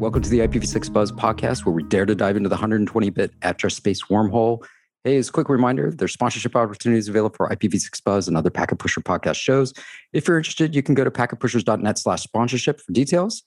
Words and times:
Welcome 0.00 0.22
to 0.22 0.30
the 0.30 0.38
IPv6 0.38 0.90
Buzz 0.94 1.12
podcast, 1.12 1.66
where 1.66 1.74
we 1.74 1.82
dare 1.82 2.06
to 2.06 2.14
dive 2.14 2.34
into 2.34 2.48
the 2.48 2.54
120 2.54 3.10
bit 3.10 3.34
address 3.42 3.74
space 3.74 4.04
wormhole. 4.04 4.64
Hey, 5.04 5.18
as 5.18 5.28
a 5.28 5.32
quick 5.32 5.50
reminder, 5.50 5.90
there's 5.90 6.14
sponsorship 6.14 6.56
opportunities 6.56 7.06
available 7.06 7.36
for 7.36 7.50
IPv6 7.50 8.02
Buzz 8.02 8.26
and 8.26 8.34
other 8.34 8.48
Packet 8.48 8.78
Pusher 8.78 9.02
podcast 9.02 9.34
shows. 9.34 9.74
If 10.14 10.26
you're 10.26 10.38
interested, 10.38 10.74
you 10.74 10.82
can 10.82 10.94
go 10.94 11.04
to 11.04 11.10
packetpushers.net 11.10 11.98
slash 11.98 12.22
sponsorship 12.22 12.80
for 12.80 12.92
details. 12.92 13.42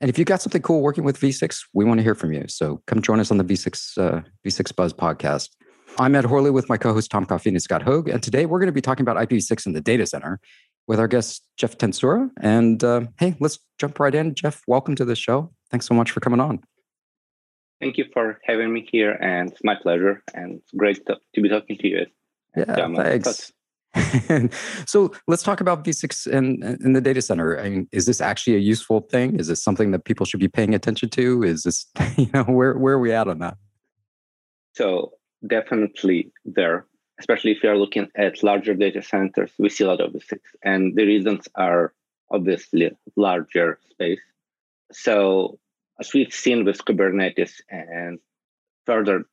And 0.00 0.10
if 0.10 0.18
you've 0.18 0.26
got 0.26 0.42
something 0.42 0.60
cool 0.60 0.80
working 0.80 1.04
with 1.04 1.20
V6, 1.20 1.66
we 1.72 1.84
want 1.84 1.98
to 1.98 2.02
hear 2.02 2.16
from 2.16 2.32
you. 2.32 2.46
So 2.48 2.82
come 2.88 3.00
join 3.00 3.20
us 3.20 3.30
on 3.30 3.38
the 3.38 3.44
V6 3.44 3.96
uh, 3.96 4.22
V6 4.44 4.74
Buzz 4.74 4.92
podcast. 4.92 5.50
I'm 6.00 6.16
Ed 6.16 6.24
Horley 6.24 6.50
with 6.50 6.68
my 6.68 6.78
co-host 6.78 7.12
Tom 7.12 7.26
Coffeen 7.26 7.52
and 7.52 7.62
Scott 7.62 7.82
Hogg, 7.82 8.08
and 8.08 8.20
today 8.20 8.46
we're 8.46 8.58
going 8.58 8.66
to 8.66 8.72
be 8.72 8.80
talking 8.80 9.04
about 9.04 9.18
IPv6 9.28 9.66
in 9.66 9.72
the 9.72 9.80
data 9.80 10.06
center 10.06 10.40
with 10.88 10.98
our 10.98 11.06
guest 11.06 11.46
Jeff 11.56 11.78
Tantsura. 11.78 12.28
And 12.40 12.82
uh, 12.82 13.02
hey, 13.20 13.36
let's 13.38 13.60
jump 13.78 14.00
right 14.00 14.14
in. 14.14 14.34
Jeff, 14.34 14.62
welcome 14.66 14.96
to 14.96 15.04
the 15.04 15.14
show. 15.14 15.52
Thanks 15.72 15.86
so 15.86 15.94
much 15.94 16.12
for 16.12 16.20
coming 16.20 16.38
on. 16.38 16.60
Thank 17.80 17.98
you 17.98 18.04
for 18.12 18.38
having 18.44 18.72
me 18.72 18.86
here, 18.88 19.12
and 19.20 19.50
it's 19.50 19.64
my 19.64 19.74
pleasure. 19.74 20.22
And 20.34 20.60
it's 20.60 20.70
great 20.72 21.04
to, 21.06 21.16
to 21.34 21.40
be 21.40 21.48
talking 21.48 21.76
to 21.78 21.88
you. 21.88 22.06
Yeah, 22.56 22.94
thanks. 22.94 23.52
so 24.86 25.12
let's 25.26 25.42
talk 25.42 25.60
about 25.60 25.84
V6 25.84 26.26
in, 26.28 26.62
in 26.84 26.92
the 26.92 27.00
data 27.00 27.20
center. 27.20 27.58
I 27.58 27.68
mean, 27.68 27.88
is 27.90 28.06
this 28.06 28.20
actually 28.20 28.56
a 28.56 28.60
useful 28.60 29.00
thing? 29.00 29.38
Is 29.38 29.48
this 29.48 29.62
something 29.64 29.90
that 29.90 30.04
people 30.04 30.24
should 30.24 30.40
be 30.40 30.48
paying 30.48 30.74
attention 30.74 31.08
to? 31.10 31.42
Is 31.42 31.64
this, 31.64 31.86
you 32.16 32.30
know, 32.32 32.44
where, 32.44 32.76
where 32.78 32.94
are 32.94 33.00
we 33.00 33.12
at 33.12 33.28
on 33.28 33.38
that? 33.40 33.56
So 34.74 35.12
definitely 35.46 36.32
there, 36.44 36.86
especially 37.18 37.52
if 37.52 37.62
you 37.62 37.70
are 37.70 37.76
looking 37.76 38.08
at 38.16 38.42
larger 38.42 38.74
data 38.74 39.02
centers, 39.02 39.50
we 39.58 39.68
see 39.68 39.84
a 39.84 39.88
lot 39.88 40.00
of 40.00 40.12
V6. 40.12 40.38
And 40.62 40.96
the 40.96 41.04
reasons 41.04 41.48
are 41.56 41.92
obviously 42.30 42.90
larger 43.16 43.78
space. 43.90 44.20
So 44.92 45.58
as 46.00 46.12
we've 46.14 46.32
seen 46.32 46.64
with 46.64 46.84
Kubernetes 46.84 47.60
and 47.70 48.18
further 48.86 49.24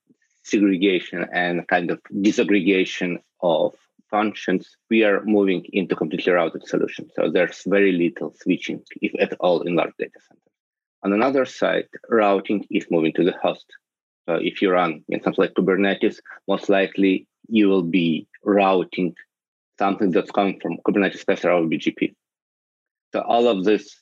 segregation 0.43 1.25
and 1.33 1.67
kind 1.67 1.91
of 1.91 2.01
disaggregation 2.13 3.17
of 3.41 3.75
functions, 4.09 4.75
we 4.89 5.03
are 5.03 5.23
moving 5.23 5.66
into 5.71 5.95
completely 5.95 6.33
routed 6.33 6.67
solutions. 6.67 7.11
So 7.16 7.29
there's 7.31 7.63
very 7.66 7.91
little 7.91 8.33
switching, 8.41 8.81
if 9.01 9.11
at 9.19 9.38
all, 9.39 9.61
in 9.61 9.75
large 9.75 9.93
data 9.97 10.19
centers. 10.27 10.43
On 11.03 11.13
another 11.13 11.45
side, 11.45 11.88
routing 12.09 12.66
is 12.69 12.88
moving 12.91 13.13
to 13.13 13.23
the 13.23 13.35
host. 13.41 13.66
So 14.27 14.35
if 14.35 14.61
you 14.61 14.71
run 14.71 15.03
in 15.07 15.23
something 15.23 15.44
like 15.44 15.53
Kubernetes, 15.53 16.17
most 16.47 16.69
likely 16.69 17.27
you 17.47 17.67
will 17.69 17.83
be 17.83 18.27
routing 18.44 19.16
something 19.77 20.11
that's 20.11 20.31
coming 20.31 20.59
from 20.59 20.77
Kubernetes 20.85 21.25
cluster 21.25 21.51
or 21.51 21.63
BGP. 21.63 22.13
So 23.13 23.21
all 23.21 23.47
of 23.47 23.63
this 23.63 24.01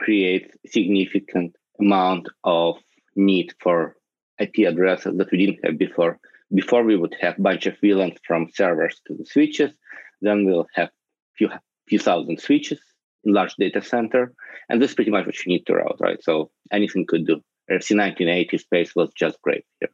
creates 0.00 0.54
significant 0.66 1.56
amount 1.80 2.28
of 2.44 2.76
need 3.16 3.54
for 3.60 3.96
IP 4.38 4.66
addresses 4.66 5.16
that 5.16 5.30
we 5.30 5.38
didn't 5.38 5.64
have 5.64 5.78
before. 5.78 6.18
Before 6.54 6.82
we 6.82 6.96
would 6.96 7.16
have 7.20 7.38
a 7.38 7.42
bunch 7.42 7.66
of 7.66 7.78
VLANs 7.82 8.18
from 8.26 8.48
servers 8.52 9.00
to 9.06 9.14
the 9.14 9.24
switches, 9.24 9.72
then 10.20 10.44
we'll 10.44 10.68
have 10.74 10.90
few 11.36 11.48
few 11.88 11.98
thousand 11.98 12.40
switches 12.40 12.80
in 13.24 13.32
large 13.32 13.54
data 13.56 13.82
center, 13.82 14.32
and 14.68 14.80
this 14.80 14.90
is 14.90 14.94
pretty 14.94 15.10
much 15.10 15.26
what 15.26 15.38
you 15.44 15.52
need 15.52 15.66
to 15.66 15.74
route, 15.74 15.96
right? 16.00 16.22
So 16.22 16.50
anything 16.70 17.06
could 17.06 17.26
do. 17.26 17.36
RFC 17.70 17.96
1918 17.96 18.58
space 18.58 18.94
was 18.94 19.10
just 19.16 19.40
great 19.42 19.64
here. 19.80 19.90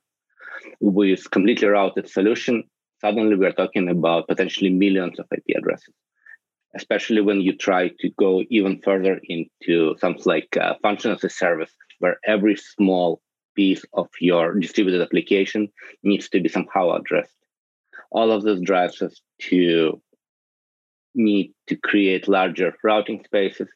With 0.80 1.30
completely 1.30 1.68
routed 1.68 2.08
solution, 2.08 2.64
suddenly 3.00 3.36
we're 3.36 3.52
talking 3.52 3.88
about 3.88 4.28
potentially 4.28 4.70
millions 4.70 5.18
of 5.18 5.26
IP 5.30 5.56
addresses 5.56 5.94
especially 6.76 7.20
when 7.20 7.40
you 7.40 7.56
try 7.56 7.88
to 8.00 8.10
go 8.18 8.42
even 8.50 8.80
further 8.82 9.20
into 9.24 9.96
something 9.98 10.22
like 10.26 10.56
uh, 10.56 10.74
function 10.82 11.10
as 11.12 11.24
a 11.24 11.30
service, 11.30 11.72
where 11.98 12.18
every 12.26 12.56
small 12.56 13.20
piece 13.54 13.84
of 13.94 14.08
your 14.20 14.54
distributed 14.54 15.02
application 15.02 15.68
needs 16.02 16.28
to 16.28 16.40
be 16.40 16.48
somehow 16.48 16.92
addressed. 16.92 17.34
All 18.10 18.30
of 18.30 18.42
this 18.42 18.60
drives 18.60 19.02
us 19.02 19.20
to 19.50 20.00
need 21.14 21.52
to 21.66 21.76
create 21.76 22.28
larger 22.28 22.74
routing 22.84 23.22
spaces 23.24 23.68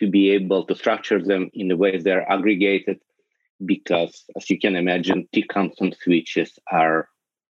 to 0.00 0.10
be 0.10 0.30
able 0.30 0.64
to 0.64 0.74
structure 0.74 1.22
them 1.22 1.50
in 1.54 1.68
the 1.68 1.76
way 1.76 1.98
they're 1.98 2.28
aggregated 2.30 2.98
because 3.64 4.24
as 4.36 4.48
you 4.50 4.58
can 4.58 4.74
imagine 4.74 5.28
t-constant 5.32 5.94
switches 6.02 6.58
are 6.72 7.06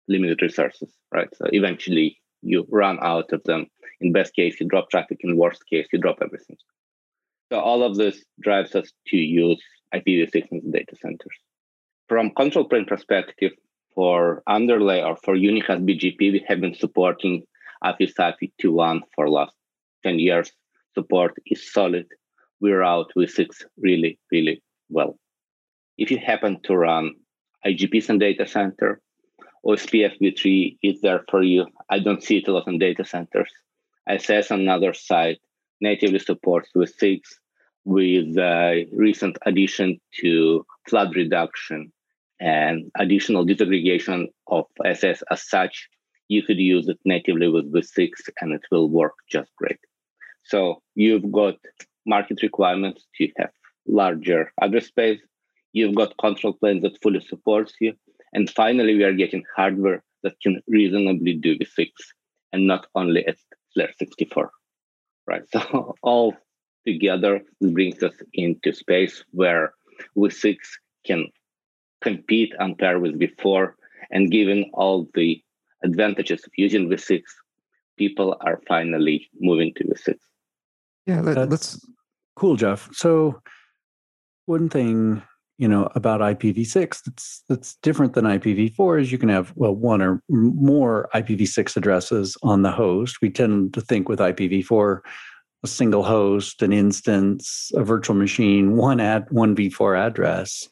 limited 0.09 0.43
resources 0.43 0.93
right 1.13 1.29
so 1.35 1.47
eventually 1.53 2.19
you 2.43 2.67
run 2.69 2.99
out 3.01 3.33
of 3.33 3.43
them. 3.45 3.67
In 4.03 4.13
best 4.13 4.35
case, 4.35 4.61
you 4.61 4.67
drop 4.67 4.91
traffic. 4.91 5.19
In 5.23 5.37
worst 5.37 5.65
case, 5.67 5.87
you 5.93 5.99
drop 5.99 6.19
everything. 6.23 6.57
So 7.51 7.61
all 7.61 7.83
of 7.83 7.97
this 7.97 8.25
drives 8.41 8.75
us 8.75 8.91
to 9.09 9.17
use 9.17 9.63
IPv6 9.95 10.49
in 10.51 10.63
the 10.65 10.79
data 10.79 10.97
centers. 11.01 11.39
From 12.09 12.31
control 12.31 12.65
plane 12.65 12.87
perspective, 12.87 13.53
for 13.95 14.43
underlay 14.47 15.03
or 15.03 15.17
for 15.17 15.35
unicast 15.35 15.87
BGP, 15.87 16.19
we 16.19 16.45
have 16.49 16.61
been 16.61 16.75
supporting 16.75 17.43
AFI 17.85 18.13
SAFI 18.15 18.53
2.1 18.63 19.01
for 19.15 19.29
last 19.29 19.53
10 20.03 20.19
years. 20.19 20.51
Support 20.95 21.37
is 21.47 21.73
solid. 21.73 22.07
We're 22.61 22.83
out 22.83 23.13
V6 23.17 23.49
really, 23.77 24.19
really 24.31 24.63
well. 24.89 25.19
If 25.99 26.11
you 26.11 26.19
happen 26.19 26.61
to 26.65 26.77
run 26.77 27.15
IGPs 27.67 28.09
in 28.09 28.19
data 28.19 28.47
center, 28.47 29.01
OSPF 29.65 30.19
v3 30.21 30.79
is 30.83 31.01
there 31.03 31.25
for 31.31 31.43
you. 31.43 31.67
I 31.89 32.01
don't 32.01 32.23
see 32.23 32.39
it 32.39 32.49
a 32.49 32.53
lot 32.53 32.67
in 32.67 32.79
data 32.79 33.05
centers. 33.05 33.51
On 34.09 34.19
another 34.61 34.95
side 34.95 35.39
natively 35.81 36.19
supports 36.19 36.71
V6 36.75 37.21
with 37.85 38.37
a 38.39 38.87
recent 38.93 39.39
addition 39.47 40.01
to 40.21 40.65
flood 40.89 41.15
reduction 41.17 41.93
and 42.41 42.91
additional 42.99 43.47
disaggregation 43.47 44.29
of 44.49 44.67
SS 44.85 45.23
as 45.31 45.49
such. 45.49 45.89
You 46.29 46.43
could 46.43 46.59
use 46.59 46.89
it 46.89 46.99
natively 47.05 47.49
with 47.49 47.73
V6 47.73 48.11
and 48.41 48.53
it 48.53 48.63
will 48.71 48.89
work 48.89 49.15
just 49.31 49.51
great. 49.57 49.79
So 50.45 50.83
you've 50.95 51.31
got 51.31 51.57
market 52.07 52.43
requirements 52.43 53.07
to 53.19 53.29
have 53.39 53.51
larger 53.87 54.53
address 54.61 54.87
space. 54.87 55.21
You've 55.73 55.95
got 55.95 56.17
control 56.19 56.55
planes 56.55 56.83
that 56.83 57.01
fully 57.03 57.21
supports 57.21 57.75
you. 57.81 57.95
And 58.33 58.51
finally, 58.51 58.95
we 58.97 59.05
are 59.05 59.13
getting 59.13 59.45
hardware 59.55 60.03
that 60.23 60.41
can 60.41 60.63
reasonably 60.67 61.35
do 61.35 61.59
V6 61.59 61.91
and 62.53 62.67
not 62.67 62.87
only 62.95 63.27
at 63.27 63.37
slash 63.75 63.93
64, 63.99 64.51
right? 65.27 65.43
So 65.53 65.95
all 66.03 66.35
together 66.87 67.43
brings 67.61 68.03
us 68.03 68.15
into 68.35 68.73
space 68.73 69.25
where 69.31 69.75
V6 70.17 70.57
can 71.07 71.27
compete 72.01 72.53
and 72.59 72.79
pair 72.79 72.99
with 72.99 73.19
V4. 73.19 73.73
And 74.11 74.31
given 74.31 74.71
all 74.75 75.09
the 75.15 75.43
advantages 75.85 76.45
of 76.45 76.53
using 76.57 76.89
V6, 76.89 77.23
people 77.97 78.37
are 78.41 78.61
finally 78.67 79.29
moving 79.41 79.73
to 79.77 79.85
V6. 79.85 80.17
Yeah, 81.07 81.21
let, 81.21 81.53
us 81.53 81.81
cool, 82.37 82.57
Jeff. 82.57 82.89
So 82.93 83.41
one 84.47 84.69
thing 84.69 85.23
you 85.59 85.69
know 85.69 85.89
about 85.95 86.21
IPv6 86.21 87.03
that's 87.05 87.45
that's 87.49 87.75
different 87.83 88.15
than 88.15 88.25
IPv4 88.25 89.01
is 89.01 89.13
you 89.13 89.19
can 89.19 89.29
have 89.29 89.53
well 89.55 89.75
one 89.75 90.03
or 90.03 90.23
more 90.29 91.09
IPv6 91.15 91.77
addresses 91.77 92.37
on 92.43 92.63
the 92.63 92.71
host. 92.71 93.19
We 93.23 93.31
tend 93.31 93.75
to 93.75 93.81
think 93.81 94.09
with 94.09 94.19
IPv4 94.19 95.01
a 95.65 95.69
single 95.69 96.03
host, 96.03 96.63
an 96.63 96.73
instance, 96.73 97.71
a 97.75 97.85
virtual 97.85 98.17
machine, 98.17 98.77
one 98.77 99.01
at 99.01 99.31
one 99.31 99.55
v4 99.55 99.97
address. 99.97 100.69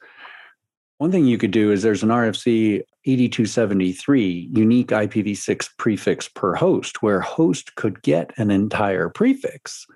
One 0.99 1.13
thing 1.13 1.27
you 1.27 1.39
could 1.39 1.53
do 1.53 1.71
is 1.71 1.83
there's 1.83 2.03
an 2.03 2.11
RFC 2.11 2.83
8273 3.07 4.51
unique 4.53 4.89
IPv6 4.89 5.69
prefix 5.79 6.29
per 6.29 6.55
host 6.55 7.03
where 7.03 7.21
host 7.21 7.75
could 7.77 8.03
get 8.03 8.33
an 8.37 8.51
entire 8.51 9.09
prefix, 9.09 9.87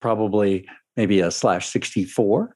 probably 0.00 0.66
maybe 0.96 1.20
a 1.20 1.30
slash 1.30 1.68
64 1.68 2.54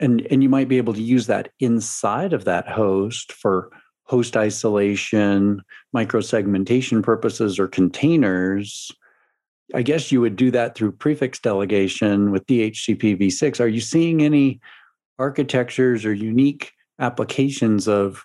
and 0.00 0.26
and 0.30 0.42
you 0.42 0.48
might 0.48 0.68
be 0.68 0.78
able 0.78 0.94
to 0.94 1.02
use 1.02 1.26
that 1.26 1.50
inside 1.60 2.32
of 2.32 2.44
that 2.46 2.66
host 2.66 3.32
for 3.32 3.70
host 4.04 4.36
isolation 4.36 5.62
microsegmentation 5.94 7.02
purposes 7.02 7.58
or 7.58 7.68
containers. 7.68 8.90
I 9.72 9.82
guess 9.82 10.10
you 10.10 10.20
would 10.20 10.34
do 10.34 10.50
that 10.50 10.74
through 10.74 10.92
prefix 10.92 11.38
delegation 11.38 12.32
with 12.32 12.46
dhcp 12.46 13.20
v6 13.20 13.60
are 13.60 13.68
you 13.68 13.80
seeing 13.80 14.22
any 14.22 14.60
architectures 15.20 16.04
or 16.04 16.12
unique 16.12 16.72
applications 16.98 17.86
of 17.86 18.24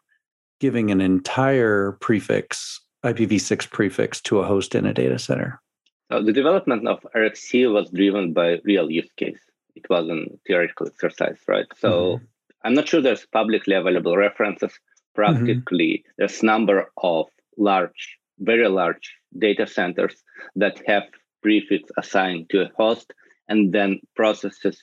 giving 0.60 0.90
an 0.90 1.02
entire 1.02 1.98
prefix 2.02 2.82
ipv6 3.04 3.70
prefix 3.70 4.22
to 4.22 4.40
a 4.40 4.48
host 4.48 4.74
in 4.74 4.86
a 4.88 4.94
data 4.94 5.20
center? 5.20 5.62
Uh, 6.10 6.22
the 6.22 6.34
development 6.34 6.88
of 6.88 7.06
rfc 7.16 7.72
was 7.72 7.92
driven 7.92 8.34
by 8.34 8.60
real 8.64 8.90
use 8.90 9.12
case 9.18 9.45
it 9.76 9.86
wasn't 9.90 10.40
theoretical 10.48 10.88
exercise, 10.88 11.38
right? 11.48 11.68
So 11.78 11.90
mm-hmm. 11.90 12.26
I'm 12.64 12.74
not 12.74 12.88
sure 12.88 13.02
there's 13.02 13.26
publicly 13.26 13.76
available 13.76 14.18
references. 14.18 14.74
Practically, 15.14 16.04
mm-hmm. 16.04 16.12
there's 16.18 16.44
number 16.44 16.92
of 17.02 17.28
large, 17.58 18.18
very 18.40 18.68
large 18.68 19.16
data 19.38 19.66
centers 19.66 20.24
that 20.56 20.82
have 20.88 21.04
prefix 21.42 21.90
assigned 21.98 22.50
to 22.50 22.62
a 22.62 22.72
host 22.78 23.14
and 23.48 23.74
then 23.74 24.00
processes 24.16 24.82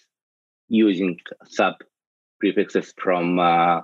using 0.69 1.19
sub 1.45 1.75
prefixes 2.41 2.95
from 2.97 3.39
uh, 3.39 3.81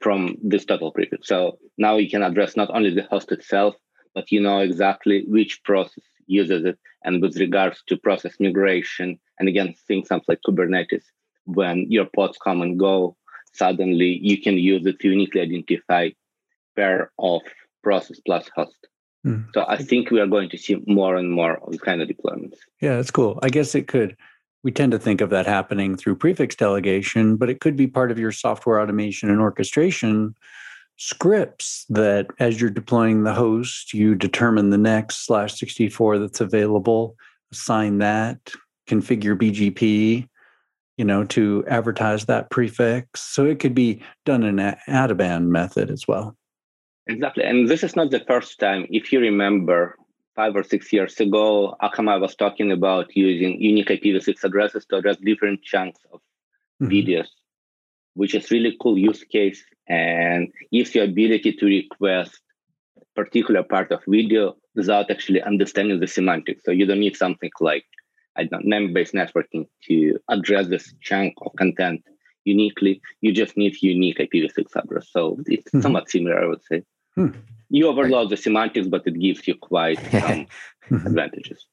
from 0.00 0.36
this 0.42 0.64
total 0.64 0.92
prefix. 0.92 1.26
So 1.28 1.58
now 1.76 1.96
you 1.96 2.08
can 2.08 2.22
address 2.22 2.56
not 2.56 2.70
only 2.72 2.94
the 2.94 3.08
host 3.10 3.32
itself, 3.32 3.74
but 4.14 4.30
you 4.30 4.40
know 4.40 4.60
exactly 4.60 5.24
which 5.26 5.62
process 5.64 6.04
uses 6.28 6.64
it. 6.64 6.78
And 7.04 7.22
with 7.22 7.36
regards 7.38 7.82
to 7.88 7.96
process 7.96 8.34
migration, 8.40 9.18
and 9.38 9.48
again, 9.48 9.74
things 9.86 10.08
like 10.10 10.40
Kubernetes, 10.46 11.04
when 11.44 11.90
your 11.90 12.06
pods 12.14 12.38
come 12.42 12.62
and 12.62 12.78
go, 12.78 13.16
suddenly 13.52 14.18
you 14.22 14.40
can 14.40 14.56
use 14.58 14.86
it 14.86 14.98
to 15.00 15.08
uniquely 15.08 15.40
identify 15.40 16.10
pair 16.76 17.10
of 17.18 17.42
process 17.82 18.20
plus 18.20 18.48
host. 18.54 18.76
Mm. 19.26 19.46
So 19.54 19.64
I 19.66 19.78
think 19.78 20.10
we 20.10 20.20
are 20.20 20.26
going 20.26 20.48
to 20.50 20.58
see 20.58 20.82
more 20.86 21.16
and 21.16 21.30
more 21.30 21.58
of 21.58 21.80
kind 21.80 22.02
of 22.02 22.08
deployments. 22.08 22.58
Yeah, 22.80 22.96
that's 22.96 23.10
cool. 23.10 23.38
I 23.42 23.48
guess 23.48 23.74
it 23.74 23.88
could. 23.88 24.16
We 24.64 24.72
tend 24.72 24.92
to 24.92 24.98
think 24.98 25.20
of 25.20 25.30
that 25.30 25.46
happening 25.46 25.96
through 25.96 26.16
prefix 26.16 26.54
delegation, 26.54 27.36
but 27.36 27.48
it 27.48 27.60
could 27.60 27.76
be 27.76 27.86
part 27.86 28.10
of 28.10 28.18
your 28.18 28.32
software 28.32 28.80
automation 28.80 29.30
and 29.30 29.40
orchestration 29.40 30.34
scripts 30.98 31.86
that 31.88 32.26
as 32.38 32.60
you're 32.60 32.70
deploying 32.70 33.22
the 33.22 33.32
host, 33.32 33.94
you 33.94 34.14
determine 34.14 34.70
the 34.70 34.78
next 34.78 35.24
slash 35.24 35.58
64 35.58 36.18
that's 36.18 36.40
available, 36.40 37.16
assign 37.52 37.98
that, 37.98 38.52
configure 38.88 39.36
BGP, 39.36 40.28
you 40.96 41.04
know, 41.04 41.24
to 41.24 41.64
advertise 41.68 42.26
that 42.26 42.50
prefix. 42.50 43.22
So 43.22 43.46
it 43.46 43.60
could 43.60 43.74
be 43.74 44.02
done 44.26 44.42
in 44.42 44.58
an 44.58 44.76
out 44.88 45.10
of 45.10 45.16
band 45.16 45.50
method 45.50 45.90
as 45.90 46.06
well. 46.06 46.36
Exactly. 47.06 47.44
And 47.44 47.68
this 47.68 47.82
is 47.82 47.96
not 47.96 48.10
the 48.10 48.20
first 48.26 48.58
time. 48.58 48.86
If 48.90 49.12
you 49.12 49.20
remember, 49.20 49.96
five 50.34 50.54
or 50.54 50.62
six 50.62 50.92
years 50.92 51.18
ago, 51.18 51.74
Akamai 51.82 52.20
was 52.20 52.36
talking 52.36 52.70
about 52.70 53.06
using 53.16 53.60
unique 53.60 53.88
IPv6 53.88 54.44
addresses 54.44 54.84
to 54.86 54.96
address 54.96 55.16
different 55.16 55.62
chunks 55.62 56.00
of 56.12 56.20
mm-hmm. 56.80 56.92
videos, 56.92 57.28
which 58.14 58.34
is 58.34 58.50
really 58.50 58.76
cool 58.80 58.96
use 58.96 59.24
case 59.24 59.64
and 59.88 60.48
gives 60.72 60.94
you 60.94 61.02
ability 61.02 61.52
to 61.52 61.66
request 61.66 62.40
particular 63.14 63.62
part 63.62 63.90
of 63.90 64.00
video 64.06 64.56
without 64.74 65.10
actually 65.10 65.42
understanding 65.42 65.98
the 65.98 66.06
semantics. 66.06 66.62
So 66.64 66.70
you 66.70 66.86
don't 66.86 67.00
need 67.00 67.16
something 67.16 67.50
like 67.60 67.84
I 68.36 68.44
don't 68.44 68.64
know, 68.64 68.78
name-based 68.78 69.14
networking 69.14 69.66
to 69.88 70.18
address 70.28 70.68
this 70.68 70.94
chunk 71.00 71.34
of 71.42 71.52
content 71.56 72.02
uniquely. 72.44 73.00
You 73.20 73.32
just 73.32 73.56
need 73.56 73.74
unique 73.82 74.18
IPv6 74.18 74.76
address. 74.76 75.08
So 75.10 75.38
it's 75.46 75.64
mm-hmm. 75.64 75.80
somewhat 75.80 76.08
similar, 76.08 76.40
I 76.40 76.46
would 76.46 76.62
say. 76.70 76.84
Hmm. 77.16 77.30
You 77.68 77.88
overload 77.88 78.30
the 78.30 78.36
semantics, 78.36 78.86
but 78.86 79.06
it 79.06 79.18
gives 79.18 79.46
you 79.48 79.56
quite 79.56 79.98
some 80.12 80.46
mm-hmm. 80.46 81.06
advantages. 81.06 81.66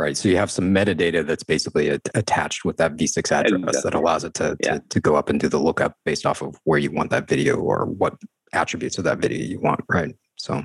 Right. 0.00 0.16
So 0.16 0.30
you 0.30 0.38
have 0.38 0.50
some 0.50 0.74
metadata 0.74 1.26
that's 1.26 1.42
basically 1.42 1.90
a, 1.90 2.00
attached 2.14 2.64
with 2.64 2.78
that 2.78 2.96
v6 2.96 3.30
address 3.30 3.82
that 3.82 3.94
allows 3.94 4.24
it 4.24 4.32
to, 4.34 4.56
yeah. 4.64 4.78
to, 4.78 4.82
to 4.88 5.00
go 5.00 5.14
up 5.14 5.28
and 5.28 5.38
do 5.38 5.46
the 5.46 5.58
lookup 5.58 5.94
based 6.06 6.24
off 6.24 6.40
of 6.40 6.58
where 6.64 6.78
you 6.78 6.90
want 6.90 7.10
that 7.10 7.28
video 7.28 7.56
or 7.56 7.84
what 7.84 8.14
attributes 8.54 8.96
of 8.96 9.04
that 9.04 9.18
video 9.18 9.44
you 9.44 9.60
want. 9.60 9.80
Right. 9.90 10.14
So 10.36 10.64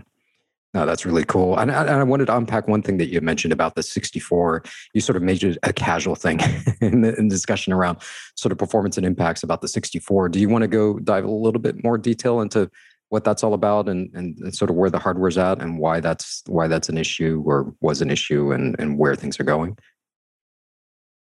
no, 0.74 0.86
that's 0.86 1.06
really 1.06 1.26
cool. 1.26 1.58
And 1.58 1.70
I, 1.70 1.82
and 1.82 1.90
I, 1.90 2.04
wanted 2.04 2.26
to 2.28 2.36
unpack 2.36 2.68
one 2.70 2.82
thing 2.82 2.98
that 2.98 3.08
you 3.08 3.20
mentioned 3.20 3.52
about 3.52 3.76
the 3.76 3.84
64. 3.84 4.64
You 4.94 5.02
sort 5.02 5.16
of 5.18 5.24
made 5.24 5.44
it 5.44 5.58
a 5.64 5.74
casual 5.74 6.16
thing 6.16 6.40
in 6.82 7.02
the 7.02 7.14
in 7.18 7.28
discussion 7.28 7.74
around 7.74 8.00
sort 8.36 8.52
of 8.54 8.58
performance 8.58 8.98
and 8.98 9.06
impacts 9.06 9.44
about 9.44 9.62
the 9.62 9.68
64. 9.68 10.30
Do 10.30 10.40
you 10.40 10.48
want 10.48 10.62
to 10.62 10.68
go 10.68 11.00
dive 11.00 11.26
a 11.26 11.32
little 11.32 11.62
bit 11.62 11.84
more 11.84 11.98
detail 11.98 12.42
into 12.42 12.70
what 13.10 13.24
that's 13.24 13.44
all 13.44 13.54
about 13.54 13.88
and, 13.88 14.10
and, 14.14 14.38
and, 14.40 14.56
sort 14.56 14.70
of 14.70 14.76
where 14.76 14.90
the 14.90 15.00
hardware's 15.00 15.38
at 15.38 15.62
and 15.62 15.78
why 15.78 16.00
that's 16.00 16.44
why 16.48 16.68
that's 16.68 16.90
an 16.90 16.98
issue 16.98 17.44
or 17.46 17.74
was 17.82 18.02
an 18.02 18.10
issue 18.10 18.52
and, 18.52 18.76
and 18.80 18.98
where 18.98 19.16
things 19.16 19.40
are 19.40 19.44
going? 19.44 19.78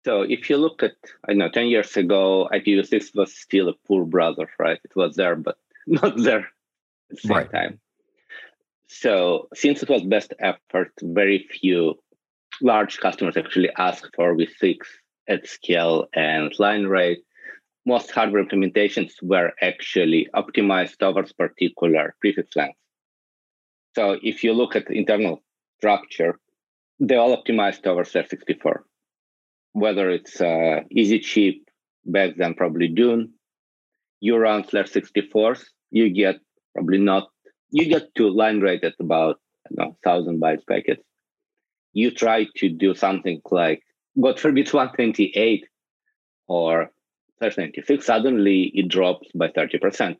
So 0.03 0.23
if 0.23 0.49
you 0.49 0.57
look 0.57 0.83
at, 0.83 0.95
I 1.29 1.33
know, 1.33 1.49
10 1.49 1.67
years 1.67 1.95
ago, 1.95 2.49
IPv6 2.51 3.15
was 3.15 3.35
still 3.35 3.69
a 3.69 3.73
poor 3.87 4.05
browser, 4.05 4.49
right? 4.59 4.79
It 4.83 4.95
was 4.95 5.15
there, 5.15 5.35
but 5.35 5.57
not 5.87 6.17
there 6.17 6.39
at 6.39 6.45
the 7.09 7.17
same 7.17 7.37
right. 7.37 7.51
time. 7.51 7.79
So 8.87 9.47
since 9.53 9.81
it 9.81 9.89
was 9.89 10.01
best 10.01 10.33
effort, 10.39 10.91
very 11.01 11.47
few 11.49 11.95
large 12.61 12.99
customers 12.99 13.37
actually 13.37 13.69
asked 13.77 14.09
for 14.15 14.35
v6 14.35 14.77
at 15.27 15.47
scale 15.47 16.07
and 16.13 16.51
line 16.59 16.85
rate 16.85 17.23
most 17.85 18.11
hardware 18.11 18.43
implementations 18.43 19.11
were 19.21 19.51
actually 19.61 20.27
optimized 20.35 20.97
towards 20.99 21.33
particular 21.33 22.15
prefix 22.21 22.55
lengths. 22.55 22.77
So 23.95 24.17
if 24.21 24.43
you 24.43 24.53
look 24.53 24.75
at 24.75 24.89
internal 24.89 25.43
structure, 25.77 26.39
they 26.99 27.15
all 27.15 27.35
optimized 27.35 27.83
towards 27.83 28.13
Slash64. 28.13 28.79
Whether 29.73 30.09
it's 30.11 30.39
uh, 30.39 30.81
EZchip, 30.95 31.61
back 32.05 32.31
then 32.37 32.53
probably 32.53 32.87
Dune, 32.87 33.33
you 34.19 34.37
run 34.37 34.67
slash 34.67 34.91
64s, 34.91 35.63
you 35.89 36.09
get 36.09 36.37
probably 36.73 36.99
not, 36.99 37.29
you 37.71 37.87
get 37.87 38.13
to 38.15 38.29
line 38.29 38.59
rate 38.59 38.83
at 38.83 38.93
about 38.99 39.37
I 39.67 39.83
know, 39.83 39.97
1000 40.03 40.41
bytes 40.41 40.67
packets. 40.67 41.03
You 41.93 42.11
try 42.11 42.47
to 42.57 42.69
do 42.69 42.93
something 42.93 43.41
like, 43.49 43.81
God 44.21 44.39
forbid, 44.39 44.71
128 44.71 45.65
or 46.47 46.91
96, 47.41 48.05
suddenly 48.05 48.71
it 48.73 48.87
drops 48.87 49.27
by 49.35 49.47
30%. 49.47 50.17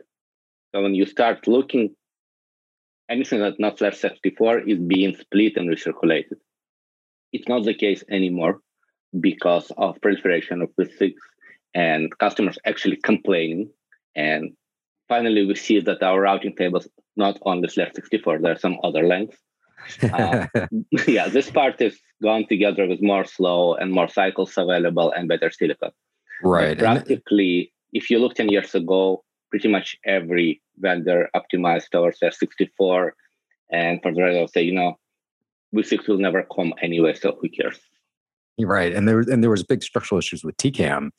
So 0.73 0.81
when 0.81 0.95
you 0.95 1.05
start 1.05 1.47
looking, 1.47 1.95
anything 3.09 3.39
that's 3.39 3.59
not 3.59 3.77
slash 3.77 3.97
64 3.97 4.69
is 4.69 4.79
being 4.79 5.15
split 5.15 5.57
and 5.57 5.69
recirculated. 5.69 6.39
It's 7.33 7.47
not 7.47 7.63
the 7.63 7.73
case 7.73 8.03
anymore 8.09 8.59
because 9.19 9.71
of 9.77 9.99
proliferation 10.01 10.61
of 10.61 10.69
v6 10.79 11.13
and 11.73 12.17
customers 12.17 12.57
actually 12.65 12.97
complaining. 12.97 13.69
And 14.15 14.53
finally, 15.07 15.45
we 15.45 15.55
see 15.55 15.79
that 15.81 16.03
our 16.03 16.21
routing 16.21 16.55
tables 16.55 16.87
not 17.15 17.37
only 17.43 17.67
slash 17.69 17.91
64, 17.95 18.39
there 18.39 18.53
are 18.53 18.59
some 18.59 18.77
other 18.83 19.05
lengths. 19.05 19.37
uh, 20.13 20.47
yeah, 21.07 21.27
this 21.27 21.49
part 21.49 21.81
is 21.81 21.99
gone 22.21 22.45
together 22.47 22.87
with 22.87 23.01
more 23.01 23.25
slow 23.25 23.73
and 23.73 23.91
more 23.91 24.07
cycles 24.07 24.53
available 24.57 25.11
and 25.11 25.27
better 25.27 25.49
silicon. 25.49 25.91
Right. 26.43 26.77
practically, 26.77 27.73
if 27.93 28.09
you 28.09 28.19
look 28.19 28.35
10 28.35 28.49
years 28.49 28.73
ago, 28.75 29.23
pretty 29.49 29.67
much 29.67 29.97
every 30.05 30.61
vendor 30.77 31.29
optimized 31.35 31.89
towards 31.91 32.19
S64. 32.19 33.11
And 33.71 34.01
for 34.01 34.13
the 34.13 34.21
rest, 34.21 34.37
I'll 34.37 34.47
say, 34.47 34.63
you 34.63 34.73
know, 34.73 34.97
V6 35.75 36.07
will 36.07 36.17
never 36.17 36.45
come 36.55 36.73
anyway, 36.81 37.13
so 37.13 37.37
who 37.39 37.49
cares? 37.49 37.79
Right. 38.59 38.93
And 38.93 39.07
there 39.07 39.19
and 39.19 39.41
there 39.41 39.49
was 39.49 39.63
big 39.63 39.81
structural 39.81 40.19
issues 40.19 40.43
with 40.43 40.57
TCAM 40.57 41.11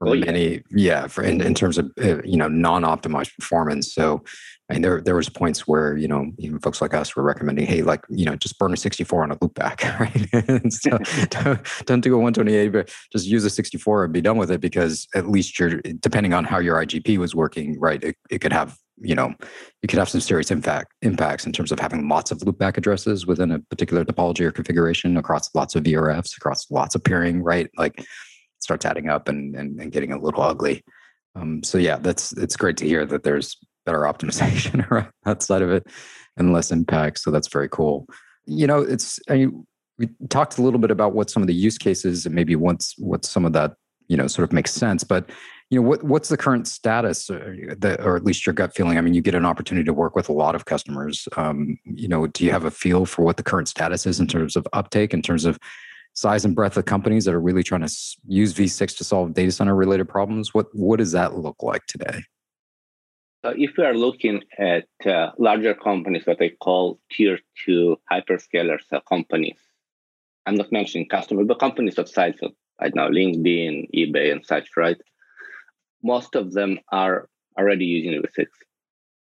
for 0.00 0.08
oh, 0.08 0.14
many, 0.14 0.62
yeah, 0.70 1.06
for 1.08 1.22
in, 1.22 1.42
in 1.42 1.52
terms 1.52 1.76
of 1.76 1.92
uh, 2.02 2.22
you 2.22 2.38
know 2.38 2.48
non-optimized 2.48 3.36
performance. 3.36 3.92
So, 3.92 4.24
I 4.70 4.72
mean, 4.72 4.82
there 4.82 5.02
there 5.02 5.14
was 5.14 5.28
points 5.28 5.68
where 5.68 5.94
you 5.94 6.08
know 6.08 6.32
even 6.38 6.58
folks 6.58 6.80
like 6.80 6.94
us 6.94 7.14
were 7.14 7.22
recommending, 7.22 7.66
hey, 7.66 7.82
like 7.82 8.02
you 8.08 8.24
know, 8.24 8.34
just 8.34 8.58
burn 8.58 8.72
a 8.72 8.78
64 8.78 9.24
on 9.24 9.30
a 9.30 9.36
loopback, 9.36 9.82
right? 10.00 10.72
so 10.72 10.90
don't, 11.42 11.60
don't 11.84 12.00
do 12.00 12.14
a 12.14 12.16
128, 12.16 12.68
but 12.68 12.90
just 13.12 13.26
use 13.26 13.44
a 13.44 13.50
64 13.50 14.04
and 14.04 14.12
be 14.14 14.22
done 14.22 14.38
with 14.38 14.50
it 14.50 14.62
because 14.62 15.06
at 15.14 15.28
least 15.28 15.58
you're 15.58 15.82
depending 16.00 16.32
on 16.32 16.44
how 16.44 16.58
your 16.58 16.76
IGP 16.76 17.18
was 17.18 17.34
working, 17.34 17.78
right? 17.78 18.02
It, 18.02 18.16
it 18.30 18.38
could 18.40 18.54
have 18.54 18.78
you 19.02 19.14
know 19.14 19.34
you 19.82 19.86
could 19.86 19.98
have 19.98 20.08
some 20.08 20.20
serious 20.22 20.50
impact 20.50 20.94
impacts 21.02 21.44
in 21.44 21.52
terms 21.52 21.72
of 21.72 21.78
having 21.78 22.08
lots 22.08 22.30
of 22.30 22.38
loopback 22.38 22.78
addresses 22.78 23.26
within 23.26 23.50
a 23.50 23.58
particular 23.58 24.02
topology 24.02 24.40
or 24.40 24.50
configuration 24.50 25.18
across 25.18 25.54
lots 25.54 25.74
of 25.74 25.84
VRFs, 25.84 26.38
across 26.38 26.70
lots 26.70 26.94
of 26.94 27.04
peering, 27.04 27.42
right? 27.42 27.68
Like 27.76 28.02
starts 28.60 28.84
adding 28.84 29.08
up 29.08 29.28
and, 29.28 29.54
and, 29.56 29.80
and 29.80 29.92
getting 29.92 30.12
a 30.12 30.18
little 30.18 30.42
ugly. 30.42 30.82
Um, 31.34 31.62
so 31.62 31.78
yeah, 31.78 31.96
that's 31.96 32.32
it's 32.32 32.56
great 32.56 32.76
to 32.78 32.86
hear 32.86 33.06
that 33.06 33.22
there's 33.22 33.56
better 33.86 34.00
optimization 34.00 34.88
around 34.90 35.10
that 35.24 35.42
side 35.42 35.62
of 35.62 35.70
it 35.70 35.86
and 36.36 36.52
less 36.52 36.70
impact. 36.70 37.18
So 37.20 37.30
that's 37.30 37.48
very 37.48 37.68
cool. 37.68 38.06
You 38.46 38.66
know, 38.66 38.80
it's 38.80 39.20
I 39.28 39.34
mean, 39.34 39.66
we 39.98 40.08
talked 40.28 40.58
a 40.58 40.62
little 40.62 40.80
bit 40.80 40.90
about 40.90 41.14
what 41.14 41.30
some 41.30 41.42
of 41.42 41.46
the 41.46 41.54
use 41.54 41.78
cases 41.78 42.26
and 42.26 42.34
maybe 42.34 42.56
once 42.56 42.94
what 42.98 43.24
some 43.24 43.44
of 43.44 43.52
that 43.52 43.74
you 44.08 44.16
know 44.16 44.26
sort 44.26 44.48
of 44.48 44.52
makes 44.52 44.72
sense, 44.72 45.04
but 45.04 45.30
you 45.70 45.80
know 45.80 45.88
what 45.88 46.02
what's 46.02 46.28
the 46.28 46.36
current 46.36 46.66
status 46.66 47.30
or, 47.30 47.56
uh, 47.70 47.74
the, 47.78 48.02
or 48.02 48.16
at 48.16 48.24
least 48.24 48.44
your 48.44 48.52
gut 48.52 48.74
feeling 48.74 48.98
i 48.98 49.00
mean 49.00 49.14
you 49.14 49.22
get 49.22 49.34
an 49.34 49.46
opportunity 49.46 49.84
to 49.84 49.92
work 49.92 50.14
with 50.14 50.28
a 50.28 50.32
lot 50.32 50.54
of 50.54 50.64
customers 50.64 51.28
um, 51.36 51.78
you 51.84 52.08
know 52.08 52.26
do 52.26 52.44
you 52.44 52.50
have 52.50 52.64
a 52.64 52.70
feel 52.70 53.06
for 53.06 53.24
what 53.24 53.36
the 53.36 53.42
current 53.42 53.68
status 53.68 54.04
is 54.04 54.20
in 54.20 54.26
terms 54.26 54.56
of 54.56 54.66
uptake 54.72 55.14
in 55.14 55.22
terms 55.22 55.44
of 55.44 55.58
size 56.20 56.44
and 56.44 56.54
breadth 56.54 56.76
of 56.76 56.84
companies 56.84 57.24
that 57.24 57.34
are 57.34 57.40
really 57.40 57.62
trying 57.62 57.86
to 57.86 57.92
use 58.26 58.52
V6 58.52 58.96
to 58.98 59.04
solve 59.04 59.32
data 59.32 59.50
center 59.50 59.74
related 59.74 60.08
problems? 60.08 60.52
What 60.52 60.66
what 60.74 60.98
does 60.98 61.12
that 61.12 61.36
look 61.36 61.62
like 61.62 61.86
today? 61.86 62.22
So 63.42 63.54
if 63.56 63.70
we 63.78 63.84
are 63.84 63.94
looking 63.94 64.42
at 64.58 64.86
uh, 65.06 65.30
larger 65.38 65.74
companies, 65.74 66.26
what 66.26 66.42
I 66.42 66.50
call 66.60 67.00
tier 67.10 67.38
two 67.64 67.96
hyperscalers 68.12 68.84
uh, 68.92 69.00
companies, 69.08 69.58
I'm 70.44 70.56
not 70.56 70.70
mentioning 70.70 71.08
customers, 71.08 71.46
but 71.48 71.58
companies 71.58 71.96
of 71.98 72.08
size 72.08 72.38
of 72.42 72.52
don't 72.82 72.96
know 72.96 73.08
LinkedIn, 73.08 73.88
eBay, 73.94 74.32
and 74.32 74.44
such, 74.44 74.68
right? 74.76 75.00
Most 76.02 76.34
of 76.34 76.52
them 76.52 76.80
are 76.92 77.28
already 77.58 77.84
using 77.84 78.20
V6 78.22 78.46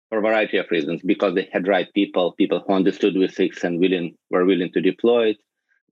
for 0.09 0.19
a 0.19 0.21
variety 0.21 0.57
of 0.57 0.69
reasons 0.69 1.01
because 1.03 1.33
they 1.33 1.47
had 1.51 1.67
right 1.67 1.91
people, 1.93 2.33
people 2.33 2.63
who 2.65 2.73
understood 2.73 3.15
V6 3.15 3.63
and 3.63 3.79
willing 3.79 4.15
were 4.29 4.45
willing 4.45 4.71
to 4.73 4.81
deploy 4.81 5.29
it 5.29 5.37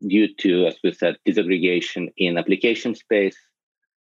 due 0.08 0.34
to, 0.36 0.68
as 0.68 0.78
we 0.84 0.94
said, 0.94 1.18
disaggregation 1.28 2.12
in 2.18 2.38
application 2.38 2.96
space, 2.96 3.38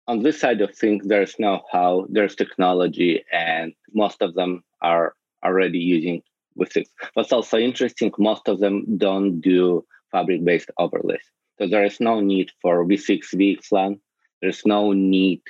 on 0.07 0.23
this 0.23 0.39
side 0.39 0.61
of 0.61 0.75
things, 0.75 1.07
there's 1.07 1.39
know-how, 1.39 2.07
there's 2.09 2.35
technology, 2.35 3.23
and 3.31 3.73
most 3.93 4.21
of 4.21 4.33
them 4.33 4.63
are 4.81 5.13
already 5.43 5.79
using 5.79 6.21
V6. 6.59 6.85
What's 7.13 7.31
also 7.31 7.57
interesting, 7.57 8.11
most 8.17 8.47
of 8.47 8.59
them 8.59 8.97
don't 8.97 9.39
do 9.39 9.85
fabric-based 10.11 10.71
overlays. 10.77 11.23
So 11.57 11.67
there 11.67 11.85
is 11.85 11.99
no 11.99 12.19
need 12.19 12.51
for 12.61 12.85
V6 12.85 13.19
VXLAN. 13.35 13.99
There's 14.41 14.65
no 14.65 14.91
need 14.91 15.41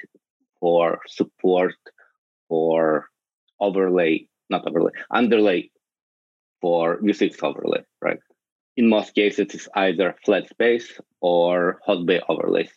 for 0.60 1.00
support 1.08 1.76
for 2.50 3.08
overlay, 3.60 4.28
not 4.50 4.68
overlay, 4.68 4.92
underlay 5.10 5.72
for 6.60 7.00
V6 7.00 7.42
overlay, 7.42 7.84
right? 8.02 8.20
In 8.78 8.88
most 8.90 9.14
cases, 9.14 9.54
it's 9.54 9.68
either 9.76 10.16
flat 10.26 10.50
space 10.50 11.00
or 11.20 11.80
host-based 11.84 12.26
overlays. 12.30 12.72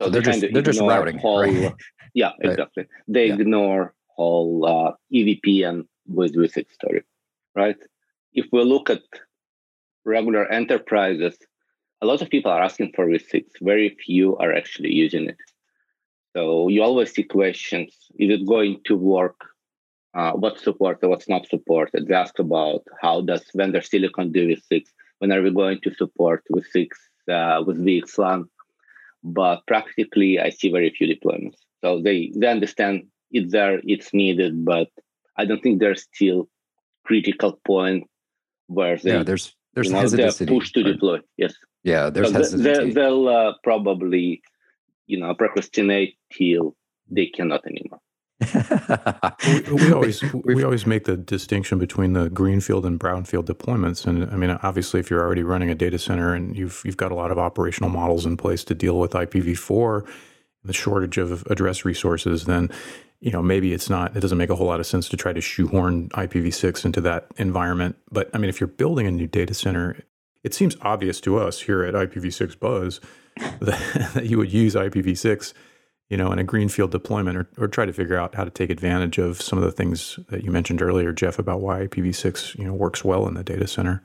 So, 0.00 0.06
so 0.06 0.10
they're 0.10 0.22
just 0.22 0.44
they're 0.52 0.62
just 0.62 0.80
routing. 0.80 1.18
Whole, 1.18 1.40
right? 1.40 1.72
Yeah, 2.14 2.32
right. 2.42 2.52
exactly. 2.52 2.86
They 3.08 3.26
yeah. 3.26 3.34
ignore 3.34 3.94
whole 4.08 4.64
uh, 4.64 4.92
EVPN 5.12 5.86
with 6.06 6.34
V6 6.34 6.72
story, 6.72 7.02
right? 7.54 7.76
If 8.32 8.46
we 8.52 8.62
look 8.64 8.88
at 8.88 9.02
regular 10.06 10.50
enterprises, 10.50 11.36
a 12.00 12.06
lot 12.06 12.22
of 12.22 12.30
people 12.30 12.50
are 12.50 12.62
asking 12.62 12.92
for 12.94 13.06
V6. 13.06 13.44
Very 13.60 13.96
few 14.04 14.36
are 14.38 14.52
actually 14.52 14.92
using 14.92 15.28
it. 15.28 15.36
So 16.34 16.68
you 16.68 16.82
always 16.82 17.12
see 17.12 17.22
questions: 17.22 17.94
Is 18.18 18.30
it 18.30 18.46
going 18.46 18.80
to 18.84 18.96
work? 18.96 19.40
Uh, 20.14 20.32
what's 20.32 20.64
supported? 20.64 21.08
What's 21.08 21.28
not 21.28 21.46
supported? 21.46 22.06
They 22.06 22.14
ask 22.14 22.38
about 22.38 22.82
how 23.00 23.20
does 23.20 23.44
vendor 23.54 23.82
silicon 23.82 24.32
do 24.32 24.48
V6? 24.48 24.84
When 25.18 25.32
are 25.32 25.42
we 25.42 25.50
going 25.50 25.80
to 25.82 25.94
support 25.94 26.44
with 26.50 26.66
six 26.66 26.98
uh, 27.30 27.62
with 27.66 27.78
VXLAN? 27.78 28.44
But 29.22 29.66
practically, 29.66 30.38
I 30.38 30.50
see 30.50 30.70
very 30.70 30.90
few 30.90 31.06
deployments. 31.08 31.58
So 31.82 32.00
they 32.02 32.32
they 32.36 32.48
understand 32.48 33.04
it's 33.30 33.52
there, 33.52 33.80
it's 33.84 34.12
needed, 34.14 34.64
but 34.64 34.88
I 35.36 35.44
don't 35.44 35.62
think 35.62 35.80
there's 35.80 36.02
still 36.02 36.48
critical 37.04 37.60
point 37.66 38.04
where 38.66 38.96
they 38.96 39.12
yeah, 39.12 39.22
there's 39.22 39.54
there's 39.74 39.88
you 39.88 39.94
know, 39.94 40.00
hesitancy. 40.00 40.46
push 40.46 40.72
to 40.72 40.82
deploy. 40.82 41.20
Yes. 41.36 41.54
Yeah, 41.84 42.10
there's 42.10 42.28
so 42.28 42.34
hesitancy. 42.34 42.92
They, 42.92 43.00
will 43.00 43.28
uh, 43.28 43.52
probably 43.62 44.42
you 45.06 45.18
know 45.18 45.34
procrastinate 45.34 46.16
till 46.32 46.76
they 47.10 47.26
cannot 47.26 47.66
anymore. 47.66 48.00
We, 49.46 49.72
we, 49.72 49.92
always 49.92 50.22
we 50.44 50.64
always 50.64 50.86
make 50.86 51.04
the 51.04 51.16
distinction 51.16 51.78
between 51.78 52.12
the 52.12 52.28
greenfield 52.30 52.86
and 52.86 52.98
brownfield 52.98 53.44
deployments, 53.44 54.06
and 54.06 54.30
I 54.30 54.36
mean, 54.36 54.50
obviously, 54.62 55.00
if 55.00 55.10
you're 55.10 55.22
already 55.22 55.42
running 55.42 55.70
a 55.70 55.74
data 55.74 55.98
center 55.98 56.34
and 56.34 56.56
you've 56.56 56.82
you've 56.84 56.96
got 56.96 57.12
a 57.12 57.14
lot 57.14 57.30
of 57.30 57.38
operational 57.38 57.90
models 57.90 58.26
in 58.26 58.36
place 58.36 58.64
to 58.64 58.74
deal 58.74 58.98
with 58.98 59.12
IPv4, 59.12 60.06
the 60.64 60.72
shortage 60.72 61.18
of 61.18 61.44
address 61.48 61.84
resources, 61.84 62.44
then 62.44 62.70
you 63.20 63.30
know 63.30 63.42
maybe 63.42 63.72
it's 63.72 63.88
not 63.88 64.16
it 64.16 64.20
doesn't 64.20 64.38
make 64.38 64.50
a 64.50 64.56
whole 64.56 64.66
lot 64.66 64.80
of 64.80 64.86
sense 64.86 65.08
to 65.08 65.16
try 65.16 65.32
to 65.32 65.40
shoehorn 65.40 66.08
IPv6 66.10 66.84
into 66.84 67.00
that 67.02 67.26
environment. 67.36 67.96
But 68.10 68.30
I 68.34 68.38
mean, 68.38 68.48
if 68.48 68.60
you're 68.60 68.68
building 68.68 69.06
a 69.06 69.10
new 69.10 69.26
data 69.26 69.54
center, 69.54 69.96
it 70.44 70.54
seems 70.54 70.76
obvious 70.82 71.20
to 71.22 71.38
us 71.38 71.60
here 71.60 71.82
at 71.84 71.94
IPv6 71.94 72.58
Buzz 72.58 73.00
that, 73.60 74.10
that 74.14 74.26
you 74.26 74.38
would 74.38 74.52
use 74.52 74.74
IPv6 74.74 75.52
you 76.08 76.16
know, 76.16 76.30
in 76.30 76.38
a 76.38 76.44
greenfield 76.44 76.90
deployment 76.90 77.36
or, 77.36 77.48
or 77.58 77.68
try 77.68 77.84
to 77.84 77.92
figure 77.92 78.16
out 78.16 78.34
how 78.34 78.44
to 78.44 78.50
take 78.50 78.70
advantage 78.70 79.18
of 79.18 79.42
some 79.42 79.58
of 79.58 79.64
the 79.64 79.72
things 79.72 80.18
that 80.28 80.44
you 80.44 80.50
mentioned 80.50 80.80
earlier, 80.80 81.12
Jeff, 81.12 81.38
about 81.38 81.60
why 81.60 81.86
IPv6, 81.86 82.58
you 82.58 82.64
know, 82.64 82.72
works 82.72 83.04
well 83.04 83.26
in 83.26 83.34
the 83.34 83.42
data 83.42 83.66
center. 83.66 84.02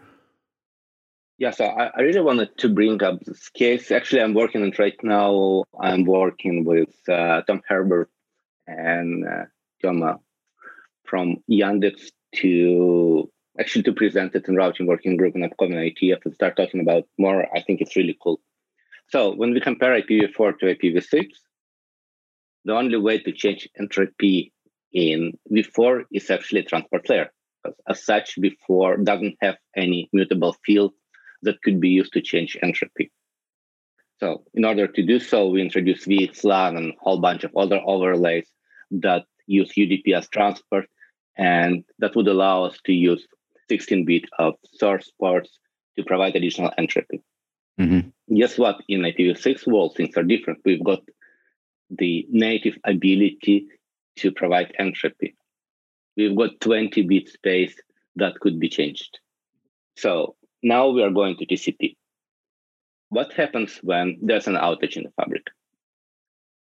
Yeah, 1.38 1.51
so 1.51 1.65
I, 1.65 1.91
I 1.96 2.01
really 2.01 2.22
wanted 2.22 2.55
to 2.60 2.70
bring 2.70 3.01
up 3.03 3.20
this 3.22 3.50
case. 3.50 3.91
Actually, 3.91 4.22
I'm 4.22 4.34
working 4.34 4.62
on 4.63 4.74
right 4.77 4.98
now. 5.03 5.63
I'm 5.79 6.05
working 6.05 6.65
with 6.65 6.93
uh, 7.10 7.41
Tom 7.41 7.62
Herbert 7.67 8.10
and 8.67 9.27
uh, 9.27 9.46
Toma 9.81 10.20
from 11.03 11.38
Yandex 11.50 12.12
to 12.36 13.29
actually 13.60 13.84
to 13.84 13.93
present 13.93 14.36
it 14.36 14.48
in 14.48 14.55
routing 14.55 14.86
working 14.86 15.17
group 15.17 15.36
in 15.36 15.43
upcoming 15.43 15.77
IETF 15.77 16.20
and 16.25 16.34
start 16.34 16.55
talking 16.55 16.79
about 16.79 17.03
more. 17.17 17.48
I 17.55 17.62
think 17.62 17.81
it's 17.81 17.96
really 17.96 18.17
cool. 18.22 18.39
So 19.10 19.34
when 19.36 19.51
we 19.51 19.60
compare 19.60 20.00
IPv4 20.01 20.60
to 20.60 20.75
IPv6, 20.75 21.27
the 22.65 22.74
only 22.74 22.98
way 22.98 23.20
to 23.20 23.32
change 23.32 23.68
entropy 23.80 24.53
in 24.94 25.38
V4 25.51 26.03
is 26.12 26.30
actually 26.30 26.63
transport 26.63 27.10
layer. 27.10 27.32
Because 27.63 27.77
as 27.88 28.03
such, 28.03 28.38
V4 28.38 29.03
doesn't 29.03 29.36
have 29.41 29.58
any 29.75 30.10
mutable 30.13 30.56
field 30.65 30.94
that 31.44 31.62
could 31.62 31.80
be 31.80 31.89
used 31.89 32.13
to 32.13 32.22
change 32.22 32.58
entropy. 32.62 33.12
So 34.20 34.44
in 34.53 34.65
order 34.65 34.88
to 34.88 35.03
do 35.03 35.20
so, 35.20 35.48
we 35.48 35.62
introduce 35.62 36.06
VXLAN 36.06 36.77
and 36.77 36.91
a 36.91 36.96
whole 37.00 37.20
bunch 37.20 37.44
of 37.44 37.56
other 37.56 37.82
overlays 37.84 38.48
that 38.91 39.25
use 39.48 39.72
UDP 39.75 40.15
as 40.15 40.30
transport, 40.30 40.86
and 41.38 41.84
that 42.00 42.15
would 42.15 42.27
allow 42.27 42.65
us 42.65 42.77
to 42.86 42.94
use 42.94 43.27
16-bit 43.72 44.25
of 44.38 44.56
source 44.74 45.12
ports 45.20 45.58
to 45.98 46.03
provide 46.03 46.36
additional 46.36 46.72
entropy. 46.77 47.24
Mm-hmm. 47.80 48.36
Guess 48.36 48.58
what? 48.58 48.77
In 48.88 49.01
IPv6 49.01 49.65
world, 49.65 49.96
things 49.96 50.15
are 50.18 50.24
different. 50.24 50.60
We've 50.63 50.84
got 50.84 51.01
the 51.98 52.25
native 52.29 52.77
ability 52.86 53.67
to 54.17 54.31
provide 54.31 54.74
entropy. 54.79 55.36
We've 56.17 56.36
got 56.36 56.60
20 56.60 57.03
bit 57.03 57.29
space 57.29 57.75
that 58.15 58.39
could 58.39 58.60
be 58.60 58.69
changed. 58.69 59.19
So 59.98 60.36
now 60.62 60.89
we 60.89 61.03
are 61.03 61.10
going 61.10 61.38
to 61.38 61.45
TCP. 61.45 61.95
What 63.10 63.33
happens 63.33 63.79
when 63.83 64.17
there's 64.21 64.48
an 64.48 64.55
outage 64.55 64.95
in 64.95 65.03
the 65.03 65.12
fabric? 65.12 65.48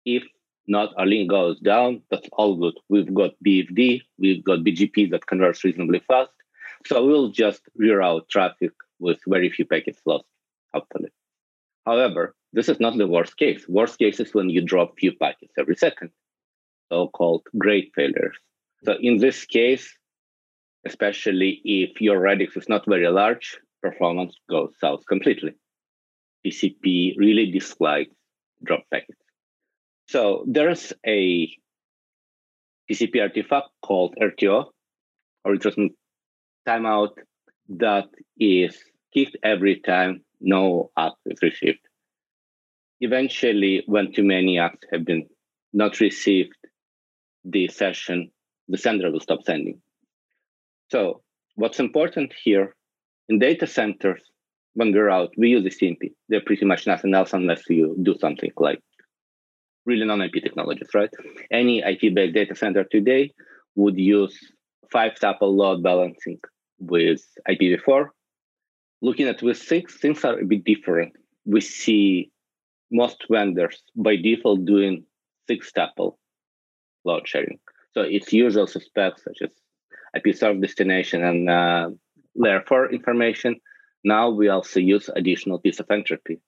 If 0.05 0.23
not 0.67 0.93
a 0.97 1.05
link 1.05 1.29
goes 1.29 1.59
down, 1.59 2.01
that's 2.09 2.27
all 2.33 2.55
good. 2.55 2.75
We've 2.89 3.13
got 3.13 3.31
BFD, 3.45 4.01
we've 4.17 4.43
got 4.43 4.59
BGP 4.59 5.11
that 5.11 5.25
converts 5.25 5.63
reasonably 5.63 6.01
fast. 6.07 6.31
So 6.85 7.05
we'll 7.05 7.29
just 7.29 7.61
reroute 7.79 8.29
traffic 8.29 8.71
with 8.99 9.19
very 9.27 9.49
few 9.49 9.65
packets 9.65 10.01
lost, 10.05 10.25
hopefully. 10.73 11.09
However, 11.85 12.35
this 12.55 12.69
is 12.69 12.79
not 12.79 12.97
the 12.97 13.05
worst 13.05 13.35
case. 13.35 13.67
Worst 13.67 13.99
case 13.99 14.21
is 14.21 14.33
when 14.33 14.49
you 14.49 14.61
drop 14.61 14.97
few 14.97 15.11
packets 15.11 15.51
every 15.59 15.75
second, 15.75 16.09
so-called 16.89 17.43
gray 17.57 17.91
failures. 17.93 18.37
So 18.85 18.95
in 19.01 19.17
this 19.17 19.43
case, 19.43 19.93
especially 20.85 21.59
if 21.65 21.99
your 21.99 22.17
radix 22.17 22.55
is 22.55 22.69
not 22.69 22.85
very 22.87 23.09
large, 23.09 23.59
performance 23.83 24.37
goes 24.49 24.73
south 24.79 25.01
completely. 25.05 25.53
TCP 26.45 27.17
really 27.17 27.51
dislikes 27.51 28.15
drop 28.63 28.83
packets. 28.89 29.19
So 30.07 30.45
there's 30.47 30.93
a 31.05 31.49
TCP 32.89 33.21
artifact 33.21 33.67
called 33.81 34.15
RTO, 34.21 34.65
or 35.43 35.55
retransmission 35.55 35.89
timeout, 36.65 37.15
that 37.67 38.07
is 38.39 38.77
kicked 39.13 39.35
every 39.43 39.81
time 39.81 40.23
no 40.39 40.91
ACK 40.95 41.15
is 41.25 41.39
received 41.41 41.84
eventually, 43.01 43.83
when 43.85 44.11
too 44.11 44.23
many 44.23 44.57
ACKs 44.57 44.85
have 44.91 45.05
been 45.05 45.27
not 45.73 45.99
received, 45.99 46.55
the 47.43 47.67
session, 47.67 48.31
the 48.67 48.77
sender 48.77 49.11
will 49.11 49.19
stop 49.19 49.43
sending. 49.43 49.81
So 50.91 51.21
what's 51.55 51.79
important 51.79 52.33
here 52.43 52.75
in 53.29 53.39
data 53.39 53.67
centers, 53.67 54.21
when 54.73 54.91
we're 54.91 55.09
out, 55.09 55.31
we 55.37 55.49
use 55.49 55.63
the 55.63 55.69
CMP. 55.69 56.13
They're 56.29 56.41
pretty 56.41 56.65
much 56.65 56.85
nothing 56.87 57.13
else 57.13 57.33
unless 57.33 57.63
you 57.69 57.95
do 58.01 58.15
something 58.19 58.51
like 58.57 58.81
really 59.85 60.05
non-IP 60.05 60.43
technologies, 60.43 60.89
right? 60.93 61.09
Any 61.51 61.79
IP-based 61.79 62.33
data 62.33 62.55
center 62.55 62.83
today 62.83 63.31
would 63.75 63.97
use 63.97 64.37
five 64.91 65.13
tuple 65.13 65.55
load 65.55 65.83
balancing 65.83 66.39
with 66.79 67.21
IPv4. 67.47 68.07
Looking 69.01 69.27
at 69.27 69.41
with 69.41 69.57
six, 69.57 69.97
things 69.99 70.23
are 70.23 70.39
a 70.39 70.45
bit 70.45 70.63
different. 70.63 71.13
We 71.45 71.61
see 71.61 72.31
most 72.95 73.25
vendors 73.29 73.83
by 73.95 74.15
default 74.15 74.65
doing 74.65 75.05
six 75.47 75.71
tuple 75.71 76.15
load 77.03 77.27
sharing. 77.27 77.59
So 77.93 78.01
it's 78.01 78.33
usual 78.33 78.67
suspects 78.67 79.23
such 79.23 79.39
as 79.41 79.51
IP 80.15 80.35
server 80.35 80.59
destination 80.59 81.23
and 81.23 81.49
uh, 81.49 81.89
layer 82.35 82.63
4 82.67 82.91
information. 82.91 83.59
Now 84.03 84.29
we 84.29 84.49
also 84.49 84.79
use 84.79 85.09
additional 85.15 85.59
piece 85.59 85.79
of 85.79 85.89
entropy, 85.89 86.39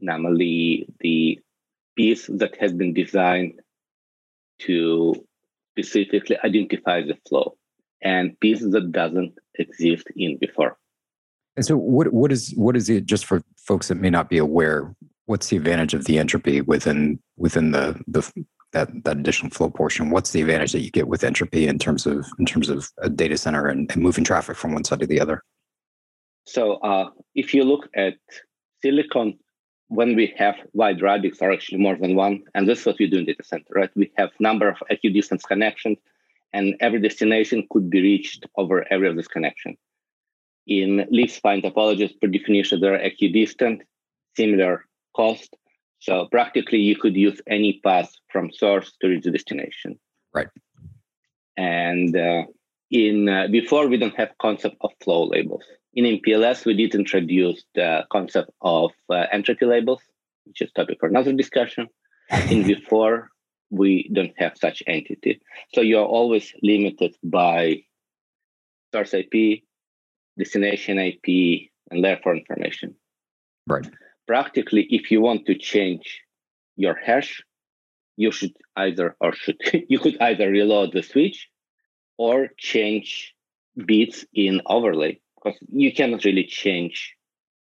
namely 0.00 0.86
the 1.00 1.38
piece 1.96 2.26
that 2.26 2.56
has 2.60 2.72
been 2.72 2.94
designed 2.94 3.60
to 4.60 5.14
specifically 5.72 6.36
identify 6.44 7.00
the 7.02 7.16
flow 7.28 7.56
and 8.02 8.38
piece 8.40 8.60
that 8.60 8.92
doesn't 8.92 9.34
exist 9.58 10.06
in 10.16 10.38
V4. 10.38 10.72
And 11.56 11.66
so 11.66 11.76
what 11.76 12.12
what 12.12 12.32
is 12.32 12.52
what 12.56 12.76
is 12.76 12.88
it 12.88 13.04
just 13.04 13.26
for 13.26 13.42
folks 13.58 13.88
that 13.88 13.96
may 13.96 14.10
not 14.10 14.30
be 14.30 14.38
aware, 14.38 14.94
what's 15.30 15.46
the 15.46 15.56
advantage 15.56 15.94
of 15.94 16.06
the 16.06 16.18
entropy 16.18 16.60
within 16.60 17.18
within 17.36 17.70
the 17.70 17.84
the 18.08 18.22
that 18.72 18.88
that 19.04 19.16
additional 19.16 19.50
flow 19.50 19.70
portion? 19.70 20.10
What's 20.10 20.32
the 20.32 20.40
advantage 20.40 20.72
that 20.72 20.80
you 20.80 20.90
get 20.90 21.06
with 21.06 21.22
entropy 21.22 21.68
in 21.68 21.78
terms 21.78 22.04
of 22.04 22.26
in 22.40 22.46
terms 22.46 22.68
of 22.68 22.88
a 22.98 23.08
data 23.08 23.38
center 23.38 23.68
and, 23.68 23.90
and 23.92 24.02
moving 24.02 24.24
traffic 24.24 24.56
from 24.56 24.72
one 24.72 24.84
side 24.84 25.00
to 25.00 25.06
the 25.06 25.20
other? 25.20 25.42
So 26.46 26.62
uh, 26.90 27.10
if 27.34 27.54
you 27.54 27.62
look 27.62 27.88
at 27.94 28.16
silicon 28.82 29.38
when 29.88 30.16
we 30.16 30.26
have 30.36 30.56
wide 30.72 31.00
radix 31.00 31.38
or 31.40 31.52
actually 31.52 31.78
more 31.78 31.96
than 31.96 32.14
one, 32.14 32.42
and 32.54 32.68
this 32.68 32.80
is 32.80 32.86
what 32.86 32.98
we 32.98 33.08
do 33.08 33.18
in 33.18 33.24
data 33.24 33.44
center, 33.44 33.72
right? 33.74 33.90
We 33.96 34.12
have 34.18 34.30
number 34.38 34.68
of 34.68 34.78
equidistant 34.88 35.42
connections, 35.42 35.98
and 36.52 36.76
every 36.80 37.00
destination 37.00 37.66
could 37.70 37.90
be 37.90 38.00
reached 38.00 38.46
over 38.56 38.76
every 38.92 39.08
of 39.08 39.16
these 39.16 39.34
connections. 39.36 39.78
In 40.66 41.06
leaf-spine 41.10 41.62
topologies, 41.62 42.14
per 42.20 42.28
definition, 42.28 42.80
they're 42.80 43.04
equidistant, 43.10 43.82
similar 44.36 44.84
cost. 45.14 45.56
So 46.00 46.26
practically, 46.30 46.78
you 46.78 46.96
could 46.96 47.16
use 47.16 47.40
any 47.46 47.80
path 47.84 48.10
from 48.30 48.50
source 48.52 48.92
to 49.00 49.08
reach 49.08 49.24
the 49.24 49.30
destination. 49.30 49.98
Right. 50.34 50.48
And 51.56 52.16
uh, 52.16 52.44
in 52.90 53.28
uh, 53.28 53.46
V4 53.48 53.88
we 53.88 53.98
don't 53.98 54.16
have 54.16 54.30
concept 54.40 54.76
of 54.80 54.90
flow 55.02 55.24
labels. 55.24 55.62
In 55.94 56.04
MPLS, 56.04 56.64
we 56.64 56.74
did 56.74 56.94
introduce 56.94 57.64
the 57.74 58.04
concept 58.12 58.50
of 58.62 58.92
uh, 59.08 59.26
entropy 59.32 59.66
labels, 59.66 60.00
which 60.44 60.62
is 60.62 60.70
topic 60.72 60.98
for 61.00 61.08
another 61.08 61.32
discussion. 61.32 61.88
in 62.48 62.64
V4, 62.68 63.26
we 63.70 64.08
don't 64.12 64.32
have 64.38 64.56
such 64.56 64.82
entity. 64.86 65.40
So 65.74 65.80
you're 65.80 66.04
always 66.04 66.52
limited 66.62 67.16
by 67.22 67.82
source 68.92 69.14
IP, 69.14 69.62
destination 70.38 70.98
IP, 70.98 71.70
and 71.90 72.00
layer 72.00 72.20
4 72.22 72.36
information. 72.36 72.94
Right. 73.66 73.86
Practically, 74.30 74.86
if 74.90 75.10
you 75.10 75.20
want 75.20 75.44
to 75.46 75.56
change 75.58 76.20
your 76.76 76.94
hash, 76.94 77.42
you 78.16 78.30
should 78.30 78.52
either 78.76 79.16
or 79.20 79.32
should 79.32 79.58
you 79.88 79.98
could 79.98 80.16
either 80.20 80.48
reload 80.48 80.92
the 80.92 81.02
switch 81.02 81.48
or 82.16 82.50
change 82.56 83.34
bits 83.74 84.24
in 84.32 84.62
overlay 84.66 85.18
because 85.34 85.58
you 85.72 85.92
cannot 85.92 86.24
really 86.24 86.44
change 86.44 87.16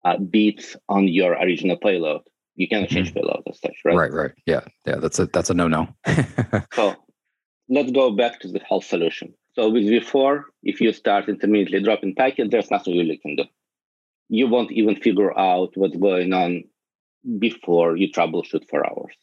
uh, 0.03 0.17
bits 0.17 0.75
on 0.89 1.07
your 1.07 1.35
original 1.35 1.77
payload. 1.77 2.23
You 2.55 2.67
cannot 2.67 2.89
change 2.89 3.13
mm-hmm. 3.13 3.19
payload 3.19 3.43
as 3.49 3.61
such, 3.61 3.77
right? 3.85 3.95
Right, 3.95 4.11
right. 4.11 4.31
Yeah, 4.45 4.63
yeah. 4.85 4.97
That's 4.97 5.19
a 5.19 5.27
that's 5.27 5.49
a 5.49 5.53
no 5.53 5.69
no. 5.69 5.87
so 6.73 6.95
let's 7.69 7.91
go 7.91 8.11
back 8.11 8.41
to 8.41 8.49
the 8.49 8.59
whole 8.67 8.81
solution. 8.81 9.33
So 9.53 9.69
with 9.69 9.85
V4, 9.85 10.43
if 10.63 10.81
you 10.81 10.91
start 10.91 11.29
intermittently 11.29 11.81
dropping 11.81 12.15
packets, 12.15 12.51
there's 12.51 12.69
nothing 12.69 12.95
you 12.95 13.03
really 13.03 13.19
can 13.19 13.37
do. 13.37 13.45
You 14.29 14.47
won't 14.47 14.71
even 14.71 14.95
figure 14.95 15.37
out 15.37 15.71
what's 15.75 15.97
going 15.97 16.33
on 16.33 16.63
before 17.39 17.95
you 17.95 18.11
troubleshoot 18.11 18.67
for 18.69 18.85
hours. 18.85 19.15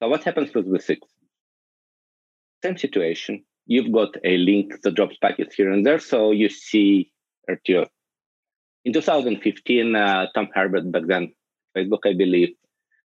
So 0.00 0.08
what 0.08 0.24
happens 0.24 0.54
with 0.54 0.66
V6? 0.66 0.98
Same 2.62 2.76
situation 2.76 3.44
you've 3.66 3.92
got 3.92 4.16
a 4.24 4.36
link 4.36 4.80
that 4.82 4.94
drops 4.94 5.16
packets 5.18 5.54
here 5.54 5.70
and 5.70 5.84
there. 5.86 5.98
So 5.98 6.32
you 6.32 6.48
see 6.48 7.10
RTO. 7.48 7.86
In 8.84 8.92
2015, 8.92 9.94
uh, 9.94 10.26
Tom 10.34 10.48
Herbert, 10.54 10.90
back 10.90 11.04
then 11.06 11.32
Facebook, 11.76 12.00
I 12.04 12.14
believe, 12.14 12.50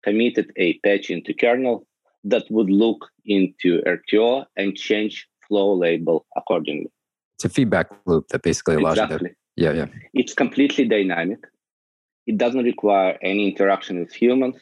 committed 0.04 0.52
a 0.58 0.80
patch 0.80 1.10
into 1.10 1.34
kernel 1.34 1.86
that 2.24 2.44
would 2.50 2.70
look 2.70 3.10
into 3.26 3.82
RTO 3.84 4.46
and 4.56 4.76
change 4.76 5.28
flow 5.48 5.74
label 5.74 6.26
accordingly. 6.36 6.92
It's 7.36 7.46
a 7.46 7.50
feedback 7.50 7.92
loop 8.06 8.28
that 8.30 8.42
basically 8.42 8.76
allows 8.76 8.98
exactly. 8.98 9.16
you 9.16 9.30
to. 9.30 9.36
Yeah, 9.56 9.72
yeah. 9.72 9.88
It's 10.14 10.34
completely 10.34 10.86
dynamic. 10.86 11.40
It 12.28 12.38
doesn't 12.38 12.64
require 12.64 13.18
any 13.22 13.50
interaction 13.50 14.00
with 14.00 14.14
humans. 14.14 14.58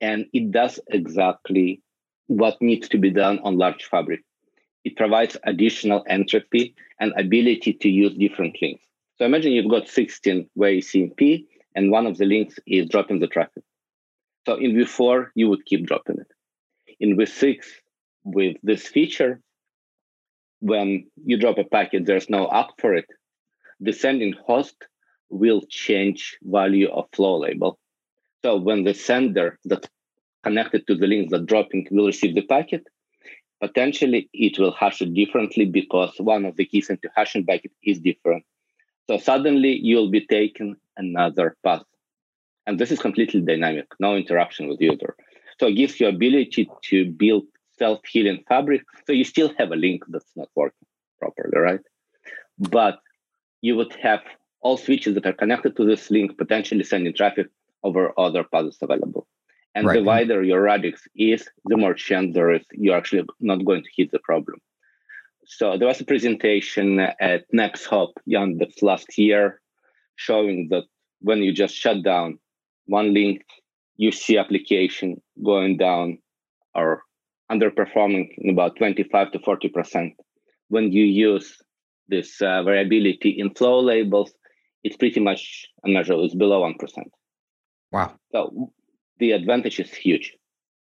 And 0.00 0.26
it 0.32 0.50
does 0.50 0.80
exactly 0.88 1.82
what 2.26 2.60
needs 2.60 2.88
to 2.88 2.98
be 2.98 3.10
done 3.10 3.38
on 3.40 3.58
large 3.58 3.84
fabric 3.84 4.22
it 4.84 4.96
provides 4.96 5.36
additional 5.44 6.04
entropy 6.08 6.74
and 6.98 7.12
ability 7.18 7.74
to 7.74 7.88
use 7.88 8.14
different 8.16 8.56
links. 8.60 8.82
So 9.16 9.24
imagine 9.24 9.52
you've 9.52 9.70
got 9.70 9.88
16 9.88 10.48
way 10.54 10.80
CMP, 10.80 11.46
and 11.74 11.90
one 11.90 12.06
of 12.06 12.16
the 12.16 12.24
links 12.24 12.58
is 12.66 12.88
dropping 12.88 13.20
the 13.20 13.26
traffic. 13.26 13.62
So 14.46 14.56
in 14.56 14.72
V4, 14.72 15.28
you 15.34 15.48
would 15.48 15.64
keep 15.66 15.86
dropping 15.86 16.18
it. 16.18 16.26
In 16.98 17.16
V6, 17.16 17.58
with 18.24 18.56
this 18.62 18.86
feature, 18.86 19.40
when 20.60 21.10
you 21.24 21.38
drop 21.38 21.58
a 21.58 21.64
packet, 21.64 22.06
there's 22.06 22.30
no 22.30 22.50
ACK 22.50 22.70
for 22.78 22.94
it. 22.94 23.06
The 23.80 23.92
sending 23.92 24.34
host 24.46 24.76
will 25.30 25.62
change 25.68 26.36
value 26.42 26.90
of 26.90 27.08
flow 27.12 27.38
label. 27.38 27.78
So 28.42 28.56
when 28.56 28.84
the 28.84 28.94
sender 28.94 29.58
that 29.64 29.88
connected 30.42 30.86
to 30.86 30.94
the 30.94 31.06
link 31.06 31.30
that 31.30 31.46
dropping 31.46 31.86
will 31.90 32.06
receive 32.06 32.34
the 32.34 32.42
packet, 32.42 32.86
potentially 33.60 34.28
it 34.32 34.58
will 34.58 34.72
hash 34.72 35.02
it 35.02 35.14
differently 35.14 35.66
because 35.66 36.14
one 36.18 36.44
of 36.44 36.56
the 36.56 36.64
keys 36.64 36.90
into 36.90 37.10
hashing 37.14 37.44
bucket 37.44 37.72
is 37.82 38.00
different. 38.00 38.44
So 39.06 39.18
suddenly 39.18 39.78
you'll 39.82 40.10
be 40.10 40.26
taking 40.26 40.76
another 40.96 41.56
path. 41.64 41.82
And 42.66 42.78
this 42.78 42.90
is 42.90 42.98
completely 43.00 43.40
dynamic, 43.40 43.86
no 43.98 44.16
interaction 44.16 44.68
with 44.68 44.80
user. 44.80 45.16
So 45.58 45.66
it 45.66 45.74
gives 45.74 46.00
you 46.00 46.08
ability 46.08 46.68
to 46.84 47.10
build 47.10 47.44
self-healing 47.78 48.44
fabric. 48.48 48.82
So 49.06 49.12
you 49.12 49.24
still 49.24 49.52
have 49.58 49.72
a 49.72 49.76
link 49.76 50.04
that's 50.08 50.30
not 50.36 50.48
working 50.54 50.86
properly, 51.18 51.58
right? 51.58 51.80
But 52.58 53.00
you 53.60 53.76
would 53.76 53.94
have 54.02 54.20
all 54.62 54.76
switches 54.76 55.14
that 55.14 55.26
are 55.26 55.32
connected 55.32 55.76
to 55.76 55.84
this 55.84 56.10
link 56.10 56.36
potentially 56.36 56.84
sending 56.84 57.14
traffic 57.14 57.46
over 57.82 58.12
other 58.18 58.44
paths 58.44 58.78
available. 58.82 59.26
And 59.74 59.86
right. 59.86 59.94
the 59.94 60.02
wider 60.02 60.42
your 60.42 60.62
radix 60.62 61.06
is, 61.14 61.48
the 61.64 61.76
more 61.76 61.94
chance 61.94 62.34
there 62.34 62.52
is 62.52 62.62
you're 62.72 62.96
actually 62.96 63.24
not 63.40 63.64
going 63.64 63.82
to 63.82 63.90
hit 63.96 64.10
the 64.10 64.18
problem. 64.18 64.60
So 65.46 65.76
there 65.76 65.88
was 65.88 66.00
a 66.00 66.04
presentation 66.04 67.00
at 67.00 67.44
Next 67.52 67.86
Hop 67.86 68.10
Yandex 68.28 68.82
last 68.82 69.16
year 69.16 69.60
showing 70.16 70.68
that 70.70 70.84
when 71.20 71.38
you 71.38 71.52
just 71.52 71.74
shut 71.74 72.02
down 72.02 72.38
one 72.86 73.14
link, 73.14 73.42
you 73.96 74.12
see 74.12 74.38
application 74.38 75.20
going 75.44 75.76
down 75.76 76.18
or 76.74 77.02
underperforming 77.50 78.28
in 78.38 78.50
about 78.50 78.76
25 78.76 79.32
to 79.32 79.38
40%. 79.38 80.14
When 80.68 80.92
you 80.92 81.04
use 81.04 81.56
this 82.10 82.42
uh, 82.42 82.62
variability 82.62 83.30
in 83.30 83.54
flow 83.54 83.80
labels, 83.80 84.32
it's 84.84 84.96
pretty 84.96 85.20
much 85.20 85.66
unmeasurable. 85.84 86.24
It's 86.24 86.34
below 86.34 86.62
1%. 86.62 86.74
Wow. 87.92 88.14
So 88.32 88.72
the 89.18 89.32
advantage 89.32 89.80
is 89.80 89.92
huge. 89.92 90.36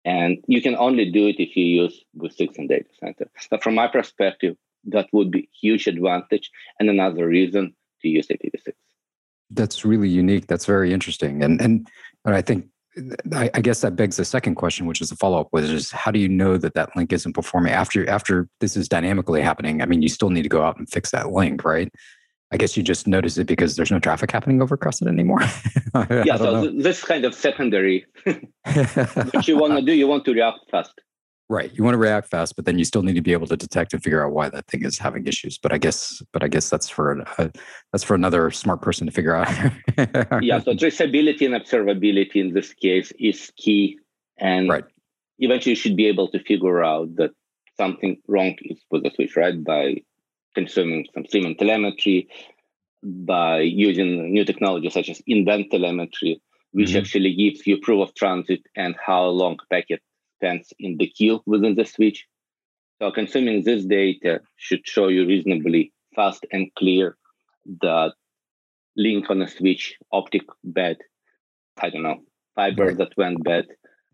And 0.06 0.38
you 0.48 0.62
can 0.62 0.76
only 0.76 1.12
do 1.12 1.28
it 1.28 1.36
if 1.38 1.58
you 1.58 1.66
use 1.66 2.06
V6 2.18 2.58
and 2.58 2.70
data 2.70 2.86
center. 3.00 3.30
So 3.50 3.58
from 3.58 3.76
my 3.76 3.88
perspective, 3.88 4.56
that 4.86 5.08
would 5.12 5.32
be 5.32 5.50
huge 5.62 5.88
advantage 5.88 6.50
and 6.80 6.90
another 6.90 7.28
reason 7.28 7.76
to 8.02 8.08
use 8.08 8.28
IPv6. 8.28 8.72
That's 9.50 9.84
really 9.84 10.10
unique. 10.10 10.48
That's 10.48 10.66
very 10.66 10.94
interesting. 10.94 11.44
And 11.44 11.62
and, 11.62 11.88
and 12.26 12.36
I 12.36 12.42
think 12.42 12.68
I, 13.34 13.50
I, 13.54 13.62
guess 13.62 13.82
that 13.82 13.96
begs 13.96 14.18
the 14.18 14.26
second 14.26 14.56
question, 14.56 14.86
which 14.86 15.02
is 15.02 15.12
a 15.12 15.16
follow 15.16 15.40
up, 15.40 15.48
which 15.52 15.66
is 15.66 15.92
how 15.92 16.12
do 16.12 16.20
you 16.20 16.30
know 16.30 16.58
that 16.58 16.74
that 16.74 16.96
link 16.96 17.14
isn't 17.14 17.34
performing 17.34 17.74
after 17.74 18.10
after 18.10 18.48
this 18.60 18.76
is 18.76 18.88
dynamically 18.88 19.42
happening? 19.42 19.82
I 19.82 19.86
mean, 19.86 20.02
you 20.02 20.10
still 20.10 20.30
need 20.30 20.44
to 20.44 20.50
go 20.50 20.64
out 20.64 20.78
and 20.78 20.90
fix 20.90 21.12
that 21.12 21.32
link, 21.32 21.64
right? 21.64 21.92
I 22.52 22.58
guess 22.58 22.78
you 22.78 22.84
just 22.84 23.08
notice 23.08 23.38
it 23.38 23.46
because 23.46 23.76
there's 23.76 23.92
no 23.92 24.00
traffic 24.00 24.32
happening 24.32 24.62
over 24.62 24.78
Crescent 24.78 25.10
anymore. 25.10 25.42
yeah, 26.10 26.38
so 26.38 26.64
know. 26.64 26.82
this 26.82 27.04
kind 27.04 27.26
of 27.26 27.36
secondary. 27.36 28.06
what 28.24 29.48
you 29.48 29.58
want 29.58 29.74
to 29.74 29.82
do, 29.82 29.94
you 29.94 30.08
want 30.08 30.24
to 30.26 30.34
react 30.34 30.60
fast. 30.72 30.94
Right, 31.50 31.72
you 31.74 31.82
want 31.82 31.94
to 31.94 31.98
react 31.98 32.30
fast, 32.30 32.58
but 32.58 32.66
then 32.66 32.78
you 32.78 32.84
still 32.84 33.04
need 33.04 33.16
to 33.16 33.22
be 33.22 33.32
able 33.32 33.48
to 33.48 33.56
detect 33.56 33.94
and 33.94 34.04
figure 34.04 34.26
out 34.26 34.34
why 34.34 34.50
that 34.50 34.68
thing 34.68 34.84
is 34.84 34.98
having 34.98 35.26
issues. 35.26 35.58
But 35.58 35.72
I 35.72 35.78
guess, 35.78 36.22
but 36.34 36.44
I 36.44 36.50
guess 36.50 36.70
that's 36.70 36.90
for 36.90 37.14
a, 37.14 37.52
that's 37.94 38.04
for 38.04 38.16
another 38.16 38.52
smart 38.52 38.82
person 38.82 39.08
to 39.08 39.14
figure 39.14 39.34
out. 39.34 39.48
yeah, 40.44 40.60
so 40.60 40.74
traceability 40.74 41.46
and 41.46 41.56
observability 41.56 42.36
in 42.36 42.54
this 42.54 42.74
case 42.74 43.14
is 43.18 43.50
key, 43.56 43.98
and 44.38 44.68
right. 44.68 44.84
eventually 45.40 45.72
you 45.72 45.78
should 45.78 45.96
be 45.96 46.08
able 46.08 46.30
to 46.32 46.40
figure 46.40 46.84
out 46.84 47.16
that 47.16 47.32
something 47.78 48.18
wrong 48.28 48.56
is 48.64 48.80
with 48.92 49.04
the 49.04 49.12
switch, 49.12 49.38
right? 49.38 49.64
By 49.64 50.02
consuming 50.54 51.06
some 51.14 51.26
streaming 51.26 51.56
telemetry 51.56 52.28
by 53.04 53.60
using 53.60 54.34
new 54.34 54.44
technology 54.44 54.90
such 54.90 55.10
as 55.10 55.22
in-band 55.28 55.66
telemetry, 55.72 56.42
which 56.72 56.90
mm-hmm. 56.90 56.98
actually 56.98 57.34
gives 57.34 57.66
you 57.66 57.80
proof 57.80 58.10
of 58.10 58.16
transit 58.16 58.62
and 58.76 58.96
how 59.04 59.26
long 59.26 59.58
a 59.62 59.74
packet 59.74 60.02
spends 60.38 60.74
in 60.80 60.98
the 60.98 61.08
queue 61.08 61.42
within 61.46 61.76
the 61.76 61.86
switch. 61.86 62.26
So 63.00 63.12
consuming 63.12 63.64
this 63.64 63.86
data 63.86 64.40
should 64.56 64.82
show 64.86 65.08
you 65.08 65.28
reasonably 65.28 65.94
fast 66.16 66.46
and 66.52 66.74
clear 66.76 67.18
that 67.82 68.14
link 68.96 69.30
on 69.30 69.42
a 69.42 69.48
switch, 69.48 69.96
optic 70.12 70.44
bad, 70.64 70.98
I 71.80 71.90
don't 71.90 72.04
know, 72.04 72.22
fiber 72.56 72.94
that 72.94 73.18
went 73.18 73.44
bad. 73.44 73.66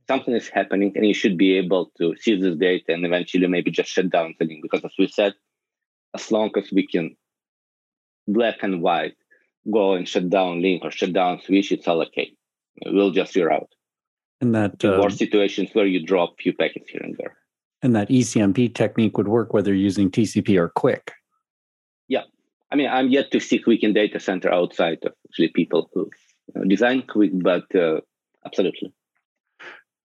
Something 0.07 0.35
is 0.35 0.49
happening, 0.49 0.91
and 0.95 1.05
you 1.05 1.13
should 1.13 1.37
be 1.37 1.57
able 1.57 1.91
to 1.97 2.13
see 2.19 2.35
this 2.35 2.57
data 2.57 2.91
and 2.93 3.05
eventually 3.05 3.47
maybe 3.47 3.71
just 3.71 3.89
shut 3.89 4.09
down 4.09 4.35
the 4.37 4.45
link 4.45 4.61
because, 4.61 4.83
as 4.83 4.93
we 4.99 5.07
said, 5.07 5.33
as 6.13 6.29
long 6.29 6.51
as 6.57 6.69
we 6.71 6.85
can 6.85 7.15
black 8.27 8.57
and 8.61 8.81
white 8.81 9.15
go 9.71 9.93
and 9.93 10.07
shut 10.07 10.29
down 10.29 10.61
link 10.61 10.83
or 10.83 10.91
shut 10.91 11.13
down 11.13 11.39
switch, 11.41 11.71
it's 11.71 11.87
all 11.87 12.01
okay. 12.01 12.33
We'll 12.85 13.11
just 13.11 13.33
reroute. 13.35 13.67
And 14.43 14.53
that 14.55 14.83
uh, 14.83 14.97
more 14.97 15.09
situations 15.09 15.69
where 15.71 15.85
you 15.85 16.05
drop 16.05 16.33
a 16.33 16.41
few 16.43 16.51
packets 16.51 16.89
here 16.89 16.99
and 17.01 17.15
there. 17.17 17.37
And 17.81 17.95
that 17.95 18.09
ECMP 18.09 18.75
technique 18.75 19.17
would 19.17 19.29
work 19.29 19.53
whether 19.53 19.71
you're 19.71 19.81
using 19.81 20.11
TCP 20.11 20.57
or 20.57 20.69
QUIC. 20.77 21.11
Yeah. 22.09 22.23
I 22.69 22.75
mean, 22.75 22.89
I'm 22.89 23.07
yet 23.07 23.31
to 23.31 23.39
see 23.39 23.63
QUIC 23.63 23.79
in 23.83 23.93
data 23.93 24.19
center 24.19 24.53
outside 24.53 24.97
of 25.05 25.13
actually 25.29 25.47
people 25.55 25.89
who 25.93 26.09
design 26.67 27.03
QUIC, 27.03 27.41
but 27.41 27.73
uh, 27.73 28.01
Absolutely. 28.45 28.93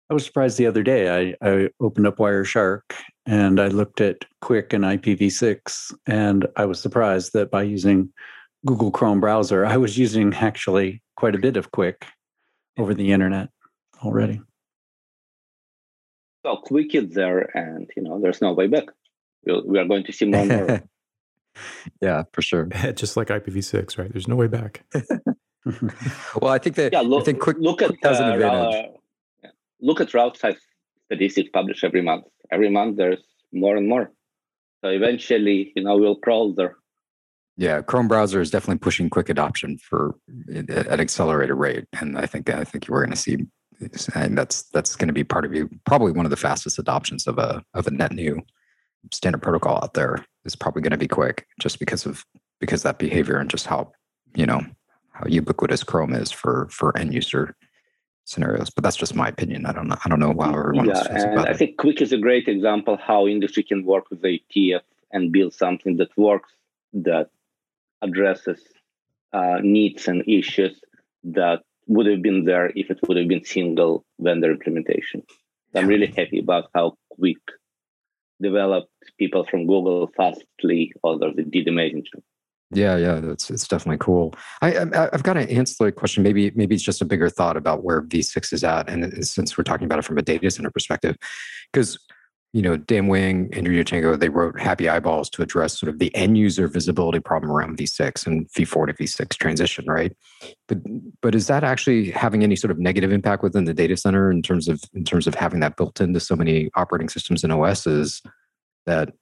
I 0.08 0.14
was 0.14 0.24
surprised 0.24 0.56
the 0.56 0.66
other 0.66 0.84
day. 0.84 1.34
I, 1.42 1.48
I 1.50 1.68
opened 1.80 2.06
up 2.06 2.18
Wireshark 2.18 2.82
and 3.26 3.60
I 3.60 3.66
looked 3.66 4.00
at 4.00 4.24
QUIC 4.44 4.72
and 4.72 4.84
IPv6, 4.84 5.94
and 6.06 6.46
I 6.54 6.64
was 6.64 6.80
surprised 6.80 7.32
that 7.32 7.50
by 7.50 7.64
using 7.64 8.10
Google 8.64 8.92
Chrome 8.92 9.18
browser, 9.18 9.66
I 9.66 9.76
was 9.78 9.98
using 9.98 10.32
actually 10.34 11.02
quite 11.16 11.34
a 11.34 11.38
bit 11.38 11.56
of 11.56 11.72
QUIC 11.72 12.04
over 12.78 12.94
the 12.94 13.10
internet 13.10 13.48
already. 14.04 14.40
Well, 16.44 16.62
QUIC 16.62 16.94
is 16.94 17.14
there, 17.14 17.56
and 17.56 17.90
you 17.96 18.02
know, 18.02 18.20
there's 18.20 18.40
no 18.40 18.52
way 18.52 18.66
back. 18.66 18.84
We'll, 19.44 19.64
we 19.66 19.78
are 19.78 19.84
going 19.84 20.04
to 20.04 20.12
see 20.12 20.24
more 20.24 20.44
more. 20.44 20.82
yeah, 22.00 22.22
for 22.32 22.42
sure. 22.42 22.64
Just 22.94 23.16
like 23.16 23.28
IPv6, 23.28 23.98
right? 23.98 24.12
There's 24.12 24.28
no 24.28 24.36
way 24.36 24.46
back. 24.46 24.84
well, 26.40 26.52
I 26.52 26.58
think 26.58 26.76
that 26.76 26.92
yeah, 26.92 27.00
look, 27.00 27.22
I 27.22 27.24
think 27.24 27.40
QUIC, 27.40 27.56
look 27.58 27.82
at 27.82 27.90
QUIC 27.90 27.96
has 28.04 28.20
an 28.20 28.30
advantage. 28.30 28.84
Uh, 29.44 29.48
look 29.80 30.00
at 30.00 30.14
route 30.14 30.36
size 30.36 30.56
statistics 31.06 31.50
published 31.52 31.84
every 31.84 32.02
month. 32.02 32.24
Every 32.50 32.70
month 32.70 32.96
there's 32.96 33.22
more 33.52 33.76
and 33.76 33.88
more. 33.88 34.10
So 34.82 34.90
eventually, 34.90 35.72
you 35.74 35.82
know, 35.82 35.96
we'll 35.96 36.16
crawl 36.16 36.54
there. 36.54 36.76
Yeah, 37.56 37.82
Chrome 37.82 38.06
browser 38.06 38.40
is 38.40 38.50
definitely 38.52 38.78
pushing 38.78 39.10
QUIC 39.10 39.30
adoption 39.30 39.78
for 39.78 40.14
at 40.54 40.70
an 40.70 41.00
accelerated 41.00 41.56
rate, 41.56 41.86
and 42.00 42.16
I 42.16 42.24
think 42.24 42.48
I 42.50 42.62
think 42.62 42.86
we're 42.88 43.04
going 43.04 43.10
to 43.10 43.16
see, 43.16 43.38
and 44.14 44.36
that's 44.36 44.62
that's 44.70 44.96
going 44.96 45.08
to 45.08 45.14
be 45.14 45.24
part 45.24 45.44
of 45.44 45.54
you. 45.54 45.68
Probably 45.84 46.12
one 46.12 46.26
of 46.26 46.30
the 46.30 46.36
fastest 46.36 46.78
adoptions 46.78 47.26
of 47.26 47.38
a 47.38 47.62
of 47.74 47.86
a 47.86 47.90
net 47.90 48.12
new 48.12 48.40
standard 49.12 49.42
protocol 49.42 49.76
out 49.76 49.94
there 49.94 50.24
is 50.44 50.56
probably 50.56 50.82
going 50.82 50.92
to 50.92 50.98
be 50.98 51.08
QUIC 51.08 51.42
just 51.60 51.78
because 51.78 52.06
of 52.06 52.24
because 52.60 52.82
that 52.82 52.98
behavior 52.98 53.38
and 53.38 53.50
just 53.50 53.66
how 53.66 53.92
you 54.34 54.46
know 54.46 54.60
how 55.12 55.26
ubiquitous 55.28 55.84
Chrome 55.84 56.14
is 56.14 56.30
for 56.30 56.68
for 56.70 56.96
end 56.98 57.14
user 57.14 57.56
scenarios. 58.24 58.70
But 58.70 58.84
that's 58.84 58.96
just 58.96 59.14
my 59.14 59.28
opinion. 59.28 59.66
I 59.66 59.72
don't 59.72 59.88
know. 59.88 59.96
I 60.04 60.08
don't 60.08 60.20
know 60.20 60.34
how 60.38 60.50
everyone 60.50 60.86
yeah, 60.86 61.06
and 61.10 61.40
I 61.40 61.50
it. 61.50 61.56
think 61.56 61.76
QUIC 61.78 62.02
is 62.02 62.12
a 62.12 62.18
great 62.18 62.48
example 62.48 62.96
how 62.96 63.26
industry 63.26 63.62
can 63.62 63.84
work 63.84 64.10
with 64.10 64.22
IETF 64.22 64.82
and 65.12 65.32
build 65.32 65.54
something 65.54 65.96
that 65.96 66.16
works 66.16 66.52
that 66.92 67.30
addresses 68.02 68.60
uh, 69.32 69.58
needs 69.62 70.08
and 70.08 70.22
issues 70.26 70.80
that 71.24 71.62
would 71.88 72.06
have 72.06 72.22
been 72.22 72.44
there 72.44 72.70
if 72.76 72.90
it 72.90 72.98
would 73.08 73.16
have 73.16 73.28
been 73.28 73.44
single 73.44 74.04
vendor 74.20 74.52
implementation. 74.52 75.22
So 75.72 75.80
I'm 75.80 75.88
really 75.88 76.06
happy 76.06 76.38
about 76.38 76.70
how 76.74 76.96
QUIC 77.18 77.36
developed 78.40 78.92
people 79.18 79.44
from 79.50 79.66
Google 79.66 80.10
Fastly, 80.16 80.92
others 81.02 81.34
did 81.50 81.66
amazing 81.66 82.04
job. 82.04 82.22
Yeah, 82.70 82.96
yeah, 82.96 83.20
that's 83.20 83.50
it's 83.50 83.66
definitely 83.66 83.96
cool. 83.98 84.34
I, 84.60 84.76
um, 84.76 84.92
I 84.94 85.08
have 85.12 85.22
got 85.22 85.38
an 85.38 85.48
ancillary 85.48 85.92
question. 85.92 86.22
Maybe 86.22 86.50
maybe 86.54 86.74
it's 86.74 86.84
just 86.84 87.00
a 87.00 87.06
bigger 87.06 87.30
thought 87.30 87.56
about 87.56 87.82
where 87.82 88.02
V6 88.02 88.52
is 88.52 88.62
at, 88.62 88.90
and 88.90 89.26
since 89.26 89.56
we're 89.56 89.64
talking 89.64 89.86
about 89.86 89.98
it 89.98 90.04
from 90.04 90.18
a 90.18 90.22
data 90.22 90.50
center 90.50 90.70
perspective, 90.70 91.16
because 91.72 91.98
you 92.52 92.62
know 92.62 92.76
Dan 92.76 93.08
Wing, 93.08 93.50
Andrew 93.52 93.74
Yourtchenko, 93.76 94.18
they 94.18 94.30
wrote 94.30 94.58
Happy 94.58 94.88
Eyeballs 94.88 95.28
to 95.30 95.42
address 95.42 95.78
sort 95.78 95.90
of 95.92 95.98
the 95.98 96.14
end 96.14 96.38
user 96.38 96.66
visibility 96.66 97.20
problem 97.20 97.52
around 97.52 97.76
V6 97.76 98.26
and 98.26 98.48
V4 98.52 98.86
to 98.86 98.94
V6 98.94 99.36
transition, 99.36 99.84
right? 99.86 100.16
But 100.66 100.78
but 101.20 101.34
is 101.34 101.46
that 101.48 101.62
actually 101.62 102.10
having 102.10 102.42
any 102.42 102.56
sort 102.56 102.70
of 102.70 102.78
negative 102.78 103.12
impact 103.12 103.42
within 103.42 103.64
the 103.64 103.74
data 103.74 103.96
center 103.96 104.30
in 104.30 104.42
terms 104.42 104.68
of 104.68 104.80
in 104.94 105.04
terms 105.04 105.26
of 105.26 105.34
having 105.34 105.60
that 105.60 105.76
built 105.76 106.00
into 106.00 106.20
so 106.20 106.36
many 106.36 106.70
operating 106.74 107.08
systems 107.08 107.44
and 107.44 107.52
OSs 107.52 108.22
that 108.86 109.12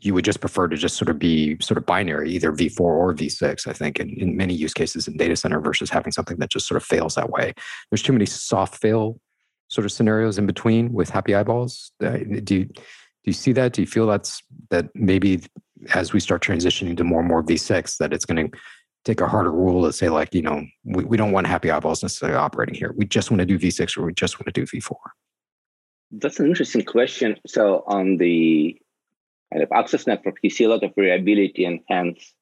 you 0.00 0.14
would 0.14 0.24
just 0.24 0.40
prefer 0.40 0.68
to 0.68 0.76
just 0.76 0.96
sort 0.96 1.08
of 1.08 1.18
be 1.18 1.56
sort 1.60 1.78
of 1.78 1.86
binary, 1.86 2.30
either 2.30 2.52
V4 2.52 2.80
or 2.80 3.14
V6, 3.14 3.66
I 3.66 3.72
think, 3.72 3.98
in, 3.98 4.10
in 4.10 4.36
many 4.36 4.54
use 4.54 4.72
cases 4.72 5.08
in 5.08 5.16
data 5.16 5.34
center 5.34 5.60
versus 5.60 5.90
having 5.90 6.12
something 6.12 6.36
that 6.38 6.50
just 6.50 6.66
sort 6.66 6.76
of 6.76 6.84
fails 6.84 7.16
that 7.16 7.30
way. 7.30 7.52
There's 7.90 8.02
too 8.02 8.12
many 8.12 8.26
soft 8.26 8.80
fail 8.80 9.18
sort 9.72 9.86
of 9.86 9.92
scenarios 9.92 10.36
in 10.36 10.46
between 10.46 10.92
with 10.92 11.08
happy 11.08 11.34
eyeballs. 11.34 11.92
Uh, 12.04 12.18
do 12.44 12.56
you, 12.56 12.64
do 12.66 12.74
you 13.24 13.32
see 13.32 13.52
that? 13.52 13.72
Do 13.72 13.80
you 13.80 13.86
feel 13.86 14.06
that's 14.06 14.42
that 14.68 14.90
maybe 14.94 15.40
as 15.94 16.12
we 16.12 16.20
start 16.20 16.42
transitioning 16.42 16.94
to 16.98 17.04
more 17.04 17.20
and 17.20 17.28
more 17.28 17.42
V6, 17.42 17.96
that 17.96 18.12
it's 18.12 18.26
going 18.26 18.50
to 18.50 18.58
take 19.04 19.22
a 19.22 19.26
harder 19.26 19.50
rule 19.50 19.84
to 19.84 19.92
say 19.92 20.10
like, 20.10 20.34
you 20.34 20.42
know, 20.42 20.62
we, 20.84 21.04
we 21.04 21.16
don't 21.16 21.32
want 21.32 21.46
happy 21.46 21.70
eyeballs 21.70 22.02
necessarily 22.02 22.36
operating 22.36 22.74
here. 22.74 22.92
We 22.98 23.06
just 23.06 23.30
want 23.30 23.40
to 23.40 23.46
do 23.46 23.58
V6 23.58 23.96
or 23.96 24.04
we 24.04 24.12
just 24.12 24.38
want 24.38 24.46
to 24.46 24.52
do 24.52 24.66
V4. 24.66 24.94
That's 26.12 26.38
an 26.38 26.46
interesting 26.46 26.84
question. 26.84 27.36
So 27.46 27.82
on 27.86 28.18
the 28.18 28.78
kind 29.50 29.62
of 29.62 29.72
access 29.72 30.06
network, 30.06 30.36
you 30.42 30.50
see 30.50 30.64
a 30.64 30.68
lot 30.68 30.84
of 30.84 30.94
variability 30.94 31.64
and 31.64 31.80
hence 31.88 32.34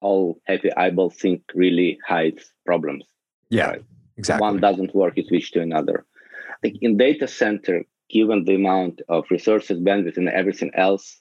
all 0.00 0.40
happy 0.46 0.72
eyeball 0.72 1.10
sync 1.10 1.42
really 1.54 1.98
hides 2.06 2.50
problems. 2.64 3.04
Yeah, 3.50 3.68
right? 3.68 3.84
exactly. 4.16 4.40
One 4.40 4.60
doesn't 4.60 4.94
work, 4.94 5.18
you 5.18 5.26
switch 5.26 5.52
to 5.52 5.60
another. 5.60 6.06
Think 6.64 6.78
in 6.80 6.96
data 6.96 7.28
center, 7.28 7.84
given 8.08 8.44
the 8.44 8.54
amount 8.54 9.02
of 9.10 9.26
resources, 9.30 9.78
bandwidth, 9.78 10.16
and 10.16 10.30
everything 10.30 10.70
else, 10.74 11.20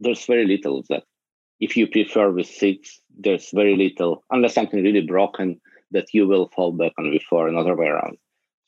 there's 0.00 0.24
very 0.24 0.46
little 0.46 0.78
of 0.78 0.86
that. 0.88 1.02
If 1.60 1.76
you 1.76 1.86
prefer 1.86 2.32
V6, 2.32 2.78
there's 3.14 3.50
very 3.52 3.76
little, 3.76 4.24
unless 4.30 4.54
something 4.54 4.82
really 4.82 5.02
broken, 5.02 5.60
that 5.90 6.06
you 6.14 6.26
will 6.26 6.48
fall 6.56 6.72
back 6.72 6.92
on 6.96 7.04
V4 7.04 7.48
and 7.48 7.78
way 7.78 7.88
around. 7.88 8.16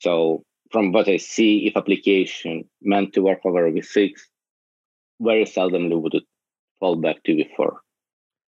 So 0.00 0.44
from 0.70 0.92
what 0.92 1.08
I 1.08 1.16
see, 1.16 1.66
if 1.66 1.78
application 1.78 2.68
meant 2.82 3.14
to 3.14 3.22
work 3.22 3.40
over 3.46 3.70
V6, 3.70 4.10
very 5.22 5.44
seldomly 5.44 5.98
would 5.98 6.12
it 6.12 6.24
fall 6.78 6.96
back 6.96 7.22
to 7.22 7.32
V4. 7.32 7.74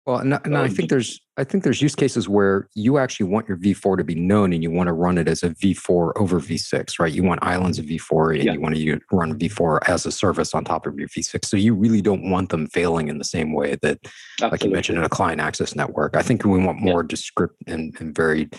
Well, 0.07 0.19
and, 0.19 0.39
and 0.45 0.57
I 0.57 0.69
think 0.69 0.89
there's 0.89 1.21
I 1.37 1.45
think 1.45 1.63
there's 1.63 1.81
use 1.81 1.95
cases 1.95 2.29
where 2.29 2.69
you 2.75 2.99
actually 2.99 3.27
want 3.27 3.49
your 3.49 3.57
V4 3.57 3.97
to 3.99 4.05
be 4.05 4.15
known 4.15 4.53
and 4.53 4.63
you 4.63 4.71
want 4.71 4.89
to 4.89 4.93
run 4.93 5.19
it 5.19 5.29
as 5.29 5.43
a 5.43 5.51
V4 5.51 6.13
over 6.17 6.41
V6, 6.41 6.99
right? 6.99 7.13
You 7.13 7.23
want 7.23 7.43
islands 7.43 7.79
of 7.79 7.87
V4 7.87 8.35
and 8.35 8.45
yeah. 8.45 8.53
you 8.53 8.61
want 8.61 8.75
to 8.77 9.01
run 9.13 9.39
V4 9.39 9.89
as 9.89 10.05
a 10.05 10.13
service 10.13 10.55
on 10.55 10.65
top 10.65 10.87
of 10.87 10.99
your 10.99 11.09
V6. 11.09 11.45
So 11.47 11.57
you 11.57 11.75
really 11.75 12.03
don't 12.03 12.31
want 12.31 12.51
them 12.51 12.67
failing 12.67 13.09
in 13.09 13.19
the 13.19 13.25
same 13.25 13.53
way 13.53 13.77
that, 13.83 13.99
Absolutely. 14.03 14.51
like 14.51 14.65
you 14.65 14.71
mentioned, 14.71 14.99
in 14.99 15.05
a 15.05 15.09
client 15.09 15.41
access 15.41 15.75
network. 15.75 16.17
I 16.17 16.23
think 16.23 16.45
we 16.45 16.59
want 16.59 16.79
more 16.79 17.03
yeah. 17.03 17.09
descript 17.09 17.57
and, 17.67 17.95
and 18.01 18.15
very, 18.15 18.51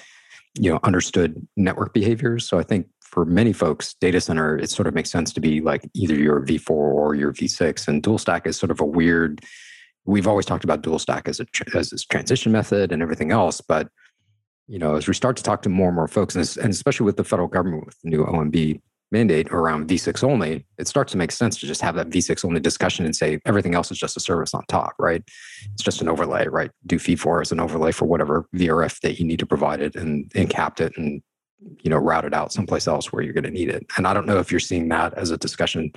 you 0.55 0.71
know, 0.71 0.79
understood 0.83 1.47
network 1.55 1.93
behaviors. 1.93 2.47
So 2.47 2.57
I 2.57 2.63
think 2.63 2.87
for 3.01 3.25
many 3.25 3.53
folks, 3.53 3.93
data 3.95 4.21
center, 4.21 4.57
it 4.57 4.69
sort 4.69 4.87
of 4.87 4.95
makes 4.95 5.11
sense 5.11 5.33
to 5.33 5.39
be 5.39 5.61
like 5.61 5.87
either 5.93 6.15
your 6.15 6.41
V4 6.41 6.69
or 6.71 7.13
your 7.13 7.33
V6. 7.33 7.87
And 7.87 8.01
dual 8.01 8.17
stack 8.17 8.47
is 8.47 8.57
sort 8.57 8.71
of 8.71 8.79
a 8.79 8.85
weird, 8.85 9.43
we've 10.05 10.27
always 10.27 10.45
talked 10.45 10.63
about 10.63 10.81
dual 10.81 10.99
stack 10.99 11.27
as 11.27 11.39
a 11.39 11.45
as 11.75 11.89
this 11.89 12.05
transition 12.05 12.51
method 12.51 12.91
and 12.91 13.01
everything 13.01 13.31
else. 13.31 13.61
But, 13.61 13.89
you 14.67 14.79
know, 14.79 14.95
as 14.95 15.07
we 15.07 15.13
start 15.13 15.37
to 15.37 15.43
talk 15.43 15.61
to 15.63 15.69
more 15.69 15.87
and 15.87 15.95
more 15.95 16.07
folks, 16.07 16.35
and, 16.35 16.63
and 16.63 16.73
especially 16.73 17.05
with 17.05 17.17
the 17.17 17.23
federal 17.23 17.47
government 17.47 17.85
with 17.85 17.99
the 18.01 18.09
new 18.09 18.25
OMB 18.25 18.81
mandate 19.11 19.51
around 19.51 19.89
V6 19.89 20.23
only, 20.23 20.65
it 20.77 20.87
starts 20.87 21.11
to 21.11 21.17
make 21.17 21.31
sense 21.31 21.59
to 21.59 21.67
just 21.67 21.81
have 21.81 21.95
that 21.95 22.09
V6 22.09 22.45
only 22.45 22.61
discussion 22.61 23.05
and 23.05 23.15
say 23.15 23.39
everything 23.45 23.75
else 23.75 23.91
is 23.91 23.97
just 23.97 24.15
a 24.15 24.21
service 24.21 24.53
on 24.53 24.63
top, 24.69 24.93
right? 24.97 25.21
It's 25.73 25.83
just 25.83 26.01
an 26.01 26.07
overlay, 26.07 26.47
right? 26.47 26.71
Do 26.87 26.97
V4 26.97 27.41
as 27.41 27.51
an 27.51 27.59
overlay 27.59 27.91
for 27.91 28.05
whatever 28.05 28.47
VRF 28.55 29.01
that 29.01 29.19
you 29.19 29.25
need 29.25 29.39
to 29.39 29.45
provide 29.45 29.81
it 29.81 29.95
and, 29.95 30.31
and 30.33 30.49
capped 30.49 30.79
it 30.79 30.93
and 30.97 31.21
you 31.83 31.89
know 31.89 31.97
route 31.97 32.25
it 32.25 32.33
out 32.33 32.51
someplace 32.51 32.87
else 32.87 33.11
where 33.11 33.21
you're 33.21 33.33
going 33.33 33.43
to 33.43 33.51
need 33.51 33.69
it 33.69 33.85
and 33.95 34.07
i 34.07 34.13
don't 34.13 34.25
know 34.25 34.39
if 34.39 34.49
you're 34.49 34.59
seeing 34.59 34.89
that 34.89 35.13
as 35.13 35.29
a 35.29 35.37
discussion 35.37 35.91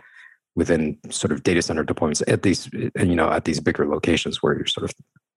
within 0.57 0.99
sort 1.11 1.33
of 1.33 1.43
data 1.43 1.63
center 1.63 1.85
deployments 1.85 2.23
at 2.29 2.43
these 2.43 2.69
you 2.73 3.15
know 3.15 3.31
at 3.31 3.45
these 3.45 3.61
bigger 3.61 3.87
locations 3.87 4.43
where 4.43 4.55
you're 4.55 4.67
sort 4.67 4.85
of 4.85 4.95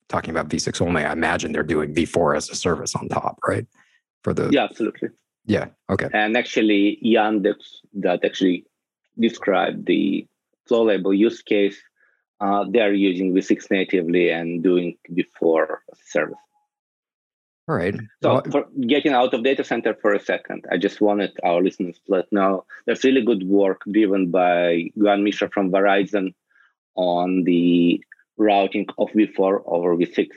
talking 0.09 0.29
about 0.29 0.49
v6 0.49 0.81
only 0.81 1.03
i 1.03 1.11
imagine 1.11 1.51
they're 1.51 1.63
doing 1.63 1.93
v4 1.93 2.37
as 2.37 2.49
a 2.49 2.55
service 2.55 2.95
on 2.95 3.07
top 3.09 3.37
right? 3.47 3.65
For 4.23 4.33
the 4.33 4.49
yeah 4.51 4.63
absolutely. 4.63 5.09
Yeah 5.45 5.67
okay. 5.89 6.09
And 6.13 6.35
actually 6.35 6.99
yandex 7.03 7.55
that 8.01 8.25
actually 8.25 8.65
described 9.19 9.85
the 9.85 10.27
flow 10.67 10.83
label 10.83 11.13
use 11.13 11.41
case 11.41 11.77
uh, 12.39 12.65
they're 12.69 12.93
using 12.93 13.33
v6 13.33 13.71
natively 13.71 14.29
and 14.29 14.63
doing 14.63 14.97
v4 15.11 15.77
service 16.05 16.37
all 17.67 17.75
right. 17.75 17.95
So, 18.23 18.33
well, 18.33 18.43
for 18.49 18.65
getting 18.87 19.11
out 19.11 19.33
of 19.33 19.43
data 19.43 19.63
center 19.63 19.93
for 20.01 20.13
a 20.13 20.21
second, 20.21 20.65
I 20.71 20.77
just 20.77 21.01
wanted 21.01 21.37
our 21.43 21.61
listeners 21.61 21.99
to 22.05 22.13
let 22.13 22.31
know 22.31 22.65
there's 22.85 23.03
really 23.03 23.23
good 23.23 23.43
work 23.43 23.81
driven 23.91 24.31
by 24.31 24.89
Gyan 24.97 25.23
Mishra 25.23 25.49
from 25.49 25.69
Verizon 25.69 26.33
on 26.95 27.43
the 27.43 28.01
routing 28.37 28.87
of 28.97 29.09
V4 29.09 29.63
over 29.65 29.97
V6. 29.97 30.29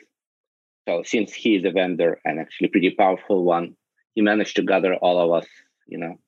So, 0.89 1.03
since 1.05 1.33
he 1.33 1.55
is 1.55 1.65
a 1.65 1.71
vendor 1.71 2.21
and 2.25 2.41
actually 2.41 2.69
pretty 2.69 2.91
powerful 2.91 3.45
one, 3.45 3.77
he 4.15 4.23
managed 4.23 4.57
to 4.57 4.63
gather 4.63 4.97
all 4.97 5.21
of 5.21 5.43
us, 5.43 5.49
you 5.87 5.99
know, 5.99 6.19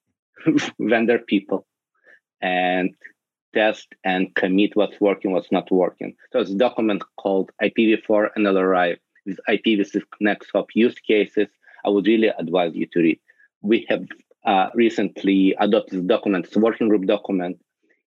vendor 0.78 1.18
people, 1.18 1.66
and 2.40 2.94
test 3.54 3.88
and 4.04 4.32
commit 4.36 4.76
what's 4.76 5.00
working, 5.00 5.32
what's 5.32 5.50
not 5.50 5.68
working. 5.72 6.14
So, 6.32 6.38
it's 6.38 6.52
a 6.52 6.56
document 6.56 7.02
called 7.16 7.50
IPv4 7.60 8.28
NLRI 8.38 8.98
with 9.26 9.38
IPv6 9.48 10.02
next 10.20 10.50
hop 10.52 10.68
use 10.74 10.98
cases, 10.98 11.48
I 11.84 11.90
would 11.90 12.06
really 12.06 12.28
advise 12.28 12.74
you 12.74 12.86
to 12.92 13.00
read. 13.00 13.20
We 13.62 13.86
have 13.88 14.04
uh, 14.44 14.68
recently 14.74 15.54
adopted 15.58 16.00
the 16.00 16.08
document, 16.08 16.46
it's 16.46 16.56
a 16.56 16.60
working 16.60 16.88
group 16.88 17.06
document. 17.06 17.60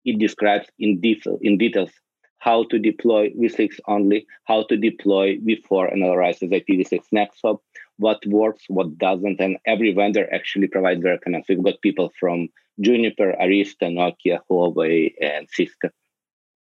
It 0.03 0.17
describes 0.17 0.67
in 0.79 0.99
detail 0.99 1.37
in 1.41 1.57
details 1.57 1.91
how 2.39 2.63
to 2.71 2.79
deploy 2.79 3.29
V6 3.39 3.79
only, 3.87 4.25
how 4.45 4.63
to 4.63 4.75
deploy 4.75 5.37
V4 5.37 5.95
NLRI's 5.95 6.39
IPv6 6.39 6.99
next 7.11 7.39
hop, 7.43 7.61
what 7.97 8.17
works, 8.25 8.63
what 8.67 8.97
doesn't, 8.97 9.39
and 9.39 9.57
every 9.67 9.93
vendor 9.93 10.27
actually 10.33 10.67
provides 10.67 11.03
their 11.03 11.19
comments. 11.19 11.47
We've 11.47 11.63
got 11.63 11.79
people 11.81 12.11
from 12.19 12.47
Juniper, 12.79 13.35
Arista, 13.39 13.83
Nokia, 13.83 14.39
Huawei, 14.49 15.13
and 15.21 15.47
Cisco. 15.51 15.89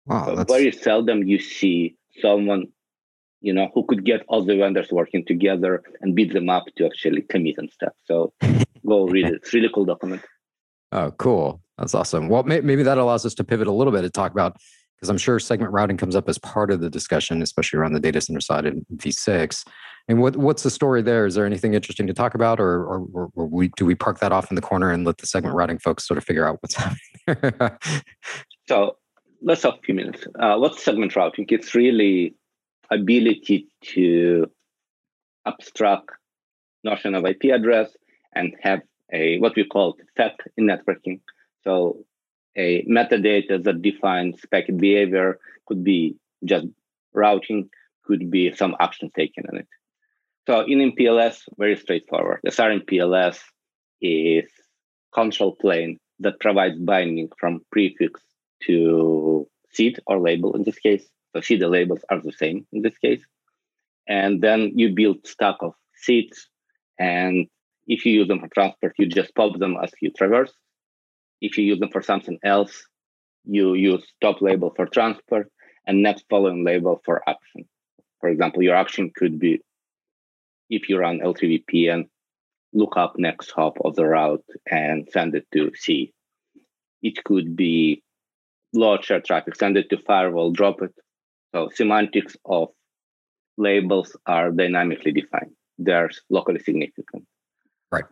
Wow, 0.05 0.43
very 0.43 0.71
seldom 0.73 1.23
you 1.23 1.39
see 1.39 1.95
someone, 2.19 2.67
you 3.41 3.53
know, 3.53 3.69
who 3.73 3.83
could 3.85 4.05
get 4.05 4.23
all 4.27 4.43
the 4.43 4.55
vendors 4.55 4.91
working 4.91 5.25
together 5.25 5.83
and 6.01 6.15
beat 6.15 6.33
them 6.33 6.49
up 6.49 6.65
to 6.77 6.85
actually 6.85 7.23
commit 7.23 7.57
and 7.57 7.69
stuff. 7.71 7.93
So 8.05 8.33
go 8.87 9.07
read 9.07 9.25
it. 9.25 9.33
It's 9.35 9.53
really 9.53 9.69
cool 9.73 9.85
document. 9.85 10.21
Oh, 10.91 11.11
cool. 11.11 11.61
That's 11.77 11.95
awesome. 11.95 12.29
Well, 12.29 12.43
may- 12.43 12.61
maybe 12.61 12.83
that 12.83 12.97
allows 12.97 13.25
us 13.25 13.33
to 13.35 13.43
pivot 13.43 13.67
a 13.67 13.71
little 13.71 13.91
bit 13.91 14.01
to 14.03 14.09
talk 14.09 14.31
about 14.31 14.57
because 14.95 15.09
I'm 15.09 15.17
sure 15.17 15.39
segment 15.39 15.71
routing 15.71 15.97
comes 15.97 16.15
up 16.15 16.29
as 16.29 16.37
part 16.37 16.71
of 16.71 16.79
the 16.79 16.89
discussion, 16.89 17.41
especially 17.41 17.79
around 17.79 17.93
the 17.93 17.99
data 17.99 18.21
center 18.21 18.39
side 18.39 18.67
in 18.67 18.85
V6. 18.95 19.65
And 20.07 20.21
what 20.21 20.35
what's 20.35 20.63
the 20.63 20.69
story 20.69 21.01
there? 21.01 21.25
Is 21.25 21.33
there 21.33 21.45
anything 21.45 21.73
interesting 21.73 22.05
to 22.07 22.13
talk 22.13 22.35
about, 22.35 22.59
or, 22.59 22.83
or, 22.85 23.29
or 23.33 23.45
we, 23.47 23.69
do 23.77 23.85
we 23.85 23.95
park 23.95 24.19
that 24.19 24.31
off 24.31 24.51
in 24.51 24.55
the 24.55 24.61
corner 24.61 24.91
and 24.91 25.05
let 25.05 25.17
the 25.17 25.25
segment 25.25 25.55
routing 25.55 25.79
folks 25.79 26.07
sort 26.07 26.17
of 26.17 26.23
figure 26.23 26.47
out 26.47 26.59
what's 26.61 26.75
happening? 27.27 27.77
so 28.67 28.97
let's 29.41 29.61
talk 29.61 29.79
a 29.79 29.81
few 29.81 29.95
minutes. 29.95 30.27
Uh, 30.39 30.57
what's 30.57 30.83
segment 30.83 31.15
routing? 31.15 31.45
It's 31.49 31.73
really 31.73 32.35
ability 32.91 33.67
to 33.81 34.45
abstract 35.45 36.09
notion 36.83 37.15
of 37.15 37.25
IP 37.25 37.45
address 37.45 37.89
and 38.35 38.53
have 38.61 38.81
a 39.11 39.39
what 39.39 39.55
we 39.55 39.65
call 39.65 39.97
FEP 40.15 40.39
in 40.57 40.67
networking. 40.67 41.19
So 41.63 42.05
a 42.55 42.83
metadata 42.83 43.63
that 43.63 43.81
defines 43.81 44.39
packet 44.51 44.77
behavior 44.77 45.39
could 45.65 45.83
be 45.83 46.17
just 46.43 46.67
routing, 47.13 47.69
could 48.05 48.29
be 48.29 48.53
some 48.53 48.75
action 48.79 49.09
taken 49.15 49.45
on 49.51 49.59
it. 49.59 49.67
So 50.47 50.61
in 50.61 50.91
MPLS, 50.91 51.43
very 51.57 51.77
straightforward. 51.77 52.39
The 52.43 52.51
SRMPLS 52.51 53.39
is 54.01 54.49
control 55.13 55.55
plane 55.55 55.99
that 56.19 56.39
provides 56.39 56.79
binding 56.79 57.29
from 57.39 57.61
prefix 57.71 58.21
to 58.63 59.47
SID 59.71 59.99
or 60.07 60.19
label 60.19 60.55
in 60.55 60.63
this 60.63 60.79
case. 60.79 61.05
So 61.33 61.41
and 61.49 61.71
labels 61.71 62.03
are 62.09 62.21
the 62.21 62.31
same 62.31 62.67
in 62.71 62.81
this 62.81 62.97
case. 62.97 63.23
And 64.07 64.41
then 64.41 64.73
you 64.75 64.93
build 64.93 65.25
stack 65.25 65.57
of 65.61 65.73
SIDs. 66.07 66.47
And 66.99 67.47
if 67.87 68.05
you 68.05 68.13
use 68.13 68.27
them 68.27 68.39
for 68.39 68.47
transport, 68.49 68.93
you 68.97 69.07
just 69.07 69.33
pop 69.35 69.57
them 69.57 69.77
as 69.81 69.91
you 70.01 70.11
traverse. 70.11 70.53
If 71.39 71.57
you 71.57 71.63
use 71.63 71.79
them 71.79 71.89
for 71.89 72.01
something 72.01 72.37
else, 72.43 72.85
you 73.45 73.73
use 73.73 74.05
top 74.21 74.41
label 74.41 74.71
for 74.75 74.85
transport 74.85 75.49
and 75.87 76.03
next 76.03 76.25
following 76.29 76.63
label 76.63 77.01
for 77.05 77.27
action. 77.27 77.65
For 78.19 78.29
example, 78.29 78.61
your 78.61 78.75
action 78.75 79.11
could 79.15 79.39
be 79.39 79.61
if 80.69 80.87
you 80.87 80.97
run 80.97 81.19
L3VPN, 81.19 82.07
look 82.73 82.95
up 82.95 83.15
next 83.17 83.51
hop 83.51 83.77
of 83.83 83.95
the 83.95 84.05
route 84.05 84.45
and 84.69 85.07
send 85.11 85.35
it 85.35 85.45
to 85.53 85.71
C. 85.75 86.13
It 87.01 87.23
could 87.23 87.55
be 87.55 88.03
load 88.73 89.03
share 89.03 89.21
traffic, 89.21 89.55
send 89.55 89.77
it 89.77 89.89
to 89.89 89.97
firewall, 89.97 90.51
drop 90.51 90.81
it. 90.81 90.93
So 91.53 91.69
semantics 91.73 92.35
of 92.45 92.69
labels 93.57 94.15
are 94.25 94.51
dynamically 94.51 95.11
defined. 95.11 95.51
They're 95.77 96.09
locally 96.29 96.59
significant. 96.59 97.25
Right. 97.91 98.05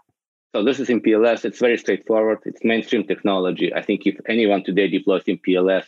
So 0.54 0.64
this 0.64 0.80
is 0.80 0.90
MPLS. 0.90 1.46
It's 1.46 1.60
very 1.60 1.78
straightforward. 1.78 2.40
It's 2.46 2.64
mainstream 2.64 3.06
technology. 3.08 3.74
I 3.74 3.82
think 3.82 4.06
if 4.06 4.18
anyone 4.28 4.64
today 4.64 4.88
deploys 4.90 5.24
MPLS, 5.24 5.86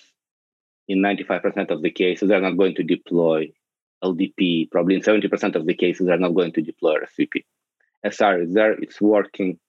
in 0.88 1.00
95% 1.00 1.72
of 1.72 1.82
the 1.82 1.92
cases, 1.92 2.28
they're 2.28 2.42
not 2.42 2.58
going 2.58 2.76
to 2.76 2.84
deploy 2.84 3.52
LDP. 4.04 4.70
Probably 4.72 4.96
in 4.96 5.02
70% 5.02 5.56
of 5.56 5.66
the 5.66 5.74
cases, 5.74 6.06
they're 6.06 6.18
not 6.18 6.36
going 6.36 6.52
to 6.54 6.62
deploy 6.62 6.96
RSVP. 6.96 7.44
SR 8.04 8.42
is 8.42 8.54
there, 8.54 8.74
it's 8.74 9.00
working, 9.00 9.60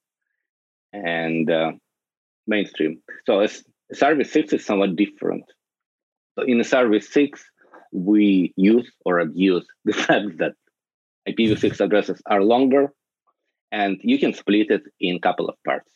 and 0.93 1.51
uh, 1.51 1.73
mainstream. 2.47 3.03
So 3.27 3.41
as 3.41 3.63
SRv6 3.95 4.55
is 4.55 4.65
somewhat 4.65 4.97
different. 4.97 5.45
So 6.35 6.45
in 6.45 6.59
SRv6, 6.59 7.41
we 7.93 8.53
use 8.57 8.91
or 9.05 9.19
abuse 9.21 9.67
the 9.85 9.93
fact 9.93 10.39
that 10.39 10.55
IPv6 11.29 11.81
addresses 11.81 12.21
are 12.27 12.43
longer 12.43 12.93
and 13.71 13.99
you 14.03 14.19
can 14.19 14.35
split 14.35 14.71
it 14.71 14.83
in 15.01 15.17
a 15.17 15.21
couple 15.21 15.49
of 15.49 15.57
parts. 15.65 15.91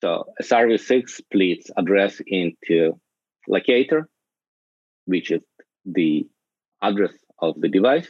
So 0.00 0.26
SRv6 0.42 1.08
splits 1.08 1.70
address 1.76 2.20
into 2.26 3.00
locator, 3.48 4.08
which 5.06 5.30
is 5.30 5.42
the 5.84 6.28
address 6.82 7.12
of 7.40 7.60
the 7.60 7.68
device, 7.68 8.08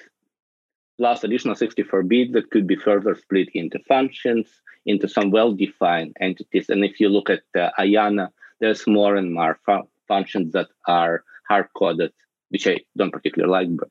plus 0.99 1.25
additional 1.25 1.55
64 1.55 2.03
bits 2.03 2.33
that 2.33 2.51
could 2.51 2.67
be 2.67 2.77
further 2.77 3.15
split 3.15 3.49
into 3.55 3.79
functions, 3.89 4.49
into 4.85 5.09
some 5.09 5.31
well-defined 5.31 6.17
entities. 6.21 6.69
And 6.69 6.85
if 6.85 6.99
you 7.01 7.09
look 7.09 7.31
at 7.31 7.43
uh, 7.57 7.71
IANA, 7.79 8.29
there's 8.61 8.87
more 8.87 9.17
and 9.17 9.33
more 9.33 9.59
fu- 9.65 9.89
functions 10.09 10.53
that 10.53 10.69
are 10.87 11.25
hard-coded, 11.49 12.13
which 12.51 12.67
I 12.67 12.79
don't 12.97 13.13
particularly 13.13 13.51
like, 13.51 13.77
but 13.77 13.91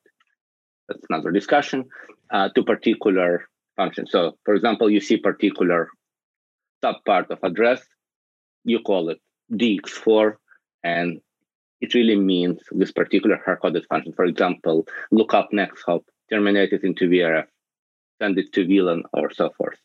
that's 0.87 1.05
another 1.09 1.31
discussion, 1.31 1.85
uh, 2.31 2.49
to 2.55 2.63
particular 2.63 3.47
functions. 3.75 4.11
So 4.11 4.37
for 4.45 4.55
example, 4.55 4.89
you 4.89 4.99
see 4.99 5.17
particular 5.17 5.89
subpart 6.83 7.29
of 7.29 7.39
address, 7.43 7.81
you 8.63 8.79
call 8.79 9.09
it 9.09 9.19
DX4, 9.51 10.35
and 10.83 11.19
it 11.81 11.93
really 11.93 12.15
means 12.15 12.59
this 12.71 12.91
particular 12.91 13.39
hard-coded 13.43 13.85
function. 13.87 14.13
For 14.13 14.25
example, 14.25 14.87
look 15.11 15.33
up 15.33 15.49
next 15.51 15.83
hop, 15.83 16.03
terminate 16.29 16.73
it 16.73 16.83
into 16.83 17.07
VRF, 17.07 17.45
send 18.19 18.37
it 18.37 18.51
to 18.53 18.65
VLAN, 18.65 19.03
or 19.13 19.31
so 19.31 19.51
forth. 19.57 19.77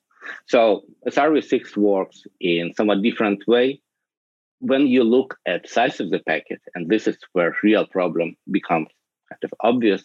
So 0.46 0.82
SRv6 1.06 1.76
works 1.76 2.24
in 2.40 2.72
somewhat 2.74 3.02
different 3.02 3.46
way. 3.46 3.80
When 4.62 4.86
you 4.86 5.04
look 5.04 5.38
at 5.46 5.68
size 5.68 6.00
of 6.00 6.10
the 6.10 6.20
packet, 6.20 6.60
and 6.74 6.88
this 6.88 7.06
is 7.06 7.18
where 7.32 7.56
real 7.62 7.86
problem 7.86 8.36
becomes 8.50 8.88
kind 9.28 9.44
of 9.44 9.52
obvious, 9.60 10.02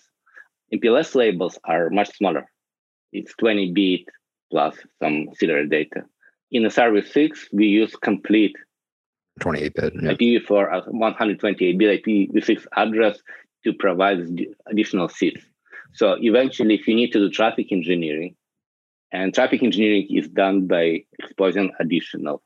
MPLS 0.73 1.15
labels 1.15 1.57
are 1.63 1.89
much 1.89 2.15
smaller 2.17 2.45
it's 3.13 3.33
20 3.37 3.71
bit 3.73 4.05
plus 4.51 4.75
some 5.01 5.27
serial 5.33 5.67
data. 5.67 6.03
In 6.51 6.63
the 6.63 6.69
SRv6, 6.69 7.47
we 7.51 7.67
use 7.67 7.95
complete 7.95 8.55
28 9.39 9.73
bit 9.73 9.93
yeah. 9.95 10.11
IPv4 10.11 10.87
128 10.87 11.77
bit 11.77 12.03
IPv6 12.03 12.65
address 12.75 13.19
to 13.63 13.73
provide 13.73 14.19
additional 14.67 15.07
SIDs. 15.07 15.43
So 15.93 16.17
eventually, 16.19 16.75
if 16.75 16.87
you 16.87 16.95
need 16.95 17.11
to 17.13 17.19
do 17.19 17.29
traffic 17.29 17.71
engineering, 17.71 18.35
and 19.11 19.33
traffic 19.33 19.63
engineering 19.63 20.07
is 20.09 20.27
done 20.27 20.67
by 20.67 21.03
exposing 21.19 21.71
additional 21.79 22.41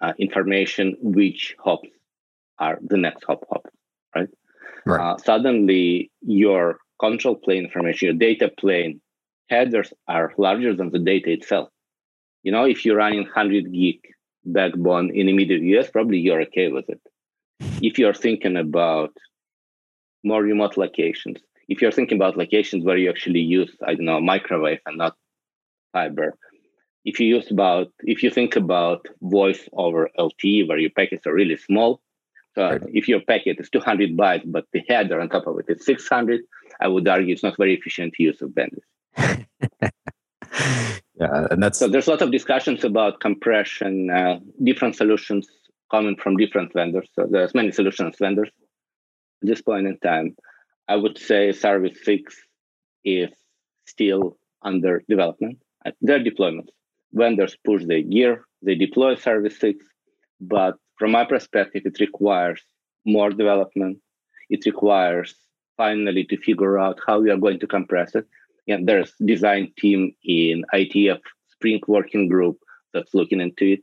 uh, 0.00 0.12
information, 0.18 0.96
which 1.00 1.54
hops 1.58 1.88
are 2.58 2.78
the 2.82 2.96
next 2.96 3.24
hop 3.24 3.44
hop, 3.50 3.66
right? 4.14 4.28
right. 4.86 5.00
Uh, 5.00 5.16
suddenly, 5.18 6.10
your 6.22 6.78
control 7.00 7.36
plane 7.36 7.64
information, 7.64 8.06
your 8.06 8.16
data 8.16 8.50
plane 8.58 9.00
headers 9.48 9.92
are 10.06 10.32
larger 10.38 10.74
than 10.74 10.90
the 10.90 10.98
data 10.98 11.30
itself. 11.30 11.68
You 12.42 12.52
know, 12.52 12.64
if 12.64 12.84
you're 12.84 12.96
running 12.96 13.22
100 13.22 13.72
gig 13.72 14.00
backbone 14.44 15.14
in 15.14 15.28
immediate 15.28 15.62
US, 15.62 15.90
probably 15.90 16.18
you're 16.18 16.42
okay 16.42 16.68
with 16.68 16.88
it. 16.88 17.00
If 17.82 17.98
you're 17.98 18.14
thinking 18.14 18.56
about 18.56 19.10
more 20.22 20.42
remote 20.42 20.76
locations, 20.76 21.38
if 21.68 21.82
you're 21.82 21.92
thinking 21.92 22.16
about 22.16 22.36
locations 22.36 22.84
where 22.84 22.96
you 22.96 23.10
actually 23.10 23.40
use, 23.40 23.74
I 23.86 23.94
don't 23.94 24.06
know, 24.06 24.20
microwave 24.20 24.80
and 24.86 24.98
not 24.98 25.14
fiber, 25.92 26.36
if 27.04 27.18
you 27.18 27.26
use 27.26 27.50
about, 27.50 27.92
if 28.00 28.22
you 28.22 28.30
think 28.30 28.56
about 28.56 29.06
voice 29.22 29.68
over 29.72 30.10
LTE, 30.18 30.68
where 30.68 30.78
your 30.78 30.90
packets 30.90 31.26
are 31.26 31.34
really 31.34 31.56
small, 31.56 32.00
so 32.54 32.70
right. 32.70 32.82
if 32.88 33.08
your 33.08 33.20
packet 33.20 33.58
is 33.60 33.70
200 33.70 34.16
bytes, 34.16 34.42
but 34.44 34.66
the 34.72 34.82
header 34.88 35.20
on 35.20 35.28
top 35.28 35.46
of 35.46 35.58
it 35.58 35.66
is 35.68 35.84
600, 35.84 36.40
I 36.80 36.88
would 36.88 37.06
argue 37.06 37.32
it's 37.32 37.42
not 37.42 37.56
very 37.56 37.74
efficient 37.74 38.14
use 38.18 38.42
of 38.42 38.50
bandwidth. 38.50 38.84
yeah, 41.14 41.46
and 41.50 41.62
that's 41.62 41.78
so. 41.78 41.88
There's 41.88 42.06
a 42.06 42.10
lot 42.10 42.22
of 42.22 42.32
discussions 42.32 42.84
about 42.84 43.20
compression, 43.20 44.10
uh, 44.10 44.40
different 44.62 44.96
solutions 44.96 45.48
coming 45.90 46.16
from 46.16 46.36
different 46.36 46.72
vendors. 46.72 47.08
So 47.14 47.26
there's 47.30 47.54
many 47.54 47.72
solutions 47.72 48.16
vendors. 48.18 48.50
At 49.42 49.48
this 49.48 49.62
point 49.62 49.86
in 49.86 49.98
time, 49.98 50.36
I 50.88 50.96
would 50.96 51.18
say 51.18 51.50
SRv6 51.50 52.20
is 53.04 53.30
still 53.86 54.36
under 54.62 55.02
development. 55.08 55.58
Uh, 55.84 55.92
their 56.00 56.20
deployments. 56.22 56.68
Vendors 57.12 57.56
push 57.64 57.84
their 57.84 58.02
gear, 58.02 58.44
they 58.62 58.74
deploy 58.74 59.14
SRv6, 59.14 59.76
but 60.40 60.76
from 60.98 61.12
my 61.12 61.24
perspective, 61.24 61.82
it 61.84 61.98
requires 62.00 62.62
more 63.04 63.30
development. 63.30 63.98
It 64.50 64.66
requires 64.66 65.34
finally 65.76 66.24
to 66.24 66.36
figure 66.36 66.78
out 66.78 66.98
how 67.06 67.20
we 67.20 67.30
are 67.30 67.38
going 67.38 67.58
to 67.60 67.66
compress 67.66 68.14
it 68.14 68.26
And 68.68 68.86
there's 68.86 69.12
design 69.24 69.72
team 69.78 70.14
in 70.24 70.64
IETF 70.74 71.20
Spring 71.52 71.80
working 71.86 72.28
group 72.28 72.56
that's 72.92 73.14
looking 73.14 73.40
into 73.40 73.64
it. 73.74 73.80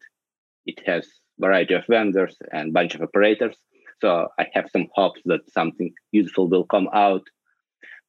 It 0.66 0.80
has 0.86 1.08
variety 1.40 1.74
of 1.76 1.86
vendors 1.88 2.36
and 2.52 2.74
bunch 2.74 2.96
of 2.96 3.02
operators. 3.02 3.56
So 4.02 4.28
I 4.40 4.46
have 4.54 4.70
some 4.72 4.88
hopes 4.94 5.22
that 5.26 5.52
something 5.52 5.92
useful 6.12 6.48
will 6.50 6.66
come 6.66 6.88
out. 6.94 7.24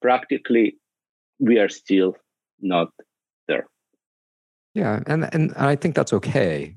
Practically, 0.02 0.76
we 1.38 1.58
are 1.58 1.68
still 1.68 2.16
not. 2.60 2.90
Yeah, 4.78 5.00
and 5.08 5.28
and 5.34 5.52
I 5.56 5.74
think 5.74 5.96
that's 5.96 6.12
okay. 6.12 6.72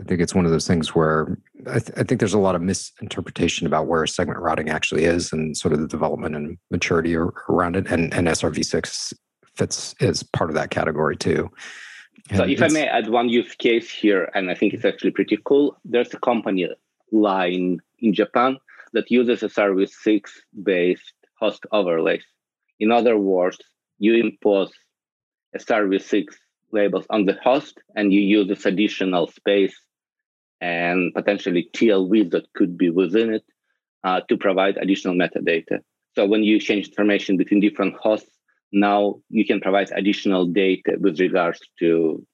I 0.00 0.02
think 0.02 0.20
it's 0.20 0.34
one 0.34 0.44
of 0.44 0.50
those 0.50 0.66
things 0.66 0.96
where 0.96 1.38
I, 1.68 1.78
th- 1.78 1.96
I, 1.96 2.02
think 2.02 2.18
there's 2.18 2.34
a 2.34 2.40
lot 2.40 2.56
of 2.56 2.60
misinterpretation 2.60 3.68
about 3.68 3.86
where 3.86 4.04
segment 4.08 4.40
routing 4.40 4.68
actually 4.68 5.04
is 5.04 5.32
and 5.32 5.56
sort 5.56 5.72
of 5.72 5.80
the 5.80 5.86
development 5.86 6.34
and 6.34 6.58
maturity 6.72 7.14
around 7.14 7.76
it. 7.76 7.86
And, 7.86 8.12
and 8.12 8.26
SRv6 8.26 9.14
fits 9.54 9.94
as 10.00 10.24
part 10.24 10.50
of 10.50 10.54
that 10.54 10.70
category 10.70 11.16
too. 11.16 11.48
And 12.30 12.38
so, 12.38 12.44
if 12.44 12.60
I 12.60 12.68
may 12.68 12.88
add 12.88 13.08
one 13.10 13.28
use 13.28 13.54
case 13.54 13.88
here, 13.88 14.28
and 14.34 14.50
I 14.50 14.54
think 14.54 14.74
it's 14.74 14.84
actually 14.84 15.12
pretty 15.12 15.38
cool. 15.44 15.78
There's 15.84 16.12
a 16.12 16.18
company 16.18 16.68
line 17.12 17.78
in 18.00 18.12
Japan 18.12 18.58
that 18.92 19.08
uses 19.08 19.40
SRv6 19.42 20.22
based 20.64 21.14
host 21.38 21.64
overlays. 21.70 22.24
In 22.80 22.90
other 22.90 23.16
words, 23.16 23.58
you 23.98 24.16
impose 24.16 24.72
SRv6 25.56 26.26
labels 26.72 27.06
on 27.10 27.24
the 27.24 27.36
host 27.42 27.78
and 27.94 28.12
you 28.12 28.20
use 28.20 28.48
this 28.48 28.66
additional 28.66 29.26
space 29.28 29.76
and 30.60 31.12
potentially 31.14 31.68
TLVs 31.74 32.30
that 32.30 32.52
could 32.54 32.76
be 32.78 32.90
within 32.90 33.34
it 33.34 33.44
uh, 34.04 34.20
to 34.28 34.36
provide 34.36 34.76
additional 34.76 35.14
metadata. 35.14 35.80
So 36.14 36.26
when 36.26 36.42
you 36.44 36.58
change 36.58 36.88
information 36.88 37.36
between 37.36 37.60
different 37.60 37.94
hosts, 37.96 38.30
now 38.72 39.16
you 39.28 39.44
can 39.44 39.60
provide 39.60 39.90
additional 39.92 40.46
data 40.46 40.96
with 40.98 41.20
regards 41.20 41.60
to 41.78 42.24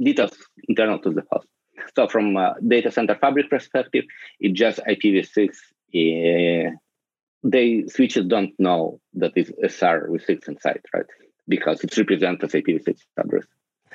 details 0.00 0.36
internal 0.68 0.98
to 1.00 1.10
the 1.10 1.22
host. 1.30 1.48
So 1.94 2.08
from 2.08 2.36
a 2.36 2.54
data 2.66 2.90
center 2.90 3.14
fabric 3.14 3.50
perspective, 3.50 4.04
it 4.40 4.52
just 4.52 4.80
IPv6. 4.88 5.48
Uh, 5.94 6.70
they 7.42 7.84
switches 7.88 8.26
don't 8.26 8.52
know 8.58 9.00
that 9.14 9.32
it's 9.36 9.50
SRv6 9.64 10.48
inside, 10.48 10.80
right? 10.92 11.06
Because 11.48 11.82
it 11.84 11.96
represents 11.96 12.42
as 12.42 12.52
IPv6 12.52 12.98
address. 13.18 13.44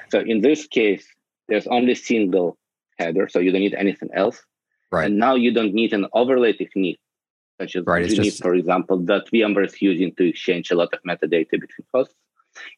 So 0.10 0.20
in 0.20 0.42
this 0.42 0.68
case, 0.68 1.06
there's 1.48 1.68
only 1.68 1.96
single 1.96 2.58
header, 2.98 3.28
so 3.30 3.40
you 3.40 3.52
don't 3.52 3.62
need 3.62 3.74
anything 3.74 4.10
else. 4.14 4.42
Right. 4.92 5.06
And 5.08 5.18
now 5.18 5.36
you 5.36 5.54
don't 5.54 5.74
need 5.74 5.94
an 5.94 6.08
overlay 6.14 6.54
technique, 6.54 7.00
such 7.60 7.76
as 7.76 7.86
right, 7.86 8.10
you 8.10 8.16
just... 8.16 8.42
for 8.42 8.54
example, 8.54 8.98
that 9.06 9.28
VMware 9.32 9.66
is 9.66 9.82
using 9.82 10.14
to 10.16 10.30
exchange 10.30 10.72
a 10.72 10.76
lot 10.76 10.94
of 10.94 11.00
metadata 11.04 11.52
between 11.52 11.86
hosts. 11.94 12.16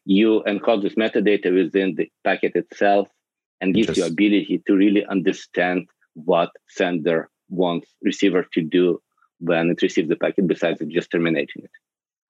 You 0.04 0.42
encode 0.46 0.82
this 0.82 0.94
metadata 0.94 1.52
within 1.52 1.96
the 1.96 2.10
packet 2.22 2.54
itself 2.54 3.08
and 3.60 3.74
gives 3.74 3.88
just... 3.88 3.98
you 3.98 4.06
ability 4.06 4.62
to 4.66 4.74
really 4.74 5.04
understand 5.06 5.88
what 6.14 6.50
sender 6.68 7.28
wants 7.48 7.88
receiver 8.02 8.46
to 8.54 8.62
do 8.62 9.00
when 9.40 9.70
it 9.70 9.82
receives 9.82 10.08
the 10.08 10.16
packet 10.16 10.46
besides 10.46 10.80
just 10.88 11.10
terminating 11.10 11.64
it. 11.64 11.70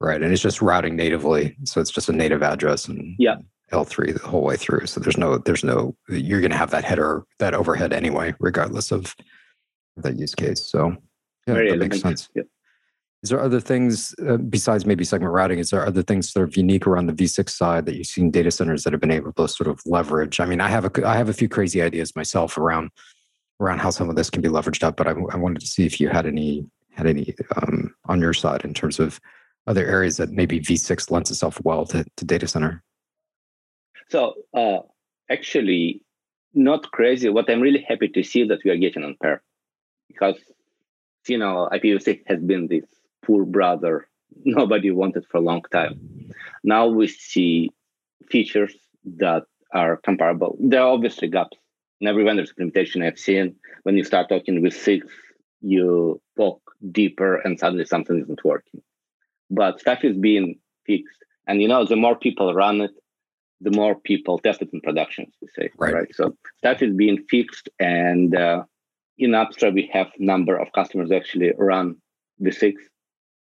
Right. 0.01 0.23
And 0.23 0.33
it's 0.33 0.43
just 0.43 0.61
routing 0.61 0.97
natively. 0.97 1.57
So 1.65 1.81
it's 1.81 1.91
just 1.91 2.09
a 2.09 2.13
native 2.13 2.43
address 2.43 2.89
and 2.89 3.15
yeah. 3.19 3.37
L3 3.73 4.21
the 4.21 4.29
whole 4.29 4.43
way 4.43 4.57
through. 4.57 4.87
So 4.87 5.01
there's 5.01 5.17
no, 5.17 5.39
there's 5.39 5.65
no, 5.65 5.97
you're 6.09 6.41
going 6.41 6.51
to 6.51 6.57
have 6.57 6.71
that 6.71 6.85
header, 6.85 7.25
that 7.39 7.55
overhead 7.55 7.93
anyway, 7.93 8.35
regardless 8.39 8.93
of 8.93 9.15
that 9.97 10.19
use 10.19 10.35
case. 10.35 10.61
So 10.61 10.97
yeah, 11.47 11.55
Very 11.55 11.71
that 11.71 11.79
makes 11.79 12.01
sense. 12.01 12.29
Yep. 12.35 12.47
Is 13.23 13.31
there 13.31 13.41
other 13.41 13.61
things 13.61 14.15
uh, 14.29 14.37
besides 14.37 14.85
maybe 14.85 15.03
segment 15.03 15.33
routing? 15.33 15.59
Is 15.59 15.71
there 15.71 15.87
other 15.87 16.03
things 16.03 16.31
that 16.33 16.43
are 16.43 16.49
unique 16.49 16.87
around 16.87 17.07
the 17.07 17.15
V6 17.15 17.49
side 17.49 17.87
that 17.87 17.97
you've 17.97 18.07
seen 18.07 18.31
data 18.31 18.51
centers 18.51 18.85
that 18.85 18.93
have 18.93 19.01
been 19.01 19.11
able 19.11 19.33
to 19.33 19.49
sort 19.49 19.69
of 19.69 19.81
leverage? 19.87 20.41
I 20.41 20.45
mean, 20.45 20.61
I 20.61 20.69
have 20.69 20.85
a 20.85 21.09
I 21.09 21.17
have 21.17 21.31
a 21.31 21.33
few 21.33 21.49
crazy 21.49 21.81
ideas 21.81 22.15
myself 22.15 22.59
around 22.59 22.91
around 23.61 23.79
how 23.79 23.89
some 23.89 24.11
of 24.11 24.17
this 24.17 24.29
can 24.29 24.43
be 24.43 24.51
leveraged 24.51 24.83
up, 24.83 24.97
but 24.97 25.07
I, 25.07 25.13
I 25.33 25.37
wanted 25.39 25.61
to 25.61 25.67
see 25.67 25.87
if 25.87 26.03
you 26.03 26.11
had 26.11 26.27
any 26.27 26.67
had 26.91 27.07
any 27.07 27.35
um, 27.57 27.95
on 28.05 28.21
your 28.21 28.35
side 28.35 28.63
in 28.63 28.75
terms 28.75 29.01
of 29.01 29.19
other 29.67 29.87
areas 29.87 30.17
that 30.19 30.31
maybe 30.31 30.61
V6 30.61 31.11
lends 31.11 31.31
itself 31.31 31.61
well 31.65 31.87
to, 31.87 32.05
to 32.17 32.25
data 32.25 32.47
center. 32.47 32.83
So 34.09 34.35
uh, 34.53 34.81
actually, 35.31 36.03
not 36.53 36.91
crazy. 36.93 37.29
What 37.29 37.49
I'm 37.51 37.61
really 37.61 37.85
happy 37.89 38.09
to 38.09 38.23
see 38.23 38.45
that 38.47 38.61
we 38.65 38.71
are 38.71 38.77
getting 38.77 39.05
on 39.05 39.17
pair, 39.23 39.43
because 40.09 40.37
you 41.27 41.39
know 41.39 41.69
IPv6 41.73 42.23
has 42.27 42.41
been 42.41 42.69
this 42.69 42.85
poor 43.25 43.45
brother 43.45 44.09
nobody 44.45 44.91
wanted 44.91 45.25
for 45.27 45.39
a 45.39 45.41
long 45.41 45.63
time. 45.73 46.33
Now 46.63 46.87
we 46.87 47.07
see 47.07 47.71
features 48.31 48.75
that 49.17 49.45
are 49.73 49.97
comparable. 49.99 50.57
There 50.61 50.81
are 50.81 50.93
obviously 50.93 51.29
gaps. 51.29 51.57
In 52.01 52.09
every 52.09 52.25
vendor's 52.25 52.51
implementation 52.51 53.03
I've 53.03 53.19
seen, 53.19 53.55
when 53.85 53.97
you 53.97 54.05
start 54.05 54.29
talking 54.29 54.61
with 54.63 54.75
six, 54.75 55.07
you 55.61 56.21
poke 56.37 56.61
deeper 56.91 57.37
and 57.37 57.59
suddenly 57.59 57.85
something 57.85 58.21
isn't 58.21 58.45
working. 58.45 58.83
But 59.55 59.81
stuff 59.81 60.05
is 60.05 60.17
being 60.17 60.59
fixed. 60.87 61.25
And 61.47 61.61
you 61.61 61.69
know, 61.69 61.85
the 61.85 61.97
more 61.97 62.17
people 62.17 62.55
run 62.55 62.81
it, 62.81 62.93
the 63.61 63.71
more 63.71 63.95
people 63.95 64.39
test 64.39 64.63
it 64.63 64.71
in 64.73 64.81
production, 64.81 65.27
we 65.41 65.49
say. 65.49 65.71
Right. 65.79 65.95
right? 65.95 66.15
So 66.15 66.37
stuff 66.59 66.83
is 66.83 66.95
being 66.95 67.25
fixed. 67.31 67.69
And 67.79 68.37
uh, 68.37 68.65
in 69.19 69.31
Apstra, 69.31 69.73
we 69.73 69.91
have 69.93 70.09
number 70.19 70.57
of 70.57 70.73
customers 70.73 71.11
actually 71.13 71.53
run 71.59 71.97
the 72.39 72.53
six. 72.53 72.83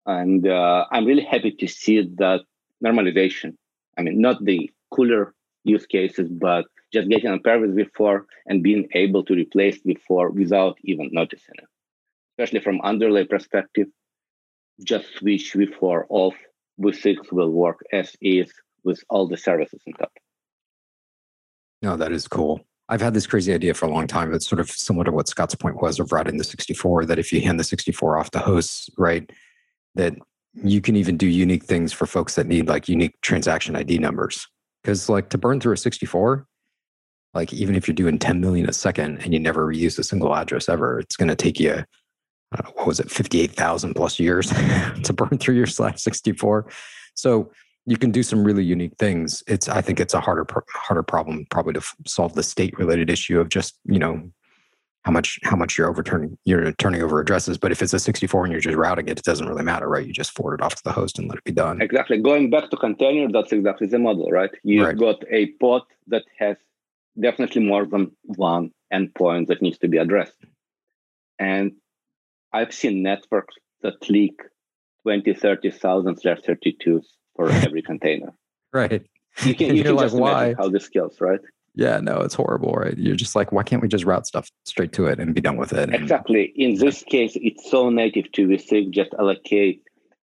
And 0.05 0.47
uh, 0.47 0.85
I'm 0.91 1.05
really 1.05 1.23
happy 1.23 1.51
to 1.59 1.67
see 1.67 2.01
that 2.17 2.41
normalization. 2.83 3.55
I 3.97 4.03
mean, 4.03 4.21
not 4.21 4.43
the 4.43 4.69
cooler 4.93 5.33
use 5.63 5.85
cases, 5.85 6.29
but 6.29 6.65
just 6.93 7.09
getting 7.09 7.31
on 7.31 7.41
pair 7.41 7.59
with 7.59 7.75
V4 7.75 8.21
and 8.45 8.63
being 8.63 8.87
able 8.93 9.23
to 9.25 9.33
replace 9.33 9.79
V4 9.81 10.33
without 10.33 10.77
even 10.83 11.09
noticing 11.11 11.55
it. 11.57 11.67
Especially 12.37 12.59
from 12.59 12.81
underlay 12.81 13.25
perspective, 13.25 13.87
just 14.83 15.07
switch 15.17 15.53
V4 15.53 16.05
off. 16.09 16.35
V6 16.81 17.31
will 17.31 17.51
work 17.51 17.79
as 17.93 18.15
is 18.21 18.51
with 18.83 19.01
all 19.09 19.27
the 19.27 19.37
services 19.37 19.81
on 19.87 19.93
top. 19.93 20.11
No, 21.81 21.95
that 21.95 22.11
is 22.11 22.27
cool. 22.27 22.61
I've 22.89 23.01
had 23.01 23.13
this 23.13 23.25
crazy 23.25 23.53
idea 23.53 23.73
for 23.73 23.85
a 23.85 23.89
long 23.89 24.07
time. 24.07 24.33
It's 24.33 24.47
sort 24.47 24.59
of 24.59 24.69
similar 24.69 25.05
to 25.05 25.11
what 25.11 25.27
Scott's 25.27 25.55
point 25.55 25.81
was 25.81 25.99
of 25.99 26.11
routing 26.11 26.37
the 26.37 26.43
64, 26.43 27.05
that 27.05 27.17
if 27.17 27.31
you 27.31 27.41
hand 27.41 27.59
the 27.59 27.63
64 27.63 28.17
off 28.17 28.31
to 28.31 28.39
hosts, 28.39 28.89
right, 28.97 29.29
that 29.95 30.13
you 30.53 30.81
can 30.81 30.95
even 30.95 31.17
do 31.17 31.27
unique 31.27 31.63
things 31.63 31.91
for 31.91 32.05
folks 32.05 32.35
that 32.35 32.47
need 32.47 32.67
like 32.67 32.87
unique 32.87 33.19
transaction 33.21 33.75
ID 33.75 33.97
numbers. 33.97 34.47
Because 34.83 35.09
like 35.09 35.29
to 35.29 35.37
burn 35.37 35.59
through 35.59 35.73
a 35.73 35.77
64, 35.77 36.45
like 37.33 37.51
even 37.53 37.75
if 37.75 37.87
you're 37.87 37.95
doing 37.95 38.19
10 38.19 38.39
million 38.39 38.69
a 38.69 38.73
second 38.73 39.17
and 39.23 39.33
you 39.33 39.39
never 39.39 39.65
reuse 39.65 39.97
a 39.97 40.03
single 40.03 40.35
address 40.35 40.69
ever, 40.69 40.99
it's 40.99 41.17
going 41.17 41.27
to 41.27 41.35
take 41.35 41.59
you, 41.59 41.83
know, 42.63 42.71
what 42.75 42.87
was 42.87 42.99
it, 42.99 43.11
58,000 43.11 43.93
plus 43.93 44.19
years 44.19 44.49
to 45.03 45.13
burn 45.13 45.37
through 45.37 45.55
your 45.55 45.67
slash 45.67 46.01
64. 46.01 46.69
So 47.15 47.51
you 47.85 47.97
can 47.97 48.11
do 48.11 48.23
some 48.23 48.43
really 48.43 48.63
unique 48.63 48.95
things. 48.97 49.43
It's 49.47 49.69
I 49.69 49.81
think 49.81 49.99
it's 49.99 50.13
a 50.13 50.19
harder 50.19 50.45
harder 50.73 51.03
problem 51.03 51.45
probably 51.51 51.73
to 51.73 51.81
solve 52.05 52.33
the 52.33 52.43
state 52.43 52.77
related 52.77 53.09
issue 53.09 53.39
of 53.39 53.49
just 53.49 53.77
you 53.85 53.99
know 53.99 54.29
how 55.03 55.11
much 55.11 55.39
how 55.43 55.55
much 55.55 55.77
you're 55.77 55.87
overturning 55.87 56.37
you're 56.45 56.71
turning 56.73 57.03
over 57.03 57.19
addresses. 57.19 57.59
But 57.59 57.71
if 57.71 57.81
it's 57.81 57.93
a 57.93 57.99
64 57.99 58.45
and 58.45 58.51
you're 58.51 58.61
just 58.61 58.75
routing 58.75 59.07
it, 59.07 59.19
it 59.19 59.23
doesn't 59.23 59.47
really 59.47 59.63
matter, 59.63 59.87
right? 59.87 60.05
You 60.05 60.13
just 60.13 60.35
forward 60.35 60.55
it 60.55 60.63
off 60.63 60.75
to 60.75 60.83
the 60.83 60.91
host 60.91 61.19
and 61.19 61.29
let 61.29 61.37
it 61.37 61.43
be 61.43 61.51
done. 61.51 61.79
Exactly. 61.81 62.17
Going 62.17 62.49
back 62.49 62.71
to 62.71 62.77
container, 62.77 63.31
that's 63.31 63.51
exactly 63.51 63.87
the 63.87 63.99
model, 63.99 64.31
right? 64.31 64.49
You've 64.63 64.87
right. 64.87 64.97
got 64.97 65.23
a 65.29 65.47
pod 65.61 65.83
that 66.07 66.23
has 66.39 66.57
definitely 67.19 67.63
more 67.63 67.85
than 67.85 68.11
one 68.23 68.71
endpoint 68.91 69.47
that 69.47 69.61
needs 69.61 69.77
to 69.79 69.87
be 69.87 69.97
addressed. 69.97 70.43
And 71.37 71.73
I've 72.55 72.73
seen 72.73 73.03
networks 73.03 73.55
that 73.81 74.09
leak 74.09 74.39
20, 75.03 75.33
30,000 75.33 76.17
slash 76.21 76.39
32s 76.39 77.03
for 77.35 77.49
every 77.51 77.81
container. 77.91 78.33
Right. 78.71 79.05
You 79.43 79.53
can, 79.55 79.75
you 79.75 79.83
can 79.83 79.95
like, 79.95 80.05
just 80.05 80.15
why? 80.15 80.31
imagine 80.31 80.57
how 80.57 80.69
this 80.69 80.85
scales, 80.85 81.19
right? 81.19 81.41
Yeah, 81.75 81.99
no, 81.99 82.21
it's 82.21 82.33
horrible, 82.33 82.71
right? 82.71 82.97
You're 82.97 83.17
just 83.17 83.35
like, 83.35 83.51
why 83.51 83.63
can't 83.63 83.81
we 83.81 83.89
just 83.89 84.05
route 84.05 84.25
stuff 84.25 84.49
straight 84.63 84.93
to 84.93 85.07
it 85.07 85.19
and 85.19 85.35
be 85.35 85.41
done 85.41 85.57
with 85.57 85.73
it? 85.73 85.93
Exactly. 85.93 86.53
In 86.55 86.75
this 86.75 87.03
case, 87.03 87.33
it's 87.35 87.69
so 87.69 87.89
native 87.89 88.31
to 88.31 88.47
V6, 88.47 88.91
just 88.91 89.13
allocate 89.19 89.81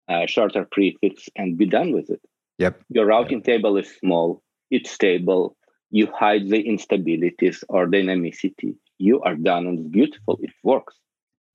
a 0.10 0.26
shorter 0.26 0.68
prefix 0.72 1.30
and 1.36 1.56
be 1.56 1.68
done 1.68 1.92
with 1.92 2.10
it. 2.10 2.22
Yep. 2.58 2.82
Your 2.90 3.06
routing 3.06 3.40
yep. 3.40 3.46
table 3.46 3.78
is 3.78 3.96
small, 4.00 4.42
it's 4.72 4.90
stable, 4.90 5.56
you 5.92 6.08
hide 6.08 6.50
the 6.50 6.64
instabilities 6.64 7.64
or 7.70 7.86
dynamicity. 7.86 8.76
You 8.98 9.22
are 9.22 9.36
done 9.36 9.68
and 9.68 9.80
it's 9.80 9.90
beautiful. 9.90 10.40
It 10.42 10.52
works. 10.64 10.96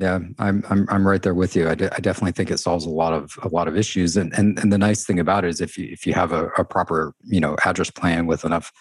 Yeah, 0.01 0.20
I'm 0.38 0.64
I'm 0.70 0.86
I'm 0.88 1.07
right 1.07 1.20
there 1.20 1.34
with 1.34 1.55
you. 1.55 1.68
I, 1.68 1.74
de- 1.74 1.94
I 1.94 1.98
definitely 1.98 2.32
think 2.32 2.51
it 2.51 2.57
solves 2.57 2.86
a 2.86 2.90
lot 2.90 3.12
of 3.12 3.38
a 3.42 3.48
lot 3.48 3.68
of 3.68 3.76
issues, 3.76 4.16
and 4.16 4.32
and 4.32 4.59
and 4.59 4.72
the 4.72 4.78
nice 4.78 5.05
thing 5.05 5.20
about 5.20 5.44
it 5.44 5.48
is 5.48 5.61
if 5.61 5.76
you 5.76 5.88
if 5.92 6.07
you 6.07 6.14
have 6.14 6.32
a, 6.32 6.46
a 6.57 6.64
proper 6.64 7.14
you 7.22 7.38
know 7.38 7.55
address 7.66 7.90
plan 7.90 8.26
with 8.26 8.46
enough 8.46 8.72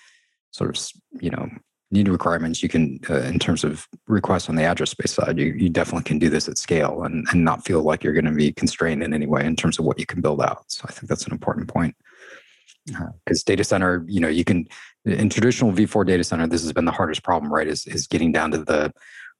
sort 0.52 0.70
of 0.70 1.22
you 1.22 1.30
know 1.30 1.50
need 1.92 2.08
requirements, 2.08 2.64
you 2.64 2.70
can 2.70 3.02
uh, 3.10 3.20
in 3.24 3.38
terms 3.38 3.66
of 3.66 3.86
requests 4.08 4.48
on 4.48 4.56
the 4.56 4.64
address 4.64 4.92
space 4.92 5.12
side, 5.12 5.38
you 5.38 5.48
you 5.58 5.68
definitely 5.68 6.06
can 6.06 6.20
do 6.20 6.30
this 6.30 6.48
at 6.48 6.58
scale 6.58 7.04
and 7.04 7.28
and 7.32 7.44
not 7.44 7.66
feel 7.66 7.82
like 7.82 8.02
you're 8.02 8.14
going 8.14 8.24
to 8.24 8.32
be 8.32 8.54
constrained 8.54 9.04
in 9.04 9.14
any 9.14 9.28
way 9.28 9.46
in 9.46 9.58
terms 9.58 9.78
of 9.78 9.84
what 9.84 10.00
you 10.00 10.06
can 10.06 10.22
build 10.22 10.42
out. 10.42 10.72
So 10.72 10.86
I 10.88 10.94
think 10.94 11.10
that's 11.10 11.26
an 11.26 11.34
important 11.34 11.68
point 11.68 11.96
because 12.86 13.42
uh, 13.42 13.46
data 13.46 13.66
center, 13.66 14.06
you 14.08 14.22
know, 14.22 14.30
you 14.30 14.46
can 14.46 14.68
in 15.04 15.30
traditional 15.30 15.74
V4 15.74 16.06
data 16.06 16.24
center, 16.24 16.48
this 16.48 16.62
has 16.62 16.72
been 16.72 16.86
the 16.86 16.94
hardest 16.94 17.24
problem, 17.24 17.52
right? 17.52 17.68
Is 17.68 17.86
is 17.88 18.08
getting 18.08 18.32
down 18.32 18.52
to 18.52 18.60
the 18.60 18.94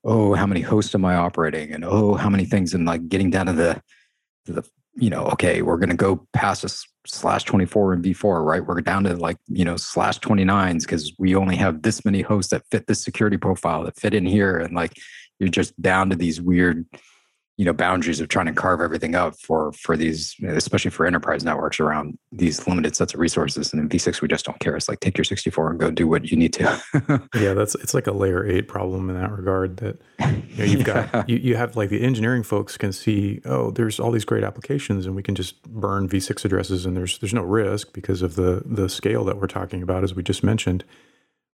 oh, 0.04 0.34
how 0.34 0.46
many 0.46 0.62
hosts 0.62 0.96
am 0.96 1.06
I 1.06 1.16
operating? 1.16 1.74
And 1.74 1.84
oh, 1.86 2.16
how 2.16 2.30
many 2.30 2.46
things? 2.46 2.74
And 2.74 2.86
like 2.86 3.08
getting 3.10 3.30
down 3.30 3.48
to 3.48 3.54
the 3.54 3.82
to 4.46 4.54
the, 4.54 4.70
you 4.96 5.10
know, 5.10 5.26
okay, 5.28 5.62
we're 5.62 5.78
gonna 5.78 5.96
go 5.96 6.28
past 6.34 6.64
a 6.64 6.70
slash 7.06 7.44
24 7.44 7.94
and 7.94 8.04
v4 8.04 8.46
right? 8.46 8.66
We're 8.66 8.82
down 8.82 9.04
to 9.06 9.16
like 9.16 9.38
you 9.48 9.66
know 9.66 9.78
slash 9.78 10.20
29s 10.20 10.82
because 10.82 11.14
we 11.18 11.36
only 11.36 11.56
have 11.56 11.82
this 11.82 12.06
many 12.06 12.22
hosts 12.22 12.52
that 12.52 12.64
fit 12.70 12.88
this 12.88 13.04
security 13.04 13.38
profile 13.38 13.84
that 13.84 14.00
fit 14.00 14.14
in 14.14 14.26
here. 14.26 14.58
And 14.58 14.76
like 14.76 14.94
you're 15.40 15.50
just 15.50 15.80
down 15.82 16.10
to 16.10 16.16
these 16.16 16.42
weird 16.42 16.86
you 17.60 17.66
know 17.66 17.74
boundaries 17.74 18.22
of 18.22 18.30
trying 18.30 18.46
to 18.46 18.54
carve 18.54 18.80
everything 18.80 19.16
up 19.16 19.38
for 19.38 19.74
for 19.74 19.98
these 19.98 20.34
especially 20.48 20.90
for 20.90 21.06
enterprise 21.06 21.44
networks 21.44 21.78
around 21.78 22.18
these 22.32 22.66
limited 22.66 22.96
sets 22.96 23.14
of 23.14 23.20
resources. 23.20 23.74
And 23.74 23.82
in 23.82 23.90
v6 23.90 24.22
we 24.22 24.30
just 24.30 24.46
don't 24.46 24.58
care. 24.62 24.78
It's 24.78 24.88
like 24.88 25.02
take 25.02 25.18
your 25.18 25.26
64 25.26 25.72
and 25.72 25.78
go 25.80 25.92
do 25.92 26.08
what 26.08 26.32
you 26.32 26.38
need 26.38 26.54
to. 26.54 26.82
Yeah 27.36 27.54
that's 27.54 27.76
it's 27.76 27.94
like 27.94 28.08
a 28.08 28.14
layer 28.14 28.46
8 28.46 28.70
problem 28.70 29.10
in 29.10 29.20
that 29.20 29.32
regard 29.32 29.78
that 29.78 30.00
you 30.22 30.58
know 30.58 30.64
you've 30.64 30.88
yeah. 30.88 31.08
got 31.08 31.30
you, 31.30 31.36
you 31.36 31.56
have 31.58 31.76
like 31.76 31.90
the 31.90 32.02
engineering 32.02 32.44
folks 32.44 32.78
can 32.78 32.94
see 32.94 33.42
oh 33.44 33.72
there's 33.72 34.00
all 34.00 34.12
these 34.12 34.26
great 34.26 34.46
applications 34.46 35.06
and 35.06 35.14
we 35.14 35.22
can 35.22 35.36
just 35.36 35.62
burn 35.64 36.08
v6 36.08 36.46
addresses 36.46 36.86
and 36.86 36.96
there's 36.96 37.20
there's 37.20 37.34
no 37.34 37.44
risk 37.44 37.92
because 37.92 38.22
of 38.22 38.36
the 38.36 38.64
the 38.66 38.88
scale 38.88 39.26
that 39.26 39.38
we're 39.38 39.48
talking 39.48 39.84
about 39.84 40.06
as 40.06 40.16
we 40.16 40.24
just 40.24 40.44
mentioned 40.44 40.86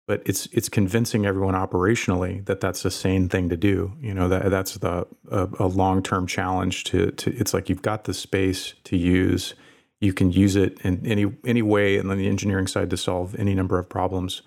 but 0.05 0.21
it's 0.25 0.47
it's 0.47 0.69
convincing 0.69 1.25
everyone 1.25 1.53
operationally 1.53 2.45
that 2.45 2.59
that's 2.59 2.83
a 2.85 2.91
sane 2.91 3.29
thing 3.29 3.49
to 3.49 3.57
do. 3.57 3.93
You 4.01 4.13
know 4.13 4.27
that 4.27 4.49
that's 4.49 4.75
the 4.75 5.07
a, 5.31 5.47
a 5.59 5.67
long 5.67 6.03
term 6.03 6.27
challenge 6.27 6.83
to 6.85 7.11
to. 7.11 7.35
It's 7.35 7.53
like 7.53 7.69
you've 7.69 7.81
got 7.81 8.03
the 8.03 8.13
space 8.13 8.73
to 8.85 8.97
use. 8.97 9.53
You 10.01 10.13
can 10.13 10.31
use 10.31 10.55
it 10.55 10.79
in 10.81 11.05
any 11.05 11.31
any 11.45 11.61
way, 11.61 11.97
and 11.97 12.09
then 12.09 12.17
the 12.17 12.27
engineering 12.27 12.67
side 12.67 12.89
to 12.89 12.97
solve 12.97 13.35
any 13.35 13.55
number 13.55 13.79
of 13.79 13.87
problems. 13.87 14.41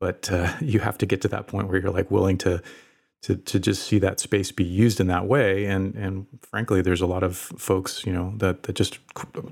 But 0.00 0.30
uh, 0.32 0.54
you 0.60 0.80
have 0.80 0.98
to 0.98 1.06
get 1.06 1.20
to 1.22 1.28
that 1.28 1.46
point 1.46 1.68
where 1.68 1.80
you're 1.80 1.92
like 1.92 2.10
willing 2.10 2.38
to 2.38 2.62
to 3.22 3.36
to 3.36 3.58
just 3.58 3.86
see 3.86 3.98
that 3.98 4.18
space 4.18 4.50
be 4.50 4.64
used 4.64 4.98
in 4.98 5.08
that 5.08 5.26
way. 5.26 5.66
And 5.66 5.94
and 5.94 6.26
frankly, 6.40 6.80
there's 6.80 7.02
a 7.02 7.06
lot 7.06 7.22
of 7.22 7.36
folks 7.36 8.06
you 8.06 8.12
know 8.14 8.32
that 8.38 8.62
that 8.62 8.72
just 8.72 8.98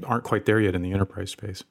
aren't 0.07 0.25
quite 0.25 0.47
there 0.47 0.61
yet 0.61 0.75
in 0.75 0.81
the 0.81 0.93
enterprise 0.93 1.33
space. 1.33 1.65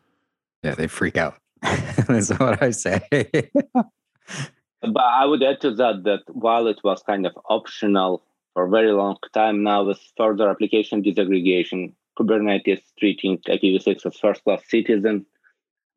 Yeah, 0.62 0.76
they 0.76 0.88
freak 0.88 1.18
out. 1.18 1.36
That's 2.07 2.30
what 2.39 2.61
I 2.61 2.72
say. 2.72 3.01
but 3.14 4.97
I 4.97 5.26
would 5.26 5.43
add 5.43 5.61
to 5.61 5.72
that 5.76 6.03
that 6.03 6.24
while 6.28 6.68
it 6.68 6.80
was 6.84 7.01
kind 7.03 7.26
of 7.26 7.34
optional 7.49 8.24
for 8.53 8.66
a 8.66 8.70
very 8.70 8.91
long 8.91 9.18
time 9.34 9.64
now, 9.64 9.84
with 9.84 9.99
further 10.18 10.49
application 10.49 11.03
disaggregation, 11.03 11.93
Kubernetes 12.20 12.82
treating 12.99 13.38
IPv6 13.39 14.05
as 14.05 14.20
first 14.20 14.43
class 14.43 14.61
citizen. 14.68 15.26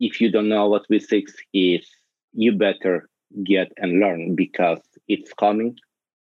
If 0.00 0.20
you 0.20 0.30
don't 0.30 0.48
know 0.48 0.68
what 0.68 0.88
V6 0.88 1.24
is, 1.52 1.86
you 2.32 2.52
better 2.52 3.08
get 3.44 3.72
and 3.76 4.00
learn 4.00 4.34
because 4.34 4.80
it's 5.08 5.32
coming. 5.34 5.76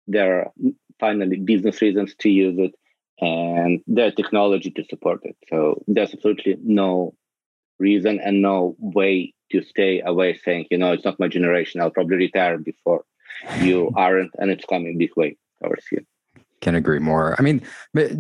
There 0.07 0.41
are 0.41 0.53
finally 0.99 1.39
business 1.39 1.81
reasons 1.81 2.15
to 2.17 2.31
use 2.31 2.59
it 2.59 2.75
and 3.21 3.81
the 3.87 4.13
technology 4.13 4.71
to 4.71 4.85
support 4.85 5.21
it. 5.25 5.37
So 5.49 5.83
there's 5.87 6.15
absolutely 6.15 6.57
no 6.63 7.15
reason 7.81 8.21
and 8.21 8.43
no 8.43 8.77
way 8.79 9.35
to 9.51 9.63
stay 9.63 10.01
away 10.01 10.35
saying, 10.45 10.67
you 10.71 10.79
know, 10.79 10.93
it's 10.93 11.05
not 11.05 11.19
my 11.19 11.29
generation. 11.29 11.81
I'll 11.81 11.91
probably 11.91 12.17
retire 12.17 12.59
before 12.59 13.05
you 13.59 13.91
aren't, 13.97 14.31
and 14.39 14.51
it's 14.51 14.65
coming 14.65 14.99
big 14.99 15.11
way 15.17 15.37
towards 15.63 15.85
you. 15.91 16.05
Can 16.61 16.75
agree 16.75 16.99
more. 16.99 17.35
I 17.39 17.43
mean, 17.43 17.63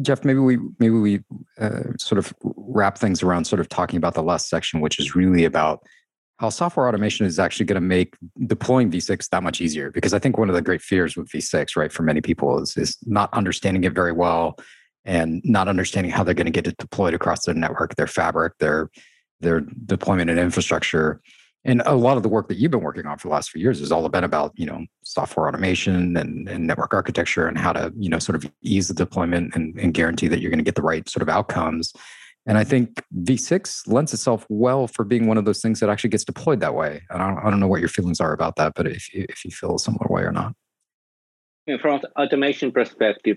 Jeff, 0.00 0.24
maybe 0.24 0.38
we 0.38 0.56
maybe 0.78 0.94
we 0.94 1.20
uh, 1.58 1.92
sort 1.98 2.18
of 2.18 2.32
wrap 2.42 2.96
things 2.96 3.22
around 3.22 3.44
sort 3.44 3.61
of 3.61 3.68
talking 3.68 3.98
about 3.98 4.14
the 4.14 4.22
last 4.22 4.48
section, 4.48 4.80
which 4.80 4.98
is 4.98 5.14
really 5.14 5.44
about 5.44 5.82
how 6.38 6.48
software 6.48 6.88
automation 6.88 7.26
is 7.26 7.38
actually 7.38 7.66
going 7.66 7.74
to 7.74 7.86
make 7.86 8.16
deploying 8.46 8.90
V6 8.90 9.28
that 9.28 9.42
much 9.42 9.61
easier. 9.61 9.90
Because 9.90 10.14
I 10.14 10.18
think 10.18 10.38
one 10.38 10.48
of 10.48 10.54
the 10.54 10.62
great 10.62 10.80
fears 10.80 11.14
with 11.14 11.28
V6, 11.28 11.76
right, 11.76 11.92
for 11.92 12.02
many 12.02 12.22
people 12.22 12.58
is 12.62 12.78
is 12.78 12.96
not 13.04 13.32
understanding 13.34 13.84
it 13.84 13.92
very 13.92 14.12
well 14.12 14.58
and 15.04 15.42
not 15.44 15.68
understanding 15.68 16.11
how 16.11 16.24
they're 16.24 16.34
going 16.34 16.46
to 16.46 16.50
get 16.50 16.66
it 16.66 16.78
deployed 16.78 17.14
across 17.14 17.44
their 17.44 17.54
network, 17.54 17.94
their 17.96 18.06
fabric, 18.06 18.56
their 18.58 18.90
their 19.41 19.61
deployment 19.61 20.30
and 20.30 20.38
infrastructure. 20.38 21.20
And 21.64 21.82
a 21.84 21.95
lot 21.95 22.16
of 22.16 22.22
the 22.22 22.28
work 22.28 22.49
that 22.49 22.57
you've 22.57 22.70
been 22.70 22.80
working 22.80 23.07
on 23.07 23.18
for 23.18 23.28
the 23.28 23.34
last 23.34 23.51
few 23.51 23.61
years 23.61 23.80
has 23.80 23.93
all 23.93 24.09
been 24.09 24.24
about, 24.24 24.53
you 24.57 24.64
know, 24.64 24.86
software 25.03 25.47
automation 25.47 26.16
and, 26.16 26.49
and 26.49 26.66
network 26.66 26.95
architecture 26.95 27.47
and 27.47 27.59
how 27.59 27.72
to, 27.72 27.93
you 27.99 28.09
know, 28.09 28.18
sort 28.18 28.36
of 28.36 28.51
ease 28.62 28.88
the 28.88 28.95
deployment 28.95 29.55
and, 29.55 29.78
and 29.78 29.93
guarantee 29.93 30.28
that 30.28 30.41
you're 30.41 30.51
going 30.51 30.59
to 30.59 30.64
get 30.64 30.74
the 30.74 30.82
right 30.82 31.07
sort 31.09 31.22
of 31.22 31.28
outcomes. 31.28 31.93
And 32.47 32.57
I 32.57 32.64
think 32.64 33.03
V6 33.14 33.93
lends 33.93 34.14
itself 34.14 34.47
well 34.49 34.86
for 34.86 35.05
being 35.05 35.26
one 35.26 35.36
of 35.36 35.45
those 35.45 35.61
things 35.61 35.80
that 35.80 35.91
actually 35.91 36.11
gets 36.11 36.24
deployed 36.24 36.61
that 36.61 36.74
way. 36.74 37.03
And 37.11 37.22
I 37.22 37.28
don't, 37.28 37.38
I 37.38 37.51
don't 37.51 37.61
know 37.61 37.68
what 37.68 37.80
your 37.80 37.91
feelings 37.91 38.20
are 38.20 38.32
about 38.32 38.57
that, 38.57 38.72
but 38.74 38.86
if, 38.86 39.11
if 39.12 39.45
you 39.45 39.51
feel 39.51 39.74
a 39.74 39.78
similar 39.78 40.07
way 40.09 40.22
or 40.22 40.32
not. 40.32 40.55
From 41.82 42.01
automation 42.18 42.72
perspective, 42.72 43.36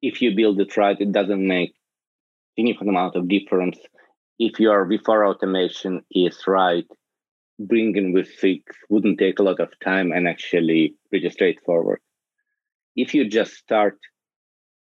if 0.00 0.22
you 0.22 0.34
build 0.34 0.58
it 0.60 0.76
right, 0.76 0.98
it 0.98 1.12
doesn't 1.12 1.46
make 1.46 1.74
significant 2.56 2.90
amount 2.90 3.16
of 3.16 3.28
difference 3.28 3.78
if 4.38 4.58
your 4.58 4.86
V4 4.86 5.28
automation 5.28 6.02
is 6.10 6.46
right, 6.46 6.86
bringing 7.58 8.14
V6 8.14 8.62
wouldn't 8.88 9.18
take 9.18 9.38
a 9.38 9.42
lot 9.42 9.60
of 9.60 9.70
time 9.80 10.12
and 10.12 10.26
actually 10.26 10.94
pretty 11.10 11.30
straightforward. 11.30 12.00
If 12.96 13.14
you 13.14 13.28
just 13.28 13.54
start, 13.54 13.98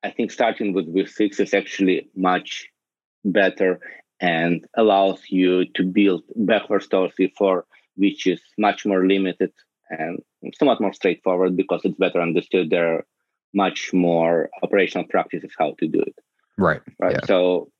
I 0.03 0.11
think 0.11 0.31
starting 0.31 0.73
with 0.73 0.93
V6 0.93 1.39
is 1.39 1.53
actually 1.53 2.09
much 2.15 2.67
better 3.25 3.79
and 4.19 4.65
allows 4.77 5.21
you 5.29 5.65
to 5.75 5.83
build 5.83 6.23
backwards 6.35 6.87
towards 6.87 7.15
V4, 7.15 7.63
which 7.95 8.27
is 8.27 8.41
much 8.57 8.85
more 8.85 9.05
limited 9.05 9.51
and 9.89 10.19
somewhat 10.57 10.79
more 10.79 10.93
straightforward 10.93 11.57
because 11.57 11.81
it's 11.83 11.97
better 11.97 12.21
understood. 12.21 12.69
There 12.69 12.95
are 12.95 13.05
much 13.53 13.91
more 13.93 14.49
operational 14.63 15.07
practices 15.07 15.51
how 15.57 15.75
to 15.79 15.87
do 15.87 15.99
it. 16.01 16.15
Right. 16.57 16.81
Right. 16.99 17.13
Yeah. 17.13 17.25
So 17.25 17.71